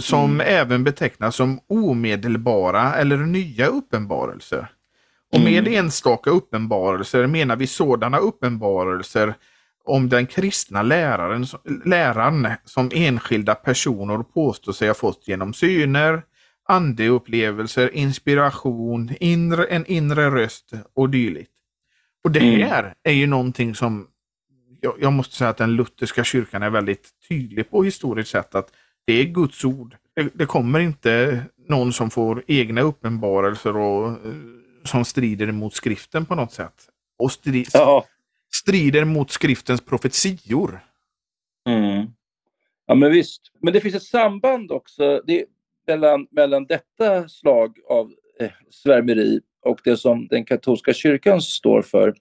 som 0.00 0.24
mm. 0.24 0.46
även 0.46 0.84
betecknas 0.84 1.36
som 1.36 1.60
omedelbara 1.68 2.94
eller 2.94 3.16
nya 3.16 3.66
uppenbarelser. 3.66 4.68
Och 5.32 5.40
med 5.40 5.68
mm. 5.68 5.84
enstaka 5.84 6.30
uppenbarelser 6.30 7.26
menar 7.26 7.56
vi 7.56 7.66
sådana 7.66 8.18
uppenbarelser 8.18 9.34
om 9.84 10.08
den 10.08 10.26
kristna 10.26 10.82
läraren, 10.82 11.46
läraren 11.84 12.48
som 12.64 12.90
enskilda 12.94 13.54
personer 13.54 14.18
påstår 14.18 14.72
sig 14.72 14.88
ha 14.88 14.94
fått 14.94 15.28
genom 15.28 15.54
syner, 15.54 16.22
andeupplevelser, 16.68 17.94
inspiration, 17.94 19.10
inre, 19.20 19.64
en 19.64 19.86
inre 19.86 20.30
röst 20.30 20.72
och 20.94 21.10
dylikt. 21.10 21.50
Och 22.26 22.32
det 22.32 22.40
mm. 22.40 22.68
här 22.68 22.82
mm. 22.82 22.94
är 23.02 23.12
ju 23.12 23.26
någonting 23.26 23.74
som 23.74 24.08
jag, 24.80 24.94
jag, 25.00 25.12
måste 25.12 25.36
säga 25.36 25.50
att 25.50 25.56
den 25.56 25.76
lutherska 25.76 26.24
kyrkan 26.24 26.62
är 26.62 26.70
väldigt 26.70 27.10
tydlig 27.28 27.70
på 27.70 27.82
historiskt 27.82 28.30
sett 28.30 28.54
att 28.54 28.72
det 29.04 29.12
är 29.12 29.24
Guds 29.24 29.64
ord. 29.64 29.96
Det, 30.14 30.28
det 30.34 30.46
kommer 30.46 30.80
inte 30.80 31.44
någon 31.68 31.92
som 31.92 32.10
får 32.10 32.44
egna 32.46 32.80
uppenbarelser 32.80 33.76
och 33.76 34.08
eh, 34.08 34.16
som 34.84 35.04
strider 35.04 35.52
mot 35.52 35.74
skriften 35.74 36.26
på 36.26 36.34
något 36.34 36.52
sätt. 36.52 36.88
Och 37.18 37.32
stri, 37.32 37.66
ja. 37.72 38.04
strider 38.54 39.04
mot 39.04 39.30
skriftens 39.30 39.80
profetior. 39.80 40.80
Mm. 41.68 42.06
Ja 42.86 42.94
men 42.94 43.10
visst, 43.10 43.42
men 43.62 43.72
det 43.72 43.80
finns 43.80 43.94
ett 43.94 44.02
samband 44.02 44.72
också 44.72 45.22
det, 45.26 45.44
mellan, 45.86 46.26
mellan 46.30 46.66
detta 46.66 47.28
slag 47.28 47.78
av 47.88 48.12
eh, 48.40 48.50
svärmeri 48.70 49.40
och 49.66 49.80
det 49.84 49.96
som 49.96 50.26
den 50.26 50.44
katolska 50.44 50.92
kyrkan 50.92 51.40
står 51.40 51.82
för. 51.82 52.14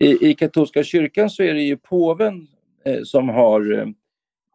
I, 0.00 0.30
i 0.30 0.34
katolska 0.34 0.84
kyrkan 0.84 1.30
så 1.30 1.42
är 1.42 1.54
det 1.54 1.62
ju 1.62 1.76
påven 1.76 2.46
eh, 2.84 3.02
som 3.04 3.28
har 3.28 3.94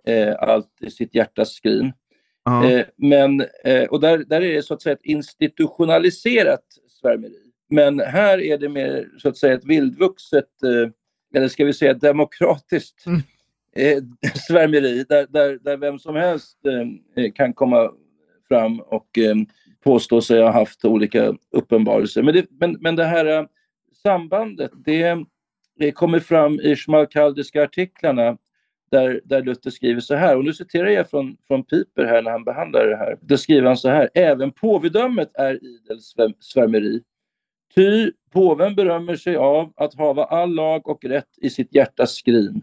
eh, 0.07 0.35
allt 0.39 0.81
i 0.81 0.89
sitt 0.89 1.15
hjärtas 1.15 1.49
skrin. 1.53 1.93
Eh, 2.65 2.85
men, 2.95 3.45
eh, 3.63 3.83
och 3.83 3.99
där, 3.99 4.17
där 4.17 4.41
är 4.41 4.53
det 4.53 4.63
så 4.63 4.73
att 4.73 4.81
säga 4.81 4.93
ett 4.93 5.05
institutionaliserat 5.05 6.63
svärmeri. 7.01 7.51
Men 7.69 7.99
här 7.99 8.41
är 8.41 8.57
det 8.57 8.69
mer 8.69 9.09
så 9.17 9.29
att 9.29 9.37
säga 9.37 9.53
ett 9.53 9.65
vildvuxet, 9.65 10.63
eh, 10.63 10.91
eller 11.35 11.47
ska 11.47 11.65
vi 11.65 11.73
säga 11.73 11.93
demokratiskt 11.93 13.05
mm. 13.05 13.21
Eh, 13.75 14.03
svärmeri 14.47 15.05
där, 15.09 15.27
där, 15.29 15.59
där 15.61 15.77
vem 15.77 15.99
som 15.99 16.15
helst 16.15 16.57
kan 17.35 17.53
komma 17.53 17.91
fram 18.49 18.79
och 18.79 19.17
eh, 19.17 19.35
påstå 19.83 20.21
sig 20.21 20.41
ha 20.41 20.51
haft 20.51 20.85
olika 20.85 21.33
uppenbarelser. 21.51 22.23
Men 22.23 22.33
det, 22.33 22.45
men, 22.59 22.77
men 22.79 22.95
det 22.95 23.05
här 23.05 23.25
eh, 23.25 23.45
sambandet, 24.03 24.71
det, 24.85 25.17
det 25.75 25.91
kommer 25.91 26.19
fram 26.19 26.59
i 26.59 26.75
schmalkaldiska 26.75 27.63
artiklarna 27.63 28.37
där, 28.91 29.21
där 29.25 29.41
Luther 29.41 29.69
skriver 29.69 30.01
så 30.01 30.15
här, 30.15 30.37
och 30.37 30.43
nu 30.43 30.53
citerar 30.53 30.89
jag 30.89 31.09
från, 31.09 31.37
från 31.47 31.63
Piper 31.63 32.05
här 32.05 32.21
när 32.21 32.31
han 32.31 32.43
behandlar 32.43 32.87
det 32.87 32.97
här. 32.97 33.17
Då 33.21 33.37
skriver 33.37 33.67
han 33.67 33.77
så 33.77 33.89
här, 33.89 34.09
även 34.13 34.51
påvedömet 34.51 35.31
är 35.33 35.63
idel 35.63 35.99
svärmeri. 36.39 37.01
Ty 37.75 38.11
påven 38.31 38.75
berömmer 38.75 39.15
sig 39.15 39.35
av 39.35 39.73
att 39.75 39.93
hava 39.93 40.23
all 40.23 40.55
lag 40.55 40.87
och 40.87 41.05
rätt 41.05 41.29
i 41.37 41.49
sitt 41.49 41.75
hjärtas 41.75 42.11
skrin. 42.11 42.61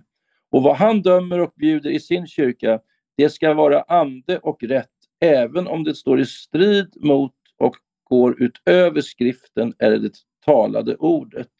Och 0.50 0.62
vad 0.62 0.76
han 0.76 1.02
dömer 1.02 1.40
och 1.40 1.52
bjuder 1.56 1.90
i 1.90 2.00
sin 2.00 2.26
kyrka, 2.26 2.80
det 3.16 3.30
ska 3.30 3.54
vara 3.54 3.82
ande 3.82 4.38
och 4.38 4.62
rätt, 4.62 4.90
även 5.20 5.66
om 5.66 5.84
det 5.84 5.94
står 5.94 6.20
i 6.20 6.26
strid 6.26 6.92
mot 6.96 7.32
och 7.58 7.76
går 8.04 8.42
utöver 8.42 9.00
skriften 9.00 9.74
eller 9.78 9.98
det 9.98 10.14
talade 10.44 10.96
ordet. 10.96 11.52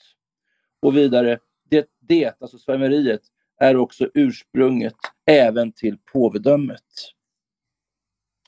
Och 0.83 0.97
vidare, 0.97 1.39
det, 1.71 1.87
det 2.01 2.43
alltså 2.43 2.59
svärmeriet, 2.59 3.21
är 3.61 3.77
också 3.77 4.11
ursprunget 4.15 4.95
även 5.27 5.73
till 5.73 5.97
påvedömet. 6.13 6.83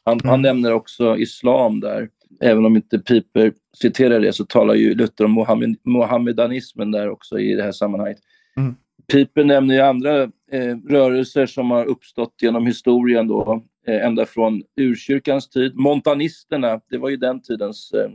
Han, 0.05 0.21
han 0.25 0.41
mm. 0.41 0.43
nämner 0.43 0.73
också 0.73 1.17
islam 1.17 1.81
där. 1.81 2.09
Även 2.41 2.67
om 2.67 2.77
inte 2.77 2.99
Piper 2.99 3.53
citerar 3.77 4.21
det 4.21 4.33
så 4.33 4.45
talar 4.45 4.75
ju 4.75 4.95
Luther 4.95 5.25
om 5.25 5.31
Mohammed, 5.31 5.77
mohammedanismen 5.85 6.91
där 6.91 7.09
också 7.11 7.39
i 7.39 7.55
det 7.55 7.63
här 7.63 7.73
sammanhanget. 7.73 8.19
Mm. 8.57 8.77
Piper 9.13 9.45
nämner 9.45 9.75
ju 9.75 9.81
andra 9.81 10.23
eh, 10.53 10.77
rörelser 10.89 11.47
som 11.47 11.71
har 11.71 11.85
uppstått 11.85 12.35
genom 12.43 12.67
historien 12.67 13.29
då, 13.29 13.65
ända 13.93 14.27
från 14.27 14.63
urkyrkans 14.77 15.49
tid. 15.49 15.77
Montanisterna, 15.77 16.81
det 16.91 16.99
var 16.99 17.09
ju 17.09 17.17
den 17.17 17.43
tidens 17.43 17.93
eh, 17.93 18.11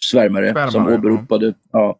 svärmare, 0.00 0.52
svärmare 0.52 0.70
som 0.70 0.86
åberopade 0.86 1.54
ja 1.72 1.98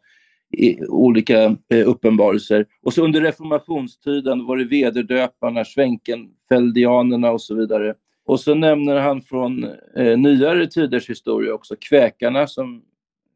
olika 0.89 1.57
eh, 1.68 1.89
uppenbarelser. 1.89 2.66
Och 2.83 2.93
så 2.93 3.05
under 3.05 3.20
reformationstiden 3.20 4.47
var 4.47 4.57
det 4.57 4.64
vederdöparna, 4.64 5.64
svänkenfeldianerna 5.64 7.31
och 7.31 7.43
så 7.43 7.55
vidare. 7.55 7.95
Och 8.27 8.41
så 8.41 8.55
nämner 8.55 8.97
han 8.97 9.22
från 9.22 9.64
eh, 9.97 10.18
nyare 10.18 10.66
tiders 10.66 11.11
historia 11.11 11.55
också 11.55 11.77
kväkarna 11.81 12.47
som 12.47 12.83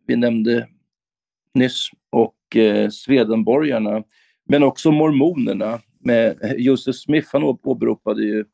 vi 0.07 0.17
nämnde 0.17 0.69
nyss 1.55 1.89
och 2.11 2.57
eh, 2.57 2.89
Swedenborgarna. 2.89 4.03
Men 4.49 4.63
också 4.63 4.91
mormonerna 4.91 5.79
med 6.01 6.55
Joseph 6.59 6.97
Smith, 6.97 7.29
han 7.33 7.43
åberopade 7.43 8.23
ju 8.23 8.45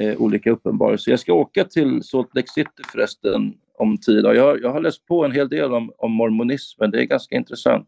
eh, 0.00 0.16
olika 0.20 0.50
uppenbarelser. 0.50 1.10
Jag 1.10 1.20
ska 1.20 1.32
åka 1.32 1.64
till 1.64 2.02
Salt 2.02 2.34
Lake 2.34 2.48
City 2.48 2.82
förresten 2.92 3.54
om 3.78 3.98
tio 3.98 4.22
dagar. 4.22 4.34
Jag, 4.34 4.60
jag 4.62 4.72
har 4.72 4.80
läst 4.80 5.06
på 5.06 5.24
en 5.24 5.32
hel 5.32 5.48
del 5.48 5.74
om, 5.74 5.92
om 5.98 6.12
mormonismen. 6.12 6.90
Det 6.90 7.02
är 7.02 7.04
ganska 7.04 7.36
intressant. 7.36 7.86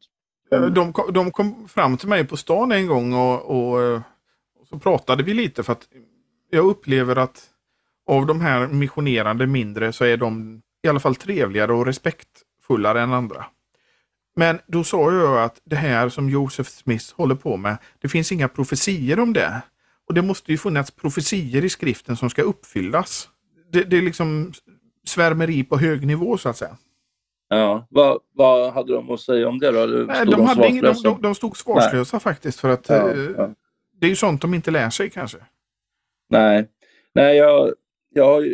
Eh, 0.52 0.66
de, 0.66 0.92
de 1.12 1.30
kom 1.30 1.68
fram 1.68 1.96
till 1.96 2.08
mig 2.08 2.24
på 2.24 2.36
stan 2.36 2.72
en 2.72 2.86
gång 2.86 3.12
och, 3.12 3.42
och, 3.42 3.94
och, 4.60 4.66
så 4.68 4.78
pratade 4.78 5.22
vi 5.22 5.34
lite 5.34 5.62
för 5.62 5.72
att 5.72 5.88
jag 6.50 6.64
upplever 6.64 7.16
att 7.16 7.48
av 8.06 8.26
de 8.26 8.40
här 8.40 8.66
missionerande 8.66 9.46
mindre 9.46 9.92
så 9.92 10.04
är 10.04 10.16
de 10.16 10.62
i 10.82 10.88
alla 10.88 11.00
fall 11.00 11.14
trevligare 11.14 11.72
och 11.72 11.86
respektfullare 11.86 13.00
än 13.00 13.12
andra. 13.12 13.44
Men 14.36 14.58
då 14.66 14.84
sa 14.84 15.12
jag 15.12 15.44
att 15.44 15.60
det 15.64 15.76
här 15.76 16.08
som 16.08 16.28
Joseph 16.28 16.70
Smith 16.70 17.04
håller 17.16 17.34
på 17.34 17.56
med, 17.56 17.76
det 18.00 18.08
finns 18.08 18.32
inga 18.32 18.48
profetier 18.48 19.20
om 19.20 19.32
det. 19.32 19.62
Och 20.12 20.16
det 20.16 20.22
måste 20.22 20.52
ju 20.52 20.58
funnits 20.58 20.90
profetier 20.90 21.64
i 21.64 21.68
skriften 21.68 22.16
som 22.16 22.30
ska 22.30 22.42
uppfyllas. 22.42 23.28
Det, 23.72 23.84
det 23.84 23.98
är 23.98 24.02
liksom 24.02 24.52
svärmeri 25.06 25.64
på 25.64 25.76
hög 25.76 26.06
nivå 26.06 26.38
så 26.38 26.48
att 26.48 26.56
säga. 26.56 26.76
Ja, 27.48 27.86
vad, 27.90 28.18
vad 28.34 28.72
hade 28.72 28.92
de 28.92 29.10
att 29.10 29.20
säga 29.20 29.48
om 29.48 29.58
det 29.58 29.70
då? 29.70 29.86
Nej, 29.86 30.26
de, 30.26 30.46
hade 30.46 30.68
ingen, 30.68 30.84
de, 30.84 31.02
de, 31.02 31.22
de 31.22 31.34
stod 31.34 31.56
svarslösa 31.56 32.16
Nej. 32.16 32.22
faktiskt 32.22 32.60
för 32.60 32.68
att 32.68 32.88
ja, 32.88 33.10
eh, 33.10 33.30
ja. 33.36 33.54
det 34.00 34.06
är 34.06 34.10
ju 34.10 34.16
sånt 34.16 34.42
de 34.42 34.54
inte 34.54 34.70
lär 34.70 34.90
sig 34.90 35.10
kanske. 35.10 35.38
Nej, 36.30 36.68
Nej 37.14 37.36
jag, 37.36 37.74
jag 38.14 38.24
har 38.24 38.48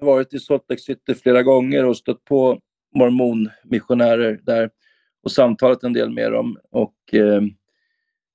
varit 0.00 0.34
i 0.34 0.38
Salt 0.38 0.64
Lake 0.68 0.82
City 0.82 1.14
flera 1.14 1.42
gånger 1.42 1.84
och 1.84 1.96
stött 1.96 2.24
på 2.24 2.60
mormonmissionärer 2.94 4.40
där 4.42 4.70
och 5.22 5.32
samtalat 5.32 5.82
en 5.82 5.92
del 5.92 6.10
med 6.10 6.32
dem. 6.32 6.58
Och, 6.70 7.14
eh, 7.14 7.42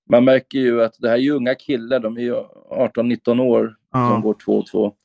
man 0.09 0.23
märker 0.23 0.59
ju 0.59 0.83
att 0.83 0.95
det 0.99 1.09
här 1.09 1.17
är 1.17 1.31
unga 1.31 1.55
killar, 1.55 1.99
de 1.99 2.17
är 2.17 2.21
ju 2.21 2.33
18-19 2.69 3.41
år 3.41 3.75
ja. 3.93 4.09
som 4.09 4.21
går 4.21 4.35
två 4.45 4.51
och 4.51 4.67
två 4.67 4.95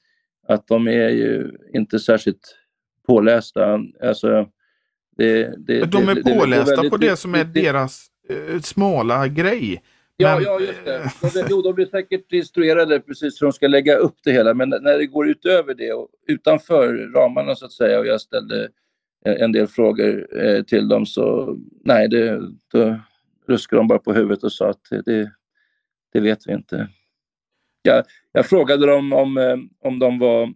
att 0.49 0.67
de 0.67 0.89
är 0.89 1.09
ju 1.09 1.51
inte 1.75 1.99
särskilt 1.99 2.57
pålästa. 3.07 3.81
Alltså, 4.03 4.49
det, 5.17 5.55
det, 5.67 5.85
de 5.85 6.09
är 6.09 6.15
det, 6.15 6.23
pålästa 6.23 6.77
väldigt, 6.77 6.91
på 6.91 6.97
det 6.97 7.17
som 7.17 7.35
är 7.35 7.45
deras 7.45 8.07
eh, 8.29 8.61
smala 8.61 9.29
grej. 9.29 9.83
Ja, 10.17 10.35
men, 10.35 10.45
ja 10.45 10.61
just 10.61 10.85
det. 10.85 11.11
De, 11.35 11.47
jo, 11.51 11.63
de 11.63 11.75
blir 11.75 11.87
säkert 11.87 12.33
instruerade 12.33 13.01
precis 13.01 13.43
hur 13.43 13.47
de 13.47 13.53
ska 13.53 13.69
lägga 13.69 13.97
upp 13.97 14.17
det 14.25 14.33
hela, 14.33 14.55
men 14.55 14.69
när 14.69 14.99
det 14.99 15.07
går 15.07 15.29
utöver 15.29 15.75
det 15.75 15.93
och 15.93 16.09
utanför 16.27 17.13
ramarna 17.15 17.55
så 17.55 17.67
att 17.67 17.73
säga 17.73 17.99
och 17.99 18.07
jag 18.07 18.21
ställde 18.21 18.69
en 19.25 19.53
del 19.53 19.67
frågor 19.67 20.39
eh, 20.45 20.63
till 20.63 20.89
dem 20.89 21.07
så 21.07 21.57
nej, 21.85 22.09
det, 22.09 22.41
då 22.73 23.01
ruskade 23.49 23.81
de 23.81 23.89
bara 23.89 23.99
på 23.99 24.13
huvudet 24.13 24.45
och 24.45 24.53
sa 24.53 24.71
att 24.71 24.83
det, 25.05 25.31
det 26.13 26.21
vet 26.21 26.47
vi 26.47 26.53
inte. 26.53 26.89
Jag, 27.83 28.05
jag 28.33 28.47
frågade 28.47 28.87
dem 28.87 29.13
om, 29.13 29.39
eh, 29.39 29.57
om 29.81 29.99
de 29.99 30.19
var 30.19 30.55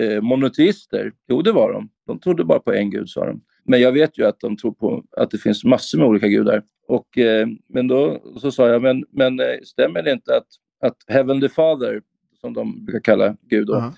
eh, 0.00 0.20
monoteister. 0.20 1.12
Jo, 1.28 1.42
det 1.42 1.52
var 1.52 1.72
de. 1.72 1.90
De 2.06 2.20
trodde 2.20 2.44
bara 2.44 2.60
på 2.60 2.72
en 2.72 2.90
gud, 2.90 3.08
sa 3.08 3.26
de. 3.26 3.40
Men 3.64 3.80
jag 3.80 3.92
vet 3.92 4.18
ju 4.18 4.26
att 4.26 4.40
de 4.40 4.56
tror 4.56 4.72
på 4.72 5.04
att 5.16 5.30
det 5.30 5.38
finns 5.38 5.64
massor 5.64 5.98
med 5.98 6.06
olika 6.06 6.28
gudar. 6.28 6.62
Och, 6.86 7.18
eh, 7.18 7.48
men 7.68 7.88
då 7.88 8.22
så 8.40 8.50
sa 8.50 8.68
jag, 8.68 8.82
men, 8.82 9.04
men 9.10 9.40
eh, 9.40 9.60
stämmer 9.64 10.02
det 10.02 10.12
inte 10.12 10.36
att, 10.36 10.46
att 10.80 10.96
Heavenly 11.06 11.48
Father, 11.48 12.02
som 12.40 12.54
de 12.54 12.84
brukar 12.84 13.00
kalla 13.00 13.36
Gud, 13.42 13.66
då, 13.66 13.76
uh 13.76 13.92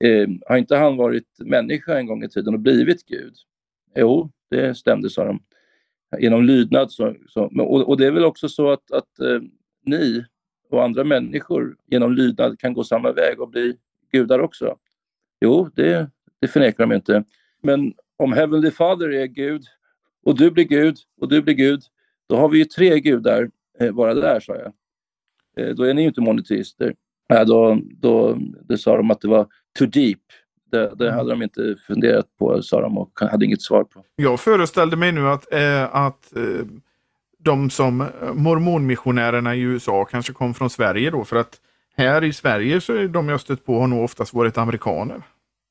-huh. 0.00 0.22
eh, 0.22 0.28
har 0.46 0.56
inte 0.56 0.76
han 0.76 0.96
varit 0.96 1.28
människa 1.38 1.98
en 1.98 2.06
gång 2.06 2.24
i 2.24 2.28
tiden 2.28 2.54
och 2.54 2.60
blivit 2.60 3.06
Gud? 3.06 3.34
Jo, 3.96 4.30
det 4.50 4.74
stämde, 4.74 5.10
sa 5.10 5.24
de. 5.24 5.40
Genom 6.18 6.44
lydnad. 6.44 6.92
Så, 6.92 7.14
så 7.28 7.44
och, 7.44 7.88
och, 7.88 7.96
det 7.96 8.06
är 8.06 8.10
väl 8.10 8.24
också 8.24 8.48
så 8.48 8.70
att, 8.70 8.92
att 8.92 9.18
eh, 9.18 9.40
ni 9.84 10.24
och 10.70 10.84
andra 10.84 11.04
människor 11.04 11.76
genom 11.86 12.12
lydnad 12.12 12.58
kan 12.58 12.74
gå 12.74 12.84
samma 12.84 13.12
väg 13.12 13.40
och 13.40 13.50
bli 13.50 13.76
gudar 14.12 14.38
också? 14.38 14.76
Jo, 15.40 15.70
det, 15.74 16.10
det 16.40 16.48
förnekar 16.48 16.86
de 16.86 16.94
inte. 16.94 17.24
Men 17.62 17.94
om 18.16 18.32
Heavenly 18.32 18.70
Father 18.70 19.08
är 19.08 19.26
Gud 19.26 19.62
och 20.24 20.38
du 20.38 20.50
blir 20.50 20.64
Gud 20.64 20.96
och 21.20 21.28
du 21.28 21.42
blir 21.42 21.54
Gud, 21.54 21.82
då 22.28 22.36
har 22.36 22.48
vi 22.48 22.58
ju 22.58 22.64
tre 22.64 23.00
gudar 23.00 23.50
eh, 23.80 23.92
bara 23.92 24.14
där, 24.14 24.40
sa 24.40 24.56
jag. 24.56 24.72
Eh, 25.56 25.74
då 25.74 25.82
är 25.82 25.94
ni 25.94 26.02
ju 26.02 26.08
inte 26.08 26.20
monoteister. 26.20 26.94
Äh, 27.28 27.44
då, 27.44 27.80
då, 27.90 28.38
då 28.62 28.76
sa 28.76 28.96
de 28.96 29.10
att 29.10 29.20
det 29.20 29.28
var 29.28 29.46
too 29.78 29.86
deep. 29.86 30.20
Det, 30.70 30.94
det, 30.98 31.12
hade 31.12 31.30
de 31.30 31.42
inte 31.42 31.76
funderat 31.86 32.26
på, 32.38 32.62
sa 32.62 32.80
de 32.80 32.98
och 32.98 33.20
hade 33.20 33.44
inget 33.44 33.62
svar 33.62 33.84
på. 33.84 34.04
Jag 34.16 34.40
föreställde 34.40 34.96
mig 34.96 35.12
nu 35.12 35.28
att, 35.28 35.52
eh, 35.52 35.94
att 35.96 36.36
eh, 36.36 36.42
de 37.38 37.70
som 37.70 38.00
eh, 38.00 38.06
mormonmissionärerna 38.34 39.54
i 39.54 39.60
USA 39.60 40.04
kanske 40.04 40.32
kom 40.32 40.54
från 40.54 40.70
Sverige 40.70 41.10
då 41.10 41.24
för 41.24 41.36
att 41.36 41.60
här 41.96 42.24
i 42.24 42.32
Sverige 42.32 42.80
så 42.80 42.92
är 42.92 43.08
de 43.08 43.28
jag 43.28 43.40
stött 43.40 43.64
på 43.66 43.80
har 43.80 43.86
nog 43.86 44.04
oftast 44.04 44.34
varit 44.34 44.58
amerikaner. 44.58 45.22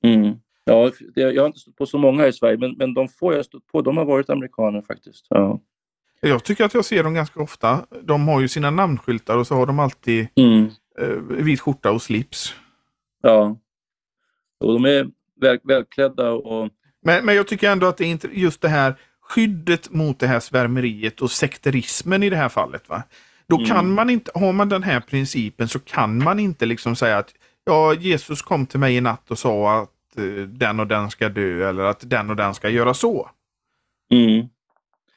Mm. 0.04 0.36
Ja, 0.64 0.92
jag 1.16 1.42
har 1.42 1.48
inte 1.48 1.60
stött 1.60 1.76
på 1.76 1.86
så 1.86 1.98
många 1.98 2.28
i 2.28 2.34
Sverige 2.34 2.58
men, 2.58 2.72
men 2.78 2.94
de 2.94 3.08
få 3.08 3.34
jag 3.34 3.46
stött 3.46 3.68
på 3.72 3.82
de 3.82 3.98
har 3.98 4.06
varit 4.06 4.30
amerikaner 4.30 4.82
faktiskt. 4.82 5.26
Ja. 5.30 5.60
Jag 6.22 6.44
tycker 6.44 6.66
att 6.66 6.74
jag 6.74 6.86
ser 6.86 7.04
dem 7.04 7.14
ganska 7.14 7.40
ofta. 7.42 7.86
De 8.04 8.28
har 8.28 8.42
ju 8.42 8.48
sina 8.48 8.72
namnskyltar 8.72 9.38
och 9.38 9.48
så 9.48 9.56
har 9.56 9.66
de 9.66 9.80
alltid 9.80 10.28
Mm. 10.36 10.66
eh, 11.00 11.08
vit 11.44 11.60
skjorta 11.62 11.92
och 11.92 12.02
slips. 12.02 12.56
Ja. 13.22 13.58
Och 14.60 14.74
de 14.74 14.86
är 14.86 15.08
väl, 15.42 15.60
välklädda 15.64 16.32
och 16.32 16.70
Men, 17.02 17.26
men 17.26 17.36
jag 17.36 17.48
tycker 17.48 17.70
ändå 17.72 17.88
att 17.88 17.98
det 17.98 18.06
är 18.06 18.10
inte 18.10 18.30
just 18.34 18.62
det 18.62 18.70
här 18.70 18.96
skyddet 19.22 19.90
mot 19.92 20.20
det 20.20 20.28
här 20.28 20.40
svärmeriet 20.40 21.22
och 21.22 21.32
sekterismen 21.32 22.24
i 22.24 22.30
det 22.30 22.36
här 22.36 22.50
fallet. 22.50 22.90
Va? 22.90 23.04
Då 23.48 23.56
Mm. 23.56 23.68
kan 23.70 23.94
man 23.94 24.10
inte, 24.10 24.32
har 24.36 24.54
man 24.54 24.70
den 24.70 24.84
här 24.84 25.00
principen 25.00 25.68
så 25.68 25.80
kan 25.80 26.24
man 26.24 26.40
inte 26.40 26.66
liksom 26.66 26.96
säga 26.96 27.18
att 27.18 27.34
ja, 27.64 27.94
Jesus 27.94 28.42
kom 28.42 28.66
till 28.66 28.80
mig 28.80 28.96
i 28.96 29.02
natt 29.02 29.32
och 29.32 29.40
sa 29.40 29.82
att 29.82 30.18
eh, 30.18 30.24
den 30.48 30.80
och 30.80 30.88
den 30.88 31.10
ska 31.12 31.30
dö 31.30 31.70
eller 31.70 31.84
att 31.84 32.10
den 32.10 32.30
och 32.30 32.36
den 32.36 32.54
ska 32.54 32.70
göra 32.70 32.94
så. 32.94 33.30
mm. 34.12 34.48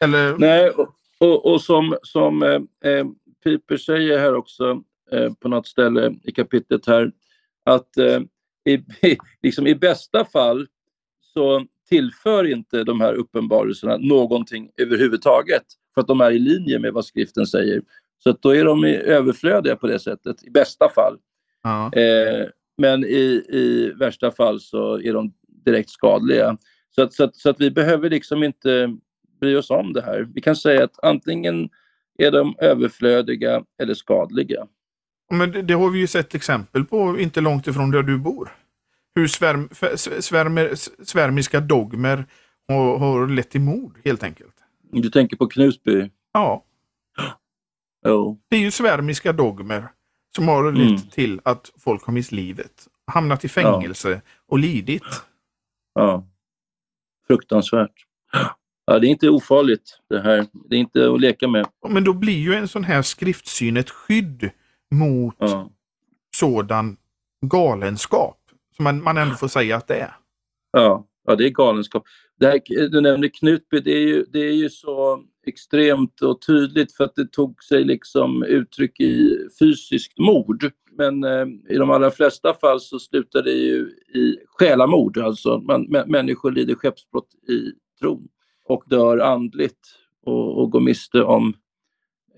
Eller, 0.01 0.37
Nej, 0.39 0.71
och, 0.71 0.89
och, 1.19 1.53
och 1.53 1.61
som, 1.61 1.97
som 2.03 2.43
eh, 2.43 2.91
eh, 2.93 3.07
Piper 3.45 3.77
säger 3.77 4.19
här 4.19 4.35
också 4.35 4.83
eh, 5.13 5.33
på 5.41 5.49
något 5.49 5.67
ställe 5.67 6.15
i 6.25 6.33
kapitlet 6.33 6.87
här 6.87 7.13
att 7.65 7.97
i, 8.65 8.79
liksom 9.43 9.67
i 9.67 9.75
bästa 9.75 10.25
fall 10.25 10.67
så 11.21 11.67
tillför 11.89 12.45
inte 12.45 12.85
de 12.85 13.01
här 13.01 13.15
uppenbarelserna 13.15 13.97
någonting 13.97 14.71
överhuvudtaget 14.77 15.65
för 15.95 16.01
att 16.01 16.07
de 16.07 16.21
är 16.21 16.31
i 16.31 16.39
linje 16.39 16.79
med 16.79 16.93
vad 16.93 17.05
skriften 17.05 17.47
säger. 17.47 17.83
Så 18.19 18.31
att 18.31 18.43
då 18.43 18.55
är 18.55 18.65
de 18.65 18.85
överflödiga 18.85 19.77
på 19.77 19.87
det 19.87 19.99
sättet, 19.99 20.45
i 20.45 20.51
bästa 20.51 20.89
fall. 20.89 21.19
ja. 21.63 21.93
Eh, 21.93 22.49
men 22.79 23.05
i, 23.05 23.45
i 23.49 23.93
värsta 23.97 24.31
fall 24.31 24.61
så 24.61 25.01
är 25.01 25.13
de 25.13 25.33
direkt 25.65 25.91
skadliga. 25.91 26.59
Så 26.91 27.03
att, 27.03 27.13
så, 27.13 27.25
att, 27.25 27.37
så 27.37 27.51
att 27.51 27.61
vi 27.61 27.71
behöver 27.71 28.11
liksom 28.11 28.43
inte 28.43 28.97
bry 29.41 29.57
oss 29.57 29.71
om 29.71 29.93
det 29.93 30.03
här. 30.03 30.29
Vi 30.35 30.41
kan 30.41 30.57
säga 30.57 30.85
att 30.85 31.05
antingen 31.05 31.69
är 32.19 32.31
de 32.31 32.55
överflödiga 32.59 33.65
eller 33.83 33.95
skadliga. 33.95 34.67
Men 35.31 35.53
det, 35.53 35.63
det 35.63 35.75
har 35.75 35.91
vi 35.91 35.99
ju 35.99 36.07
sett 36.07 36.35
exempel 36.35 36.85
på 36.85 37.19
inte 37.19 37.41
långt 37.41 37.67
ifrån 37.67 37.91
där 37.91 38.03
du 38.03 38.19
bor. 38.19 38.49
Hur 39.15 39.27
svärm, 39.27 39.69
svärmer, 40.21 40.75
svärmiska 41.05 41.61
dogmer 41.61 42.27
har, 42.69 42.99
har 42.99 43.27
lett 43.29 43.51
till 43.51 43.61
mord 43.61 43.99
helt 44.05 44.23
enkelt. 44.23 44.55
Du 44.93 45.11
tänker 45.11 45.37
på 45.37 45.47
Knutby? 45.47 46.11
Ja, 46.33 46.65
Jo. 48.07 48.39
det 48.49 48.57
är 48.57 48.61
ju 48.61 48.71
svärmiska 48.71 49.33
dogmer 49.33 49.89
som 50.37 50.49
har 50.49 50.73
lett 50.73 50.89
Mm. 50.89 51.01
till 51.11 51.41
att 51.45 51.73
folk 51.79 52.05
har 52.05 52.13
mist 52.13 52.33
livet. 52.33 52.89
Hamnat 53.07 53.45
i 53.45 53.49
fängelse 53.49 54.21
och 54.47 54.59
lidit. 54.59 55.03
Ja. 55.95 56.27
Fruktansvärt. 57.27 57.93
Ja, 58.87 58.99
det 58.99 59.07
är 59.07 59.09
inte 59.11 59.29
ofarligt 59.29 59.99
det 60.11 60.21
här. 60.21 60.47
Det 60.69 60.77
är 60.77 60.81
inte 60.81 61.11
att 61.13 61.21
leka 61.21 61.49
med. 61.49 61.67
Men 61.89 62.05
då 62.05 62.13
blir 62.13 62.39
ju 62.39 62.55
en 62.55 62.69
sån 62.69 62.85
här 62.85 63.03
skriftsyn 63.03 63.77
ett 63.77 63.91
skydd 63.91 64.51
mot 64.91 65.37
Ja. 65.39 65.71
sådan 66.37 66.97
galenskap. 67.47 68.39
Som 68.77 68.85
man, 68.85 69.03
man 69.03 69.17
ändå 69.17 69.35
får 69.35 69.49
säga 69.49 69.77
att 69.77 69.89
det 69.89 69.95
är. 69.95 70.17
Ja, 70.73 71.07
ja 71.27 71.37
det 71.37 71.45
är 71.47 71.51
galenskap. 71.51 72.05
Det 72.41 72.47
här, 72.47 72.89
du 72.89 73.01
nämnde 73.01 73.29
Knutby, 73.29 73.81
det 73.81 73.93
är, 73.93 74.01
ju, 74.09 74.25
det 74.33 74.39
är 74.39 74.53
ju 74.53 74.71
så 74.71 75.23
extremt 75.47 76.21
och 76.23 76.43
tydligt 76.43 76.93
för 76.97 77.05
att 77.05 77.15
det 77.15 77.33
tog 77.33 77.63
sig 77.65 77.85
liksom 77.85 78.43
uttryck 78.43 79.01
i 79.01 79.39
fysiskt 79.59 80.19
mord. 80.19 80.71
Men 80.93 81.25
eh, 81.25 81.47
i 81.69 81.77
de 81.77 81.91
allra 81.91 82.11
flesta 82.11 82.55
fall 82.55 82.81
så 82.81 82.99
slutar 82.99 83.43
det 83.43 83.53
ju 83.53 83.81
i 84.15 84.37
själamord, 84.47 85.19
alltså 85.19 85.59
man, 85.59 85.83
mä, 85.91 86.05
människor 86.07 86.53
lider 86.53 86.75
skeppsbrott 86.75 87.35
i 87.35 87.73
tron 88.01 88.29
och 88.65 88.85
dör 88.87 89.19
andligt 89.19 89.79
och, 90.27 90.59
och 90.63 90.71
går 90.71 90.81
miste 90.81 91.23
om 91.23 91.55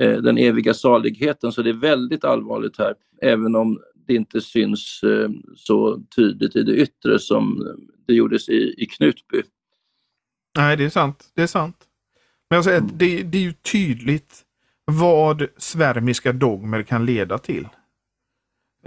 den 0.07 0.39
eviga 0.39 0.75
saligheten. 0.75 1.53
Så 1.53 1.63
det 1.63 1.71
är 1.71 1.75
väldigt 1.75 2.25
allvarligt 2.25 2.79
här, 2.79 2.95
även 3.23 3.57
om 3.57 3.81
det 4.07 4.15
inte 4.15 4.41
syns 4.41 5.03
eh, 5.03 5.31
så 5.57 6.03
tydligt 6.17 6.57
i 6.57 6.63
det 6.63 6.73
yttre 6.77 7.19
som 7.19 7.67
det 8.07 8.15
gjordes 8.15 8.49
i, 8.49 8.75
i 8.79 8.87
Knutby. 8.87 9.43
Nej, 10.59 10.77
det 10.77 10.85
är 10.85 10.89
sant. 10.91 11.31
Det 11.35 11.43
är 11.43 11.47
sant. 11.47 11.77
Men 12.51 12.57
jag 12.57 12.65
säger 12.65 12.79
Mm. 12.79 12.91
att 12.93 12.99
det, 12.99 13.23
det 13.23 13.39
är 13.39 13.43
ju 13.43 13.53
tydligt 13.53 14.43
vad 14.85 15.47
svärmiska 15.57 16.33
dogmer 16.33 16.83
kan 16.83 17.07
leda 17.07 17.39
till. 17.39 17.69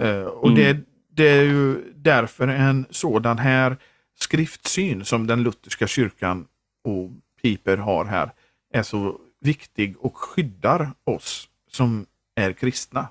Eh, 0.00 0.22
och 0.22 0.48
Mm. 0.48 0.54
det, 0.60 0.80
det 1.16 1.28
är 1.28 1.42
ju 1.42 1.76
därför 1.94 2.48
en 2.48 2.86
sådan 2.90 3.38
här 3.38 3.76
skriftsyn 4.20 5.04
som 5.04 5.26
den 5.26 5.42
lutherska 5.42 5.86
kyrkan 5.86 6.46
och 6.84 7.10
Piper 7.42 7.76
har 7.76 8.04
här 8.04 8.30
är 8.72 8.82
så 8.82 9.20
viktig 9.44 9.96
och 9.98 10.16
skyddar 10.16 10.92
oss 11.04 11.48
som 11.70 12.06
är 12.34 12.52
kristna. 12.52 13.08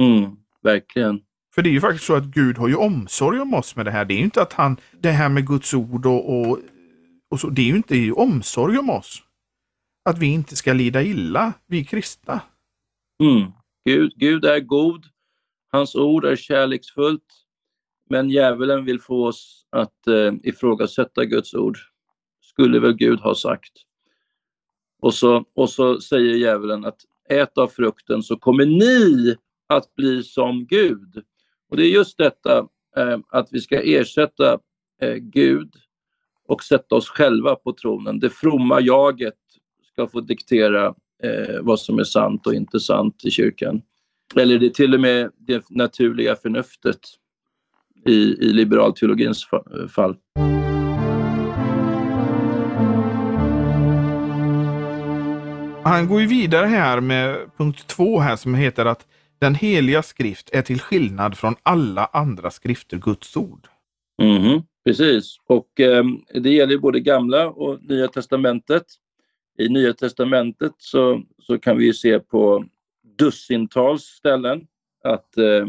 Mm, 0.00 0.36
verkligen. 0.62 1.20
För 1.54 1.62
det 1.62 1.68
är 1.68 1.72
ju 1.72 1.80
faktiskt 1.80 2.04
så 2.04 2.14
att 2.14 2.24
Gud 2.24 2.58
har 2.58 2.68
ju 2.68 2.74
omsorg 2.74 3.40
om 3.40 3.54
oss 3.54 3.76
med 3.76 3.86
det 3.86 3.90
här. 3.90 4.04
Det 4.04 4.14
är 4.14 4.18
ju 4.18 4.24
inte 4.24 4.42
att 4.42 4.52
han, 4.52 4.76
det 5.00 5.10
här 5.10 5.28
med 5.28 5.46
Guds 5.46 5.74
ord 5.74 6.06
och, 6.06 6.40
och, 6.40 6.58
och 7.30 7.40
så, 7.40 7.48
det 7.48 7.62
är 7.62 7.66
ju 7.66 7.76
inte 7.76 8.12
omsorg 8.12 8.78
om 8.78 8.90
oss. 8.90 9.22
Att 10.04 10.18
vi 10.18 10.26
inte 10.26 10.56
ska 10.56 10.72
lida 10.72 11.02
illa, 11.02 11.52
vi 11.66 11.84
kristna. 11.84 12.40
Mm. 13.22 13.52
Gud, 13.84 14.12
Gud 14.16 14.44
är 14.44 14.60
god, 14.60 15.04
hans 15.72 15.94
ord 15.94 16.24
är 16.24 16.36
kärleksfullt, 16.36 17.24
men 18.10 18.30
djävulen 18.30 18.84
vill 18.84 19.00
få 19.00 19.26
oss 19.26 19.66
att 19.70 20.06
eh, 20.06 20.32
ifrågasätta 20.42 21.24
Guds 21.24 21.54
ord. 21.54 21.78
Skulle 22.40 22.80
väl 22.80 22.94
Gud 22.94 23.20
ha 23.20 23.34
sagt. 23.34 23.72
Och 25.00 25.14
så, 25.14 25.44
och 25.54 25.70
så 25.70 26.00
säger 26.00 26.34
djävulen 26.34 26.84
att 26.84 27.00
ät 27.28 27.58
av 27.58 27.68
frukten 27.68 28.22
så 28.22 28.36
kommer 28.36 28.66
ni 28.66 29.36
att 29.68 29.94
bli 29.94 30.22
som 30.22 30.66
Gud. 30.66 31.22
Och 31.70 31.76
det 31.76 31.82
är 31.82 31.90
just 31.90 32.18
detta 32.18 32.58
eh, 32.96 33.18
att 33.28 33.48
vi 33.50 33.60
ska 33.60 33.82
ersätta 33.82 34.58
eh, 35.02 35.14
Gud 35.14 35.74
och 36.48 36.62
sätta 36.62 36.94
oss 36.94 37.08
själva 37.08 37.54
på 37.54 37.72
tronen. 37.72 38.20
Det 38.20 38.30
fromma 38.30 38.80
jaget 38.80 39.38
ska 39.92 40.06
få 40.06 40.20
diktera 40.20 40.86
eh, 41.22 41.60
vad 41.60 41.80
som 41.80 41.98
är 41.98 42.04
sant 42.04 42.46
och 42.46 42.54
inte 42.54 42.80
sant 42.80 43.24
i 43.24 43.30
kyrkan. 43.30 43.82
Eller 44.36 44.58
det 44.58 44.66
är 44.66 44.70
till 44.70 44.94
och 44.94 45.00
med 45.00 45.30
det 45.38 45.70
naturliga 45.70 46.36
förnuftet 46.36 47.00
i, 48.06 48.46
i 48.46 48.52
liberalteologins 48.52 49.46
fall. 49.94 50.16
Han 55.88 56.08
går 56.08 56.20
ju 56.20 56.26
vidare 56.26 56.66
här 56.66 57.00
med 57.00 57.50
punkt 57.56 57.86
två 57.86 58.18
här 58.18 58.36
som 58.36 58.54
heter 58.54 58.84
att 58.84 59.06
den 59.38 59.54
heliga 59.54 60.02
skrift 60.02 60.50
är 60.52 60.62
till 60.62 60.80
skillnad 60.80 61.38
från 61.38 61.54
alla 61.62 62.04
andra 62.04 62.50
skrifter 62.50 62.96
Guds 62.96 63.36
ord. 63.36 63.68
Mhm, 64.22 64.62
precis, 64.84 65.36
och 65.46 65.80
eh, 65.80 66.04
det 66.34 66.50
gäller 66.50 66.78
både 66.78 67.00
gamla 67.00 67.48
och 67.48 67.82
nya 67.82 68.08
testamentet. 68.08 68.84
I 69.58 69.68
nya 69.68 69.92
testamentet 69.92 70.72
så, 70.78 71.22
så 71.38 71.58
kan 71.58 71.76
vi 71.78 71.84
ju 71.84 71.94
se 71.94 72.18
på 72.18 72.64
dussintals 73.18 74.02
ställen 74.02 74.66
att 75.04 75.38
eh, 75.38 75.66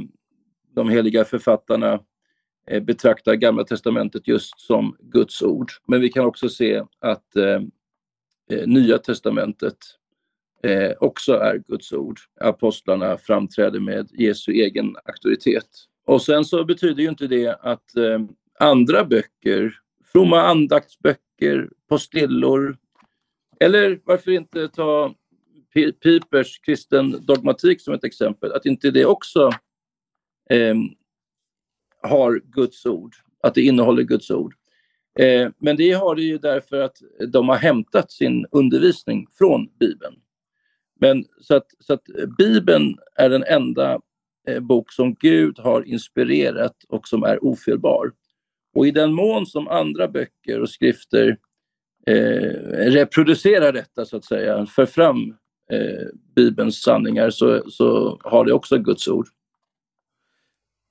de 0.76 0.90
heliga 0.90 1.26
författarna 1.26 2.00
eh, 2.68 2.84
betraktar 2.84 3.36
gamla 3.36 3.64
testamentet 3.64 4.28
just 4.28 4.60
som 4.60 4.96
Guds 5.00 5.42
ord. 5.42 5.72
Men 5.88 6.02
vi 6.02 6.10
kan 6.10 6.26
också 6.26 6.50
se 6.50 6.84
att 7.00 7.36
ehm, 7.36 7.72
eh, 8.52 8.68
nya 8.68 8.98
testamentet 8.98 9.78
eh, 10.64 10.92
också 11.00 11.34
är 11.34 11.58
Guds 11.68 11.94
ord. 11.94 12.20
Apostlarna 12.40 13.18
framträder 13.18 13.80
med 13.80 14.10
Jesu 14.12 14.52
egen 14.52 14.96
auktoritet. 15.06 15.68
Och 16.06 16.22
sen 16.22 16.46
så 16.46 16.66
betyder 16.66 17.04
ju 17.04 17.10
inte 17.10 17.28
det 17.28 17.58
att 17.62 17.96
eh, 17.96 18.20
andra 18.60 19.06
böcker, 19.06 19.74
fromma 20.12 20.42
andaktsböcker, 20.42 21.70
postillor, 21.90 22.78
eller 23.60 24.00
varför 24.04 24.32
inte 24.32 24.68
ta 24.68 25.16
Pipers 26.04 26.60
kristen 26.60 27.26
dogmatik 27.26 27.82
som 27.82 27.94
ett 27.94 28.04
exempel, 28.04 28.52
att 28.54 28.66
inte 28.66 28.92
det 28.92 29.06
också 29.06 29.52
eh, 30.50 30.76
har 32.02 32.42
Guds 32.46 32.86
ord, 32.86 33.16
att 33.44 33.56
det 33.56 33.62
innehåller 33.62 34.04
Guds 34.04 34.32
ord. 34.32 34.56
Eh, 35.20 35.50
men 35.58 35.76
det 35.76 35.92
har 35.92 36.16
det 36.16 36.22
ju 36.22 36.38
därför 36.38 36.82
att 36.82 36.98
de 37.28 37.50
har 37.50 37.56
hämtat 37.56 38.12
sin 38.12 38.46
undervisning 38.52 39.28
från 39.38 39.70
Bibeln. 39.80 40.16
Men 41.00 41.26
så 41.42 41.56
att, 41.56 41.66
så 41.80 41.94
att 41.94 42.10
eh, 42.10 42.26
Bibeln 42.38 42.98
är 43.16 43.30
den 43.30 43.44
enda 43.44 44.00
eh, 44.48 44.60
bok 44.60 44.92
som 44.92 45.14
Gud 45.14 45.60
har 45.60 45.88
inspirerat 45.88 46.76
och 46.90 47.08
som 47.08 47.24
är 47.24 47.44
ofelbar. 47.44 48.12
Och 48.76 48.88
i 48.88 48.92
den 48.92 49.14
mån 49.14 49.46
som 49.46 49.68
andra 49.68 50.08
böcker 50.08 50.62
och 50.62 50.70
skrifter 50.70 51.38
eh, 52.08 52.54
reproducerar 52.92 53.72
detta 53.72 54.06
så 54.06 54.18
att 54.18 54.26
säga, 54.26 54.66
för 54.66 54.86
fram 54.86 55.36
eh, 55.72 56.08
Bibelns 56.36 56.82
sanningar 56.82 57.30
så, 57.30 57.70
så 57.70 58.20
har 58.24 58.46
det 58.46 58.54
också 58.54 58.78
Guds 58.78 59.08
ord. 59.08 59.28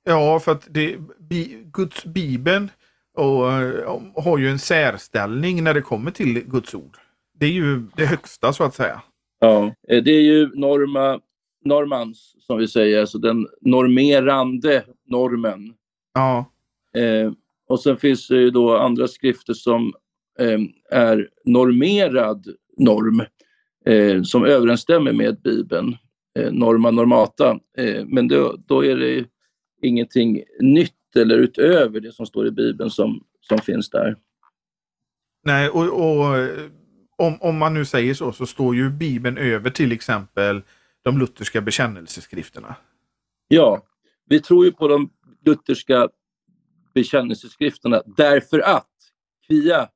Ja, 0.03 0.39
för 0.39 0.51
att 0.51 0.67
det, 0.69 0.97
bi, 1.19 1.63
Guds 1.73 2.05
Bibeln 2.05 2.71
och, 3.13 3.51
eh, 3.51 4.01
har 4.15 4.37
ju 4.37 4.49
en 4.49 4.59
särställning 4.59 5.63
när 5.63 5.73
det 5.73 5.81
kommer 5.81 6.11
till 6.11 6.43
Guds 6.45 6.75
ord. 6.75 6.97
Det 7.33 7.45
är 7.45 7.51
ju 7.51 7.87
det 7.95 8.05
högsta 8.05 8.53
så 8.53 8.63
att 8.63 8.75
säga. 8.75 9.01
Ja, 9.39 9.75
eh, 9.87 10.03
det 10.03 10.11
är 10.11 10.21
ju 10.21 10.49
norma, 10.55 11.19
normans, 11.65 12.35
som 12.39 12.57
vi 12.57 12.67
säger, 12.67 13.01
alltså 13.01 13.17
den 13.17 13.47
normerande 13.61 14.83
normen. 15.05 15.73
Ja. 16.13 16.51
Eh, 17.01 17.31
och 17.67 17.79
sen 17.79 17.97
finns 17.97 18.27
det 18.27 18.37
ju 18.37 18.49
då 18.49 18.77
andra 18.77 19.07
skrifter 19.07 19.53
som 19.53 19.93
eh, 20.39 20.59
är 20.91 21.29
normerad 21.45 22.47
norm, 22.77 23.23
eh, 23.85 24.21
som 24.23 24.45
överensstämmer 24.45 25.13
med 25.13 25.41
Bibeln, 25.41 25.97
eh, 26.39 26.51
norma 26.51 26.91
normata. 26.91 27.59
Eh, 27.77 28.05
men 28.05 28.27
då, 28.27 28.55
då 28.67 28.85
är 28.85 28.97
det 28.97 29.25
ingenting 29.81 30.43
nytt 30.59 31.15
eller 31.15 31.37
utöver 31.37 31.99
det 31.99 32.11
som 32.11 32.25
står 32.25 32.47
i 32.47 32.51
Bibeln 32.51 32.89
som, 32.89 33.23
som 33.41 33.57
finns 33.57 33.89
där. 33.89 34.15
Nej, 35.43 35.69
och, 35.69 35.83
och 35.83 36.35
om, 37.19 37.37
om 37.41 37.57
man 37.57 37.73
nu 37.73 37.85
säger 37.85 38.13
så, 38.13 38.31
så 38.31 38.45
står 38.45 38.75
ju 38.75 38.89
Bibeln 38.89 39.37
över 39.37 39.69
till 39.69 39.91
exempel 39.91 40.61
de 41.01 41.17
lutherska 41.17 41.61
bekännelseskrifterna. 41.61 42.75
Ja, 43.47 43.83
vi 44.25 44.41
tror 44.41 44.65
ju 44.65 44.71
på 44.71 44.87
de 44.87 45.09
lutherska 45.45 46.09
bekännelseskrifterna 46.93 48.01
därför 48.17 48.59
att 48.59 48.89
kvia 49.47 49.89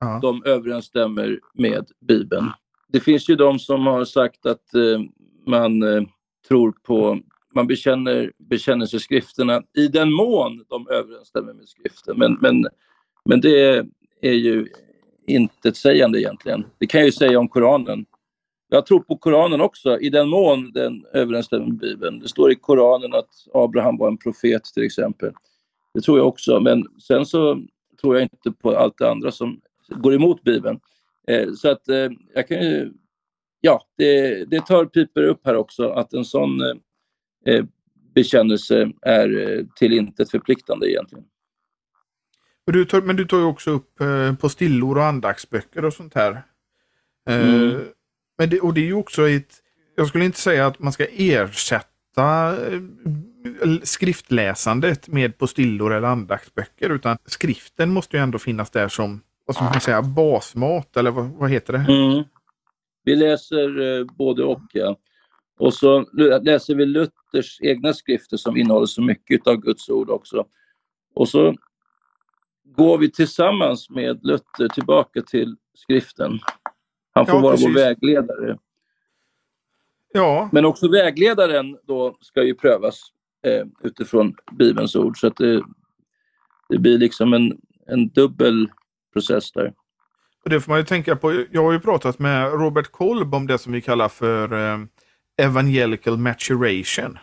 ja. 0.00 0.18
de 0.22 0.42
överensstämmer 0.44 1.40
med 1.54 1.86
Bibeln. 2.00 2.50
Det 2.88 3.00
finns 3.00 3.28
ju 3.28 3.36
de 3.36 3.58
som 3.58 3.86
har 3.86 4.04
sagt 4.04 4.46
att 4.46 4.74
eh, 4.74 5.00
man 5.46 5.82
eh, 5.82 6.02
tror 6.48 6.72
på, 6.82 7.18
man 7.54 7.66
bekänner 7.66 8.32
bekännelseskrifterna 8.38 9.62
i 9.78 9.88
den 9.88 10.12
mån 10.12 10.64
de 10.68 10.88
överensstämmer 10.88 11.52
med 11.52 11.68
skriften. 11.68 12.18
Men, 12.18 12.38
men, 12.40 12.66
men 13.24 13.40
det 13.40 13.86
är 14.20 14.32
ju 14.32 14.68
intetsägande 15.26 16.20
egentligen. 16.20 16.64
Det 16.78 16.86
kan 16.86 17.00
jag 17.00 17.06
ju 17.06 17.12
säga 17.12 17.38
om 17.38 17.48
Koranen. 17.48 18.06
Jag 18.68 18.86
tror 18.86 19.00
på 19.00 19.16
Koranen 19.16 19.60
också, 19.60 19.98
i 20.00 20.10
den 20.10 20.28
mån 20.28 20.72
den 20.72 21.04
överensstämmer 21.12 21.66
med 21.66 21.78
Bibeln. 21.78 22.18
Det 22.18 22.28
står 22.28 22.52
i 22.52 22.54
Koranen 22.54 23.14
att 23.14 23.30
Abraham 23.54 23.98
var 23.98 24.08
en 24.08 24.18
profet 24.18 24.64
till 24.64 24.82
exempel. 24.82 25.32
Det 25.94 26.00
tror 26.00 26.18
jag 26.18 26.28
också, 26.28 26.60
men 26.60 26.84
sen 27.08 27.26
så 27.26 27.62
tror 28.00 28.14
jag 28.16 28.22
inte 28.22 28.52
på 28.52 28.76
allt 28.76 28.98
det 28.98 29.10
andra 29.10 29.30
som 29.30 29.60
går 29.88 30.14
emot 30.14 30.42
Bibeln. 30.42 30.80
Eh, 31.28 31.52
så 31.52 31.70
att 31.70 31.88
eh, 31.88 32.10
jag 32.34 32.48
kan 32.48 32.62
ju... 32.62 32.92
Ja, 33.60 33.82
det, 33.96 34.44
det 34.44 34.66
tar 34.66 34.84
Piper 34.84 35.22
upp 35.22 35.40
här 35.44 35.56
också, 35.56 35.88
att 35.88 36.12
en 36.12 36.24
sån 36.24 36.60
eh, 36.60 36.74
eh 37.46 37.64
bekännelse 38.14 38.92
är 39.02 39.50
eh, 39.50 39.64
till 39.76 39.92
intet 39.92 40.30
förpliktande 40.30 40.90
egentligen. 40.90 41.24
Du 42.66 42.84
tar, 42.84 43.00
men 43.00 43.16
du 43.16 43.24
tar 43.24 43.38
ju 43.38 43.44
också 43.44 43.70
upp 43.70 44.00
eh, 44.00 44.34
på 44.34 44.48
stillor 44.48 44.98
och 44.98 45.04
andaktsböcker 45.04 45.84
och 45.84 45.92
sånt 45.92 46.14
här. 46.14 46.42
Eh, 47.28 47.48
mm. 47.48 47.80
men 48.38 48.50
det, 48.50 48.60
och 48.60 48.74
det 48.74 48.80
är 48.80 48.86
ju 48.86 48.94
också 48.94 49.28
ett, 49.28 49.54
jag 49.96 50.08
skulle 50.08 50.24
inte 50.24 50.38
säga 50.38 50.66
att 50.66 50.78
man 50.78 50.92
ska 50.92 51.06
ersätta 51.10 52.56
eh, 52.72 52.80
skriftläsandet 53.82 55.08
med 55.08 55.38
på 55.38 55.46
stillor 55.46 55.92
eller 55.92 56.08
andaktsböcker 56.08 56.90
utan 56.90 57.18
skriften 57.26 57.92
måste 57.92 58.16
ju 58.16 58.22
ändå 58.22 58.38
finnas 58.38 58.70
där 58.70 58.88
som 58.88 59.20
vad 59.46 59.56
ska 59.56 59.64
man 59.64 59.80
säga, 59.80 60.02
basmat 60.02 60.96
eller 60.96 61.10
vad, 61.10 61.26
vad 61.26 61.50
heter 61.50 61.72
det? 61.72 61.78
Mm. 61.78 62.24
Vi 63.04 63.16
läser 63.16 63.80
eh, 63.80 64.04
både 64.04 64.44
och. 64.44 64.62
Ja. 64.72 64.96
Och 65.58 65.74
så 65.74 66.00
läser 66.42 66.74
vi 66.74 66.86
Luthers 66.86 67.60
egna 67.60 67.92
skrifter 67.92 68.36
som 68.36 68.56
innehåller 68.56 68.86
så 68.86 69.02
mycket 69.02 69.46
av 69.46 69.56
Guds 69.56 69.88
ord 69.88 70.10
också. 70.10 70.46
Och 71.14 71.28
så 71.28 71.54
går 72.76 72.98
vi 72.98 73.10
tillsammans 73.10 73.90
med 73.90 74.20
Luther 74.22 74.68
tillbaka 74.68 75.22
till 75.22 75.56
skriften. 75.74 76.38
Han 77.12 77.26
får 77.26 77.34
ja, 77.34 77.40
vara 77.42 77.56
vår 77.56 77.74
vägledare. 77.74 78.58
Ja. 80.12 80.48
Men 80.52 80.64
också 80.64 80.88
vägledaren 80.88 81.78
då 81.86 82.16
ska 82.20 82.42
ju 82.42 82.54
prövas 82.54 83.00
eh, 83.46 83.66
utifrån 83.82 84.34
Bibelns 84.58 84.96
ord. 84.96 85.20
Så 85.20 85.26
att 85.26 85.36
det, 85.36 85.64
det 86.68 86.78
blir 86.78 86.98
liksom 86.98 87.32
en, 87.32 87.58
en 87.86 88.08
dubbel 88.08 88.68
process 89.12 89.52
där. 89.52 89.72
Och 90.44 90.50
det 90.50 90.60
får 90.60 90.72
man 90.72 90.78
ju 90.78 90.84
tänka 90.84 91.16
på. 91.16 91.44
Jag 91.50 91.64
har 91.64 91.72
ju 91.72 91.80
pratat 91.80 92.18
med 92.18 92.52
Robert 92.52 92.90
Kolb 92.90 93.34
om 93.34 93.46
det 93.46 93.58
som 93.58 93.72
vi 93.72 93.80
kallar 93.80 94.08
för 94.08 94.52
eh, 94.52 94.78
evangelical 95.36 96.18
maturation. 96.18 97.18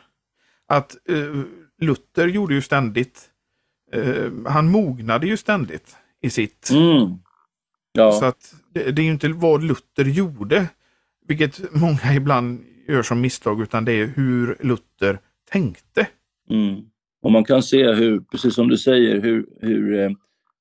Att 0.67 1.09
eh, 1.09 1.43
Luther 1.81 2.27
gjorde 2.27 2.53
ju 2.53 2.61
ständigt 2.61 3.28
eh, 3.91 4.31
han 4.45 4.71
mognade 4.71 5.27
ju 5.27 5.37
ständigt 5.37 5.97
i 6.21 6.29
sitt. 6.29 6.69
Mm. 6.69 7.17
Ja. 7.91 8.11
Så 8.11 8.25
att 8.25 8.55
det, 8.73 8.91
det, 8.91 9.01
är 9.01 9.03
ju 9.03 9.11
inte 9.11 9.29
vad 9.29 9.63
Luther 9.63 10.05
gjorde, 10.05 10.67
vilket 11.27 11.73
många 11.73 12.13
ibland 12.15 12.65
gör 12.87 13.03
som 13.03 13.21
misstag, 13.21 13.61
utan 13.61 13.85
det 13.85 13.91
är 13.91 14.07
hur 14.07 14.57
Luther 14.59 15.19
tänkte. 15.51 16.07
Mm. 16.49 16.81
Och 17.21 17.31
man 17.31 17.43
kan 17.43 17.63
se 17.63 17.93
hur, 17.93 18.19
precis 18.19 18.55
som 18.55 18.67
du 18.67 18.77
säger, 18.77 19.21
hur, 19.21 19.45
hur 19.61 19.99
eh, 19.99 20.09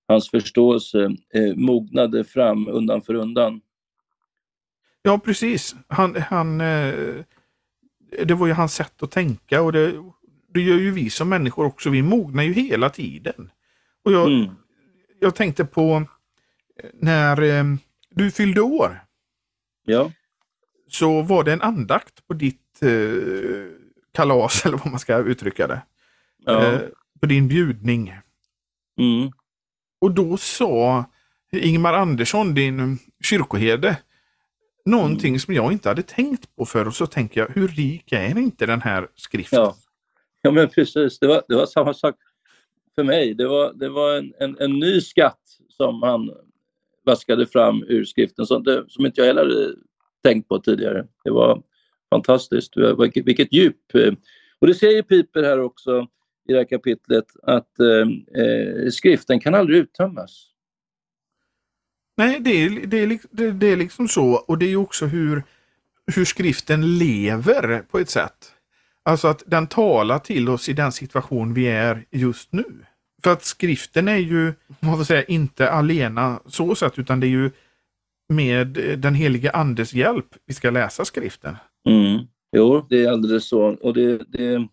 hans 0.08 0.30
förståelse 0.30 1.04
eh, 1.34 1.54
mognade 1.56 2.24
fram 2.24 2.68
undan 2.68 3.02
för 3.02 3.14
undan. 3.14 3.60
Ja, 5.02 5.18
precis. 5.18 5.76
Han, 5.88 6.16
han, 6.16 6.60
eh, 6.60 6.94
det 8.24 8.34
var 8.34 8.46
ju 8.46 8.52
hans 8.52 8.74
sätt 8.74 9.02
att 9.02 9.10
tänka 9.10 9.62
och 9.62 9.72
det, 9.72 9.92
det 10.55 10.61
gör 10.61 10.78
ju 10.78 10.90
vi 10.90 11.11
som 11.11 11.28
människor 11.28 11.64
också. 11.64 11.90
Vi 11.90 12.03
mognar 12.03 12.42
ju 12.42 12.53
hela 12.53 12.90
tiden. 12.90 13.51
Och 14.05 14.12
jag, 14.12 14.32
mm. 14.32 14.55
jag 15.20 15.34
tänkte 15.34 15.64
på 15.64 16.05
eh, 16.82 16.90
när 17.01 17.42
eh, 17.42 17.64
du 18.11 18.30
fyllde 18.30 18.61
år. 18.61 19.05
Ja. 19.84 20.12
Så 20.88 21.22
var 21.22 21.44
det 21.44 21.53
en 21.53 21.62
andakt 21.62 22.26
på 22.26 22.34
ditt 22.34 22.82
eh, 22.82 22.90
kalas, 24.14 24.62
eller 24.66 24.78
vad 24.78 24.90
man 24.90 25.01
ska 25.01 25.18
uttrycka 25.18 25.66
det. 25.66 25.82
Ja. 26.44 26.72
Eh, 26.72 26.80
på 27.20 27.26
din 27.26 27.49
bjudning. 27.49 28.14
Mm. 28.99 29.32
Och 30.01 30.14
då 30.14 30.36
sa 30.36 31.05
Ingmar 31.53 31.94
Andersson, 31.94 32.55
din 32.55 32.99
kyrkoherde, 33.24 33.96
någonting 34.84 35.28
mm. 35.28 35.38
som 35.38 35.55
jag 35.55 35.72
inte 35.72 35.88
hade 35.88 36.03
tänkt 36.03 36.57
på 36.57 36.66
förr. 36.66 36.86
Och 36.86 36.94
så 36.94 37.07
tänker 37.07 37.40
jag, 37.40 37.49
hur 37.49 37.68
rik 37.68 38.12
är 38.12 38.38
inte 38.38 38.66
den 38.66 38.82
här 38.82 39.09
skriften? 39.14 39.59
Ja. 39.59 39.76
Ja, 40.43 40.51
men 40.51 40.68
precis. 40.68 41.18
Det 41.18 41.26
var, 41.26 41.43
det 41.49 41.55
var 41.55 41.66
samma 41.66 41.95
sak 41.95 42.16
för 42.95 43.05
mig. 43.05 43.34
Det 43.34 43.49
var, 43.49 43.72
det 43.72 43.89
var 43.89 44.16
en, 44.16 44.34
en, 44.41 44.57
en 44.61 44.78
ny 44.78 45.01
skatt 45.01 45.41
som 45.68 46.03
han 46.03 46.30
vaskade 47.07 47.47
fram 47.47 47.84
ur 47.89 48.05
skriften 48.05 48.47
som, 48.47 48.62
det, 48.62 48.84
som 48.89 49.07
inte 49.07 49.20
jag 49.20 49.26
heller 49.26 49.43
hade 49.43 49.74
tänkt 50.24 50.49
på 50.49 50.59
tidigare. 50.59 51.07
Det 51.24 51.30
var 51.30 51.62
fantastiskt. 52.11 52.72
Vilket, 52.99 53.26
vilket 53.26 53.53
djup. 53.53 53.76
Och 54.59 54.66
det 54.66 54.74
säger 54.74 55.03
Piper 55.03 55.43
här 55.43 55.61
också 55.61 56.07
i 56.49 56.53
det 56.53 56.59
här 56.59 56.64
kapitlet 56.64 57.26
att 57.43 57.80
eh, 57.80 58.43
eh, 58.43 58.91
skriften 58.91 59.41
kan 59.41 59.55
aldrig 59.55 59.78
uttömmas. 59.78 60.51
Nej, 62.16 62.41
det 62.41 62.51
är, 62.51 62.86
det, 62.86 62.97
är, 62.97 63.18
det, 63.30 63.51
det 63.51 63.66
är 63.66 63.76
liksom 63.76 64.09
så. 64.09 64.32
Och 64.34 64.59
det 64.59 64.72
är 64.72 64.76
också 64.76 65.07
hur, 65.07 65.43
hur 66.14 66.24
skriften 66.24 66.99
lever 66.99 67.82
på 67.91 67.99
ett 67.99 68.11
sätt. 68.11 68.53
Alltså 69.09 69.28
att 69.28 69.42
den 69.46 69.66
talar 69.66 70.18
till 70.18 70.48
oss 70.48 70.68
i 70.68 70.72
den 70.72 70.92
situation 70.92 71.54
vi 71.54 71.66
är 71.66 72.04
just 72.11 72.52
nu. 72.52 72.64
För 73.22 73.32
att 73.32 73.44
skriften 73.44 74.09
är 74.09 74.16
ju, 74.16 74.52
vad 74.80 75.06
säga, 75.06 75.24
inte 75.24 75.70
alena 75.70 76.40
så 76.46 76.74
sätt, 76.74 76.98
utan 76.98 77.20
det 77.20 77.26
är 77.26 77.28
ju 77.28 77.50
med 78.28 78.66
den 78.98 79.14
helige 79.14 79.50
andes 79.50 79.94
hjälp 79.94 80.26
vi 80.46 80.54
ska 80.54 80.70
läsa 80.70 81.04
skriften. 81.04 81.56
Mm. 81.88 82.26
Jo, 82.56 82.86
det 82.90 83.04
är 83.04 83.11
alldeles 83.11 83.48
så. 83.48 83.62
Och 83.62 83.94
det, 83.94 84.18
det, 84.28 84.68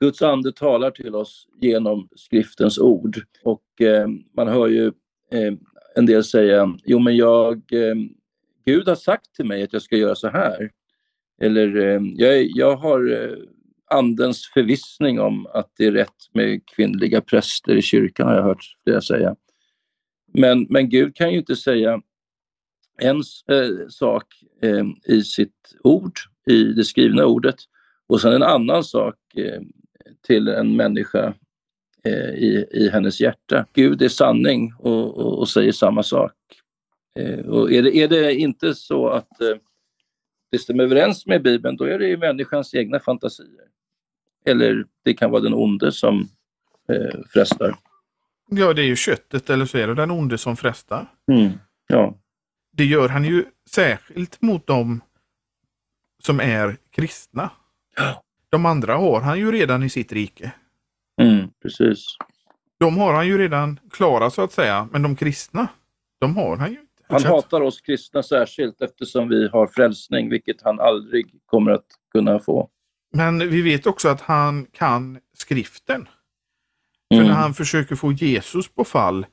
Guds 0.00 0.22
ande 0.22 0.52
talar 0.52 0.90
till 0.90 1.14
oss 1.14 1.48
genom 1.60 2.08
skriftens 2.16 2.78
ord. 2.78 3.20
Och 3.44 3.80
eh, 3.80 4.08
man 4.36 4.48
hör 4.48 4.68
ju 4.68 4.86
eh, 5.30 5.54
en 5.96 6.06
del 6.06 6.24
säga, 6.24 6.78
jo 6.84 6.98
men 6.98 7.16
jag, 7.16 7.52
eh, 7.72 7.94
Gud 8.64 8.88
har 8.88 8.94
sagt 8.94 9.34
till 9.34 9.46
mig 9.46 9.62
att 9.62 9.72
jag 9.72 9.82
ska 9.82 9.96
göra 9.96 10.14
så 10.14 10.28
här. 10.28 10.70
Eller 11.42 11.76
eh, 11.76 12.00
jag, 12.14 12.44
jag 12.44 12.76
har 12.76 13.12
eh, 13.12 13.36
andens 13.90 14.46
förvissning 14.54 15.20
om 15.20 15.46
att 15.46 15.70
det 15.76 15.86
är 15.86 15.92
rätt 15.92 16.34
med 16.34 16.66
kvinnliga 16.66 17.20
präster 17.20 17.76
i 17.76 17.82
kyrkan, 17.82 18.28
har 18.28 18.34
jag 18.34 18.42
hört 18.42 18.76
flera 18.84 19.00
säga. 19.00 19.36
Men, 20.34 20.66
men 20.70 20.88
Gud 20.88 21.16
kan 21.16 21.32
ju 21.32 21.38
inte 21.38 21.56
säga 21.56 22.02
en 22.98 23.16
eh, 23.48 23.88
sak 23.88 24.24
eh, 24.62 24.86
i 25.04 25.22
sitt 25.22 25.74
ord, 25.82 26.18
i 26.46 26.64
det 26.64 26.84
skrivna 26.84 27.24
ordet, 27.26 27.56
och 28.06 28.20
sen 28.20 28.32
en 28.32 28.42
annan 28.42 28.84
sak 28.84 29.16
eh, 29.36 29.60
till 30.26 30.48
en 30.48 30.76
människa 30.76 31.34
eh, 32.04 32.30
i, 32.34 32.66
i 32.70 32.88
hennes 32.88 33.20
hjärta. 33.20 33.66
Gud 33.72 34.02
är 34.02 34.08
sanning 34.08 34.74
och, 34.78 35.16
och, 35.16 35.38
och 35.38 35.48
säger 35.48 35.72
samma 35.72 36.02
sak. 36.02 36.32
och 37.46 37.72
är, 37.72 37.82
det, 37.82 37.96
är 37.96 38.08
det 38.08 38.34
inte 38.34 38.74
så 38.74 39.08
att 39.08 39.30
det 40.52 40.58
stämmer 40.58 40.84
överens 40.84 41.26
med 41.26 41.42
Bibeln, 41.42 41.76
då 41.76 41.84
är 41.84 41.98
det 41.98 42.08
ju 42.08 42.16
människans 42.16 42.74
egna 42.74 43.00
fantasier. 43.00 43.68
Eller 44.44 44.86
det 45.04 45.14
kan 45.14 45.30
vara 45.30 45.42
den 45.42 45.54
onde 45.54 45.92
som 45.92 46.28
eh, 46.88 47.20
frestar. 47.28 47.76
Ja, 48.50 48.72
det 48.72 48.82
är 48.82 48.86
ju 48.86 48.96
köttet 48.96 49.50
eller 49.50 49.66
så 49.66 49.78
är 49.78 49.86
det 49.86 49.94
den 49.94 50.10
onde 50.10 50.38
som 50.38 50.56
frestar. 50.56 51.06
Mm. 51.32 51.50
Ja. 51.86 52.14
det 52.72 52.84
gör 52.84 53.08
han 53.08 53.24
ju 53.24 53.44
särskilt 53.70 54.42
mot 54.42 54.66
dem 54.66 55.00
som 56.22 56.40
är 56.40 56.76
kristna. 56.90 57.50
De 58.50 58.66
andra 58.66 58.96
har 58.96 59.20
han 59.20 59.38
ju 59.38 59.52
redan 59.52 59.82
i 59.82 59.90
sitt 59.90 60.12
rike. 60.12 60.52
Mm, 61.22 61.50
precis. 61.62 62.16
De 62.80 62.98
har 62.98 63.14
han 63.14 63.26
ju 63.26 63.38
redan 63.38 63.80
klarat 63.90 64.34
så 64.34 64.42
att 64.42 64.52
säga, 64.52 64.88
men 64.92 65.02
de 65.02 65.16
kristna, 65.16 65.68
de 66.20 66.36
har 66.36 66.56
han 66.56 66.72
ju. 66.72 66.86
Han 67.12 67.24
hatar 67.24 67.60
oss 67.60 67.80
kristna 67.80 68.22
särskilt 68.22 68.82
eftersom 68.82 69.28
vi 69.28 69.48
har 69.48 69.66
frälsning, 69.66 70.30
vilket 70.30 70.62
han 70.62 70.80
aldrig 70.80 71.34
kommer 71.46 71.70
att 71.70 71.86
kunna 72.12 72.38
få. 72.40 72.68
Men 73.14 73.38
vi 73.38 73.62
vet 73.62 73.86
också 73.86 74.08
att 74.08 74.20
han 74.20 74.66
kan 74.72 75.18
skriften. 75.36 76.08
För 77.08 77.16
Mm. 77.16 77.26
när 77.26 77.34
han 77.34 77.54
försöker 77.54 77.96
få 77.96 78.12
Jesus 78.12 78.68
på 78.68 78.84
fall 78.84 79.26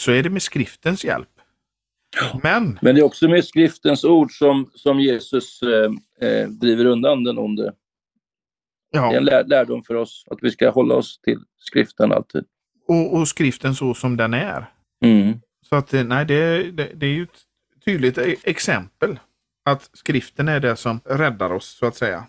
så 0.00 0.12
är 0.12 0.22
det 0.22 0.30
med 0.30 0.42
skriftens 0.42 1.04
hjälp. 1.04 1.28
Men, 2.42 2.78
Men 2.82 2.94
det 2.94 3.00
är 3.00 3.04
också 3.04 3.28
med 3.28 3.44
skriftens 3.44 4.04
ord 4.04 4.32
som, 4.32 4.70
som 4.74 5.00
Jesus 5.00 5.62
eh, 5.62 6.28
eh, 6.28 6.48
driver 6.48 6.84
undan 6.84 7.24
den 7.24 7.38
onde. 7.38 7.62
Det 8.92 8.98
är 8.98 9.02
ja, 9.02 9.14
en 9.16 9.24
lär, 9.24 9.44
lärdom 9.44 9.82
för 9.82 9.94
oss 9.94 10.24
att 10.30 10.38
vi 10.42 10.50
ska 10.50 10.70
hålla 10.70 10.94
oss 10.94 11.20
till 11.20 11.38
skriften 11.58 12.12
alltid. 12.12 12.44
och, 12.88 13.14
och 13.16 13.28
skriften 13.28 13.74
så 13.74 13.94
som 13.94 14.16
den 14.16 14.34
är. 14.34 14.70
Mm. 15.04 15.40
Så 15.68 15.76
att 15.76 15.94
eh, 15.94 16.04
nej, 16.04 16.24
det, 16.24 16.70
det, 16.70 16.90
det 16.94 17.06
är 17.06 17.10
ju 17.10 17.22
ett 17.22 17.38
tydligt 17.84 18.18
e- 18.18 18.36
exempel. 18.44 19.18
Att 19.64 19.90
skriften 19.92 20.48
är 20.48 20.60
det 20.60 20.76
som 20.76 21.00
räddar 21.04 21.52
oss 21.52 21.66
så 21.80 21.86
att 21.86 21.96
säga. 21.96 22.24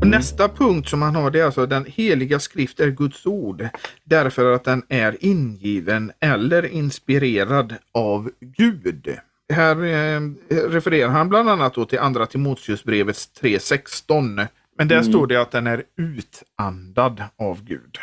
Och 0.00 0.06
nästa 0.06 0.48
punkt 0.48 0.88
som 0.88 1.02
han 1.02 1.14
har 1.16 1.30
det 1.30 1.40
är 1.40 1.44
alltså 1.44 1.66
den 1.66 1.84
heliga 1.88 2.38
skrift 2.40 2.80
är 2.80 2.90
Guds 2.90 3.26
ord. 3.26 3.68
Därför 4.04 4.52
att 4.52 4.64
den 4.64 4.82
är 4.88 5.16
ingiven 5.20 6.12
eller 6.20 6.66
inspirerad 6.66 7.74
av 7.92 8.30
Gud. 8.40 9.16
Här 9.52 9.76
eh, 9.84 10.20
refererar 10.68 11.08
han 11.10 11.28
bland 11.28 11.50
annat 11.50 11.74
då 11.74 11.84
till 11.84 11.98
andra 11.98 12.26
Timoteusbrevets 12.26 13.30
3.16. 13.40 14.46
Men 14.78 14.88
där 14.88 14.96
Mm. 14.98 15.12
står 15.12 15.26
det 15.26 15.40
att 15.40 15.50
den 15.50 15.66
är 15.66 15.82
utandad 15.96 17.22
av 17.38 17.64
Gud. 17.64 17.98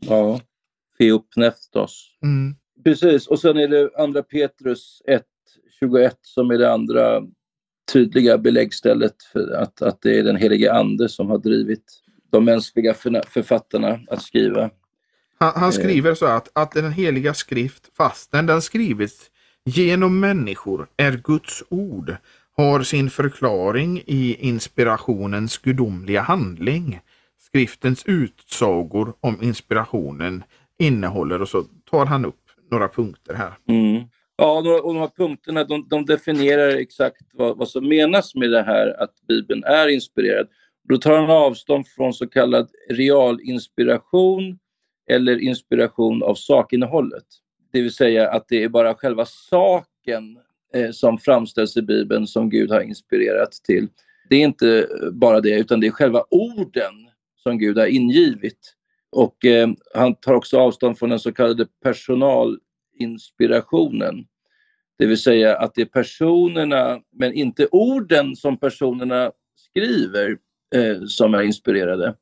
Ja. 0.00 0.40
Theopneftos. 0.98 2.10
Mm. 2.22 2.54
Precis, 2.84 3.26
och 3.26 3.40
sen 3.40 3.56
är 3.56 3.68
det 3.68 3.90
andra 3.98 4.22
Petrus 4.22 5.02
1.21 5.80 6.10
som 6.22 6.50
är 6.50 6.58
det 6.58 6.72
andra 6.72 7.22
tydliga 7.92 8.38
beläggstället 8.38 9.22
för 9.32 9.52
att, 9.52 9.82
att 9.82 10.02
det 10.02 10.18
är 10.18 10.22
den 10.22 10.36
helige 10.36 10.72
ande 10.72 11.08
som 11.08 11.30
har 11.30 11.38
drivit 11.38 11.84
de 12.30 12.44
mänskliga 12.44 12.94
författarna 13.28 14.00
att 14.08 14.22
skriva. 14.22 14.70
Han, 15.38 15.52
han 15.54 15.68
Eh. 15.68 15.70
skriver 15.70 16.14
så 16.14 16.26
att, 16.26 16.48
att 16.52 16.72
den 16.72 16.92
heliga 16.92 17.34
skrift, 17.34 17.90
fastän 17.96 18.46
den 18.46 18.62
skrivits 18.62 19.30
genom 19.64 20.20
människor, 20.20 20.86
är 20.96 21.12
Guds 21.12 21.62
ord, 21.68 22.16
har 22.56 22.82
sin 22.82 23.10
förklaring 23.10 24.02
i 24.06 24.36
inspirationens 24.48 25.58
gudomliga 25.58 26.20
handling. 26.20 27.00
Skriftens 27.40 28.02
utsagor 28.06 29.14
om 29.20 29.42
inspirationen 29.42 30.44
innehåller 30.78 31.42
och 31.42 31.48
så 31.48 31.62
tar 31.90 32.06
han 32.06 32.24
upp 32.24 32.40
några 32.70 32.88
punkter 32.88 33.34
här. 33.34 33.52
Mm. 33.68 34.02
Ja, 34.36 34.58
och 34.58 34.94
de 34.94 35.00
här 35.00 35.10
punkterna 35.16 35.64
de, 35.64 35.88
de 35.88 36.06
definierar 36.06 36.68
exakt 36.68 37.22
vad, 37.32 37.58
vad 37.58 37.68
som 37.68 37.88
menas 37.88 38.34
med 38.34 38.50
det 38.50 38.62
här 38.62 39.02
att 39.02 39.14
Bibeln 39.28 39.64
är 39.64 39.88
inspirerad. 39.88 40.48
Då 40.88 40.96
tar 40.96 41.18
han 41.18 41.30
avstånd 41.30 41.88
från 41.88 42.14
så 42.14 42.26
kallad 42.26 42.70
realinspiration 42.90 44.58
eller 45.10 45.38
inspiration 45.38 46.22
av 46.22 46.34
sakinnehållet. 46.34 47.24
Det 47.72 47.80
vill 47.82 47.94
säga 47.94 48.30
att 48.30 48.48
det 48.48 48.62
är 48.62 48.68
bara 48.68 48.94
själva 48.94 49.24
saken 49.26 50.38
eh, 50.74 50.90
som 50.90 51.18
framställs 51.18 51.76
i 51.76 51.82
Bibeln 51.82 52.26
som 52.26 52.50
Gud 52.50 52.70
har 52.70 52.80
inspirerat 52.80 53.52
till. 53.52 53.88
Det 54.28 54.36
är 54.36 54.40
inte 54.40 54.88
bara 55.12 55.40
det, 55.40 55.58
utan 55.58 55.80
det 55.80 55.86
är 55.86 55.90
själva 55.90 56.24
orden 56.30 56.94
som 57.42 57.58
Gud 57.58 57.78
har 57.78 57.86
ingivit. 57.86 58.74
Och 59.14 59.44
eh, 59.44 59.68
han 59.94 60.14
tar 60.14 60.34
också 60.34 60.58
avstånd 60.58 60.98
från 60.98 61.10
den 61.10 61.18
så 61.18 61.32
kallade 61.32 61.66
personalinspirationen. 61.82 64.26
Det 64.98 65.06
vill 65.06 65.18
säga 65.18 65.56
att 65.56 65.74
det 65.74 65.82
är 65.82 65.86
personerna, 65.86 67.00
men 67.12 67.32
inte 67.32 67.68
orden 67.70 68.36
som 68.36 68.56
personerna 68.56 69.32
skriver, 69.56 70.38
eh, 70.74 71.00
som 71.06 71.34
är 71.34 71.42
inspirerade. 71.42 72.14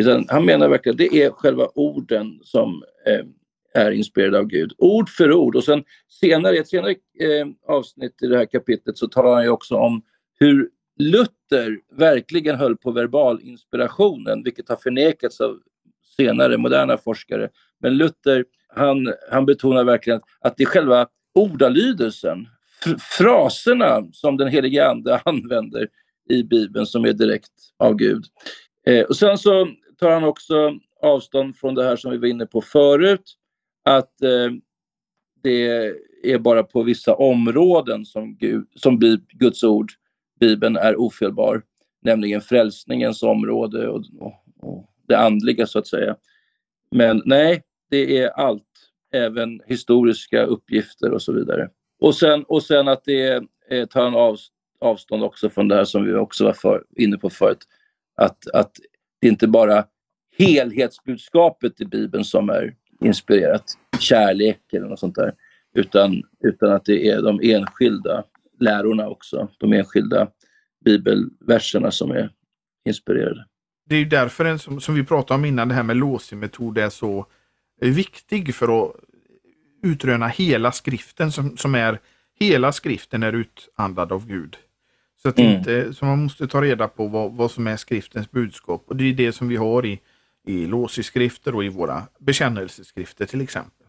Utan 0.00 0.26
han 0.28 0.44
menar 0.44 0.68
verkligen 0.68 0.94
att 0.94 0.98
det 0.98 1.22
är 1.22 1.30
själva 1.30 1.68
orden 1.74 2.40
som 2.42 2.82
eh, 3.06 3.24
är 3.74 3.90
inspirerade 3.90 4.38
av 4.38 4.44
Gud. 4.44 4.72
Ord 4.78 5.08
för 5.08 5.32
ord. 5.32 5.56
Och 5.56 5.64
sen 5.64 5.84
senare, 6.08 6.56
i 6.56 6.58
ett 6.58 6.68
senare 6.68 6.94
eh, 7.20 7.46
avsnitt 7.66 8.22
i 8.22 8.26
det 8.26 8.36
här 8.36 8.46
kapitlet 8.46 8.98
så 8.98 9.08
talar 9.08 9.34
han 9.34 9.44
ju 9.44 9.50
också 9.50 9.74
om 9.74 10.02
hur 10.38 10.70
Luther 10.98 11.80
verkligen 11.92 12.56
höll 12.56 12.76
på 12.76 12.90
verbalinspirationen, 12.90 14.42
vilket 14.42 14.68
har 14.68 14.76
förnekats 14.76 15.40
av 15.40 15.60
senare 16.16 16.56
moderna 16.56 16.98
forskare. 16.98 17.48
Men 17.80 17.96
Luther, 17.96 18.44
han, 18.74 19.12
han 19.30 19.46
betonar 19.46 19.84
verkligen 19.84 20.20
att 20.40 20.56
det 20.56 20.62
är 20.62 20.66
själva 20.66 21.06
ordalydelsen, 21.34 22.48
fr- 22.84 22.98
fraserna 22.98 24.06
som 24.12 24.36
den 24.36 24.48
helige 24.48 24.88
Ande 24.88 25.20
använder 25.24 25.88
i 26.28 26.42
Bibeln 26.42 26.86
som 26.86 27.04
är 27.04 27.12
direkt 27.12 27.52
av 27.78 27.94
Gud. 27.94 28.24
Eh, 28.86 29.04
och 29.04 29.16
sen 29.16 29.38
så 29.38 29.68
tar 29.98 30.10
han 30.10 30.24
också 30.24 30.78
avstånd 31.02 31.56
från 31.56 31.74
det 31.74 31.84
här 31.84 31.96
som 31.96 32.10
vi 32.10 32.16
var 32.18 32.28
inne 32.28 32.46
på 32.46 32.60
förut, 32.60 33.34
att 33.84 34.22
eh, 34.22 34.50
det 35.42 35.92
är 36.22 36.38
bara 36.38 36.62
på 36.62 36.82
vissa 36.82 37.14
områden 37.14 38.04
som, 38.04 38.36
Gud, 38.36 38.66
som 38.74 38.98
Bib- 38.98 39.26
Guds 39.28 39.64
ord, 39.64 39.92
Bibeln, 40.40 40.76
är 40.76 40.96
ofelbar, 40.96 41.62
nämligen 42.02 42.40
frälsningens 42.40 43.22
område 43.22 43.88
och, 43.88 44.04
och, 44.20 44.34
och 44.60 44.90
det 45.08 45.18
andliga 45.18 45.66
så 45.66 45.78
att 45.78 45.86
säga. 45.86 46.16
Men 46.90 47.22
nej, 47.24 47.62
det 47.90 48.18
är 48.18 48.28
allt, 48.28 48.62
även 49.12 49.60
historiska 49.66 50.42
uppgifter 50.42 51.10
och 51.10 51.22
så 51.22 51.32
vidare. 51.32 51.68
Och 52.00 52.14
sen, 52.14 52.44
och 52.44 52.62
sen 52.62 52.88
att 52.88 53.04
det 53.04 53.42
eh, 53.70 53.86
tar 53.86 54.06
en 54.06 54.14
av, 54.14 54.36
avstånd 54.80 55.22
också 55.22 55.50
från 55.50 55.68
det 55.68 55.74
här 55.74 55.84
som 55.84 56.04
vi 56.04 56.14
också 56.14 56.44
var 56.44 56.52
för, 56.52 56.84
inne 56.96 57.18
på 57.18 57.30
förut, 57.30 57.58
att, 58.16 58.50
att 58.52 58.72
det 59.20 59.28
inte 59.28 59.48
bara 59.48 59.84
helhetsbudskapet 60.38 61.80
i 61.80 61.84
Bibeln 61.84 62.24
som 62.24 62.50
är 62.50 62.74
inspirerat, 63.00 63.64
kärlek 64.00 64.72
eller 64.72 64.86
något 64.86 65.00
sånt 65.00 65.14
där, 65.14 65.34
utan, 65.74 66.22
utan 66.44 66.72
att 66.72 66.84
det 66.84 67.08
är 67.08 67.22
de 67.22 67.40
enskilda 67.42 68.24
lärorna 68.60 69.08
också, 69.08 69.48
de 69.58 69.72
enskilda 69.72 70.28
bibelverserna 70.84 71.90
som 71.90 72.10
är 72.10 72.30
inspirerade. 72.84 73.46
Det 73.88 73.94
är 73.94 73.98
ju 73.98 74.04
därför, 74.04 74.44
en, 74.44 74.58
som, 74.58 74.80
som 74.80 74.94
vi 74.94 75.04
pratade 75.04 75.38
om 75.38 75.44
innan, 75.44 75.68
det 75.68 75.74
här 75.74 75.82
med 75.82 75.96
låsemetod 75.96 76.78
är 76.78 76.88
så 76.90 77.26
eh, 77.82 77.90
viktig 77.90 78.54
för 78.54 78.84
att 78.84 78.92
utröna 79.82 80.28
hela 80.28 80.72
skriften 80.72 81.32
som, 81.32 81.56
som 81.56 81.74
är 81.74 81.98
hela 82.40 82.72
skriften 82.72 83.22
är 83.22 83.32
utandad 83.32 84.12
av 84.12 84.26
Gud. 84.26 84.56
Så, 85.22 85.28
att 85.28 85.38
Mm. 85.38 85.52
inte, 85.52 85.94
så 85.94 86.04
man 86.04 86.22
måste 86.22 86.48
ta 86.48 86.62
reda 86.62 86.88
på 86.88 87.06
vad, 87.06 87.32
vad 87.32 87.50
som 87.50 87.66
är 87.66 87.76
skriftens 87.76 88.30
budskap. 88.30 88.84
Och 88.86 88.96
det 88.96 89.04
är 89.04 89.12
det 89.12 89.32
som 89.32 89.48
vi 89.48 89.56
har 89.56 89.86
i, 89.86 90.00
i 90.46 90.66
låseskrifter 90.66 91.54
och 91.54 91.64
i 91.64 91.68
våra 91.68 92.02
bekännelseskrifter 92.18 93.26
till 93.26 93.40
exempel. 93.40 93.86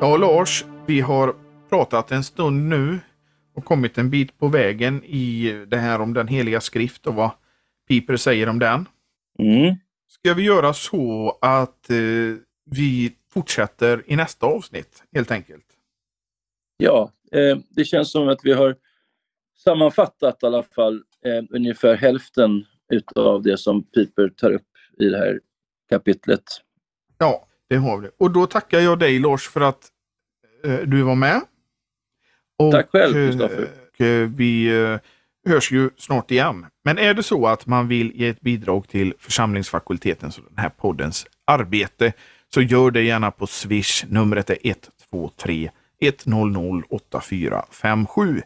Ja, 0.00 0.16
Lars, 0.16 0.64
vi 0.86 1.00
har 1.00 1.34
pratat 1.70 2.12
en 2.12 2.24
stund 2.24 2.68
nu 2.68 2.98
och 3.54 3.64
kommit 3.64 3.98
en 3.98 4.10
bit 4.10 4.38
på 4.38 4.48
vägen 4.48 5.04
i 5.04 5.52
det 5.66 5.76
här 5.76 6.00
om 6.00 6.14
den 6.14 6.28
heliga 6.28 6.60
skrift 6.60 7.06
och 7.06 7.14
vad 7.14 7.30
Piper 7.88 8.16
säger 8.16 8.48
om 8.48 8.58
den. 8.58 8.88
Mm. 9.38 9.74
Ska 10.08 10.34
vi 10.34 10.42
göra 10.42 10.72
så 10.72 11.38
att 11.40 11.90
eh, 11.90 11.96
vi 12.70 13.12
fortsätter 13.30 14.02
i 14.06 14.16
nästa 14.16 14.46
avsnitt 14.46 15.02
helt 15.14 15.30
enkelt? 15.30 15.64
Ja, 16.76 17.12
eh, 17.32 17.58
det 17.70 17.84
känns 17.84 18.12
som 18.12 18.28
att 18.28 18.40
vi 18.42 18.52
har 18.52 18.76
sammanfattat 19.64 20.42
i 20.42 20.46
alla 20.46 20.62
fall 20.62 21.02
eh, 21.24 21.44
ungefär 21.50 21.96
hälften 21.96 22.64
utav 22.92 23.42
det 23.42 23.58
som 23.58 23.82
Piper 23.82 24.28
tar 24.28 24.50
upp 24.50 24.66
i 24.98 25.04
det 25.04 25.18
här 25.18 25.40
kapitlet. 25.88 26.42
Ja, 27.18 27.46
det 27.68 27.76
har 27.76 27.98
vi. 27.98 28.08
Och 28.18 28.30
då 28.30 28.46
tackar 28.46 28.80
jag 28.80 28.98
dig 28.98 29.18
Lars 29.18 29.48
för 29.48 29.60
att 29.60 29.88
eh, 30.64 30.78
du 30.78 31.02
var 31.02 31.14
med. 31.14 31.40
Och, 32.58 32.72
Tack 32.72 32.90
själv, 32.90 33.16
eh, 33.16 33.28
Kristoffer. 33.28 33.68
eh, 33.98 34.28
vi 34.28 34.66
eh, 34.82 34.98
hörs 35.52 35.72
ju 35.72 35.90
snart 35.96 36.30
igen. 36.30 36.66
Men 36.84 36.98
är 36.98 37.14
det 37.14 37.22
så 37.22 37.46
att 37.46 37.66
man 37.66 37.88
vill 37.88 38.12
ge 38.14 38.28
ett 38.28 38.40
bidrag 38.40 38.88
till 38.88 39.14
församlingsfakultetens 39.18 40.38
och 40.38 40.44
den 40.48 40.58
här 40.58 40.68
poddens 40.68 41.26
arbete 41.44 42.12
så 42.54 42.62
gör 42.62 42.90
det 42.90 43.02
gärna 43.02 43.30
på 43.30 43.46
Swish. 43.46 44.04
Numret 44.08 44.50
är 44.50 44.58
123 44.62 45.70
100 46.00 46.82
8457. 46.88 48.42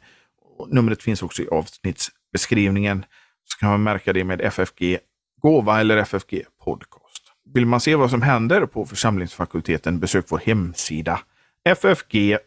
Och 0.59 0.75
Numret 0.75 1.03
finns 1.03 1.23
också 1.23 1.43
i 1.43 1.49
avsnittsbeskrivningen. 1.49 3.05
Så 3.45 3.59
kan 3.59 3.71
man 3.71 3.83
märka 3.83 4.13
det 4.13 4.25
med 4.25 4.41
FFG 4.41 4.99
Gåva 5.43 5.81
eller 5.81 5.97
FFG 5.97 6.43
Podcast. 6.65 7.33
vill 7.55 7.67
man 7.67 7.81
se 7.81 7.95
vad 7.95 8.11
som 8.11 8.23
händer 8.23 8.67
på 8.67 8.87
församlingsfakulteten 8.87 10.01
besök 10.01 10.25
vår 10.29 10.39
hemsida 10.39 11.21
ffg.se. 11.65 12.39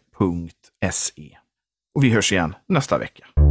Och 1.96 2.04
vi 2.04 2.10
hörs 2.10 2.32
igen 2.32 2.56
nästa 2.68 2.98
vecka. 2.98 3.43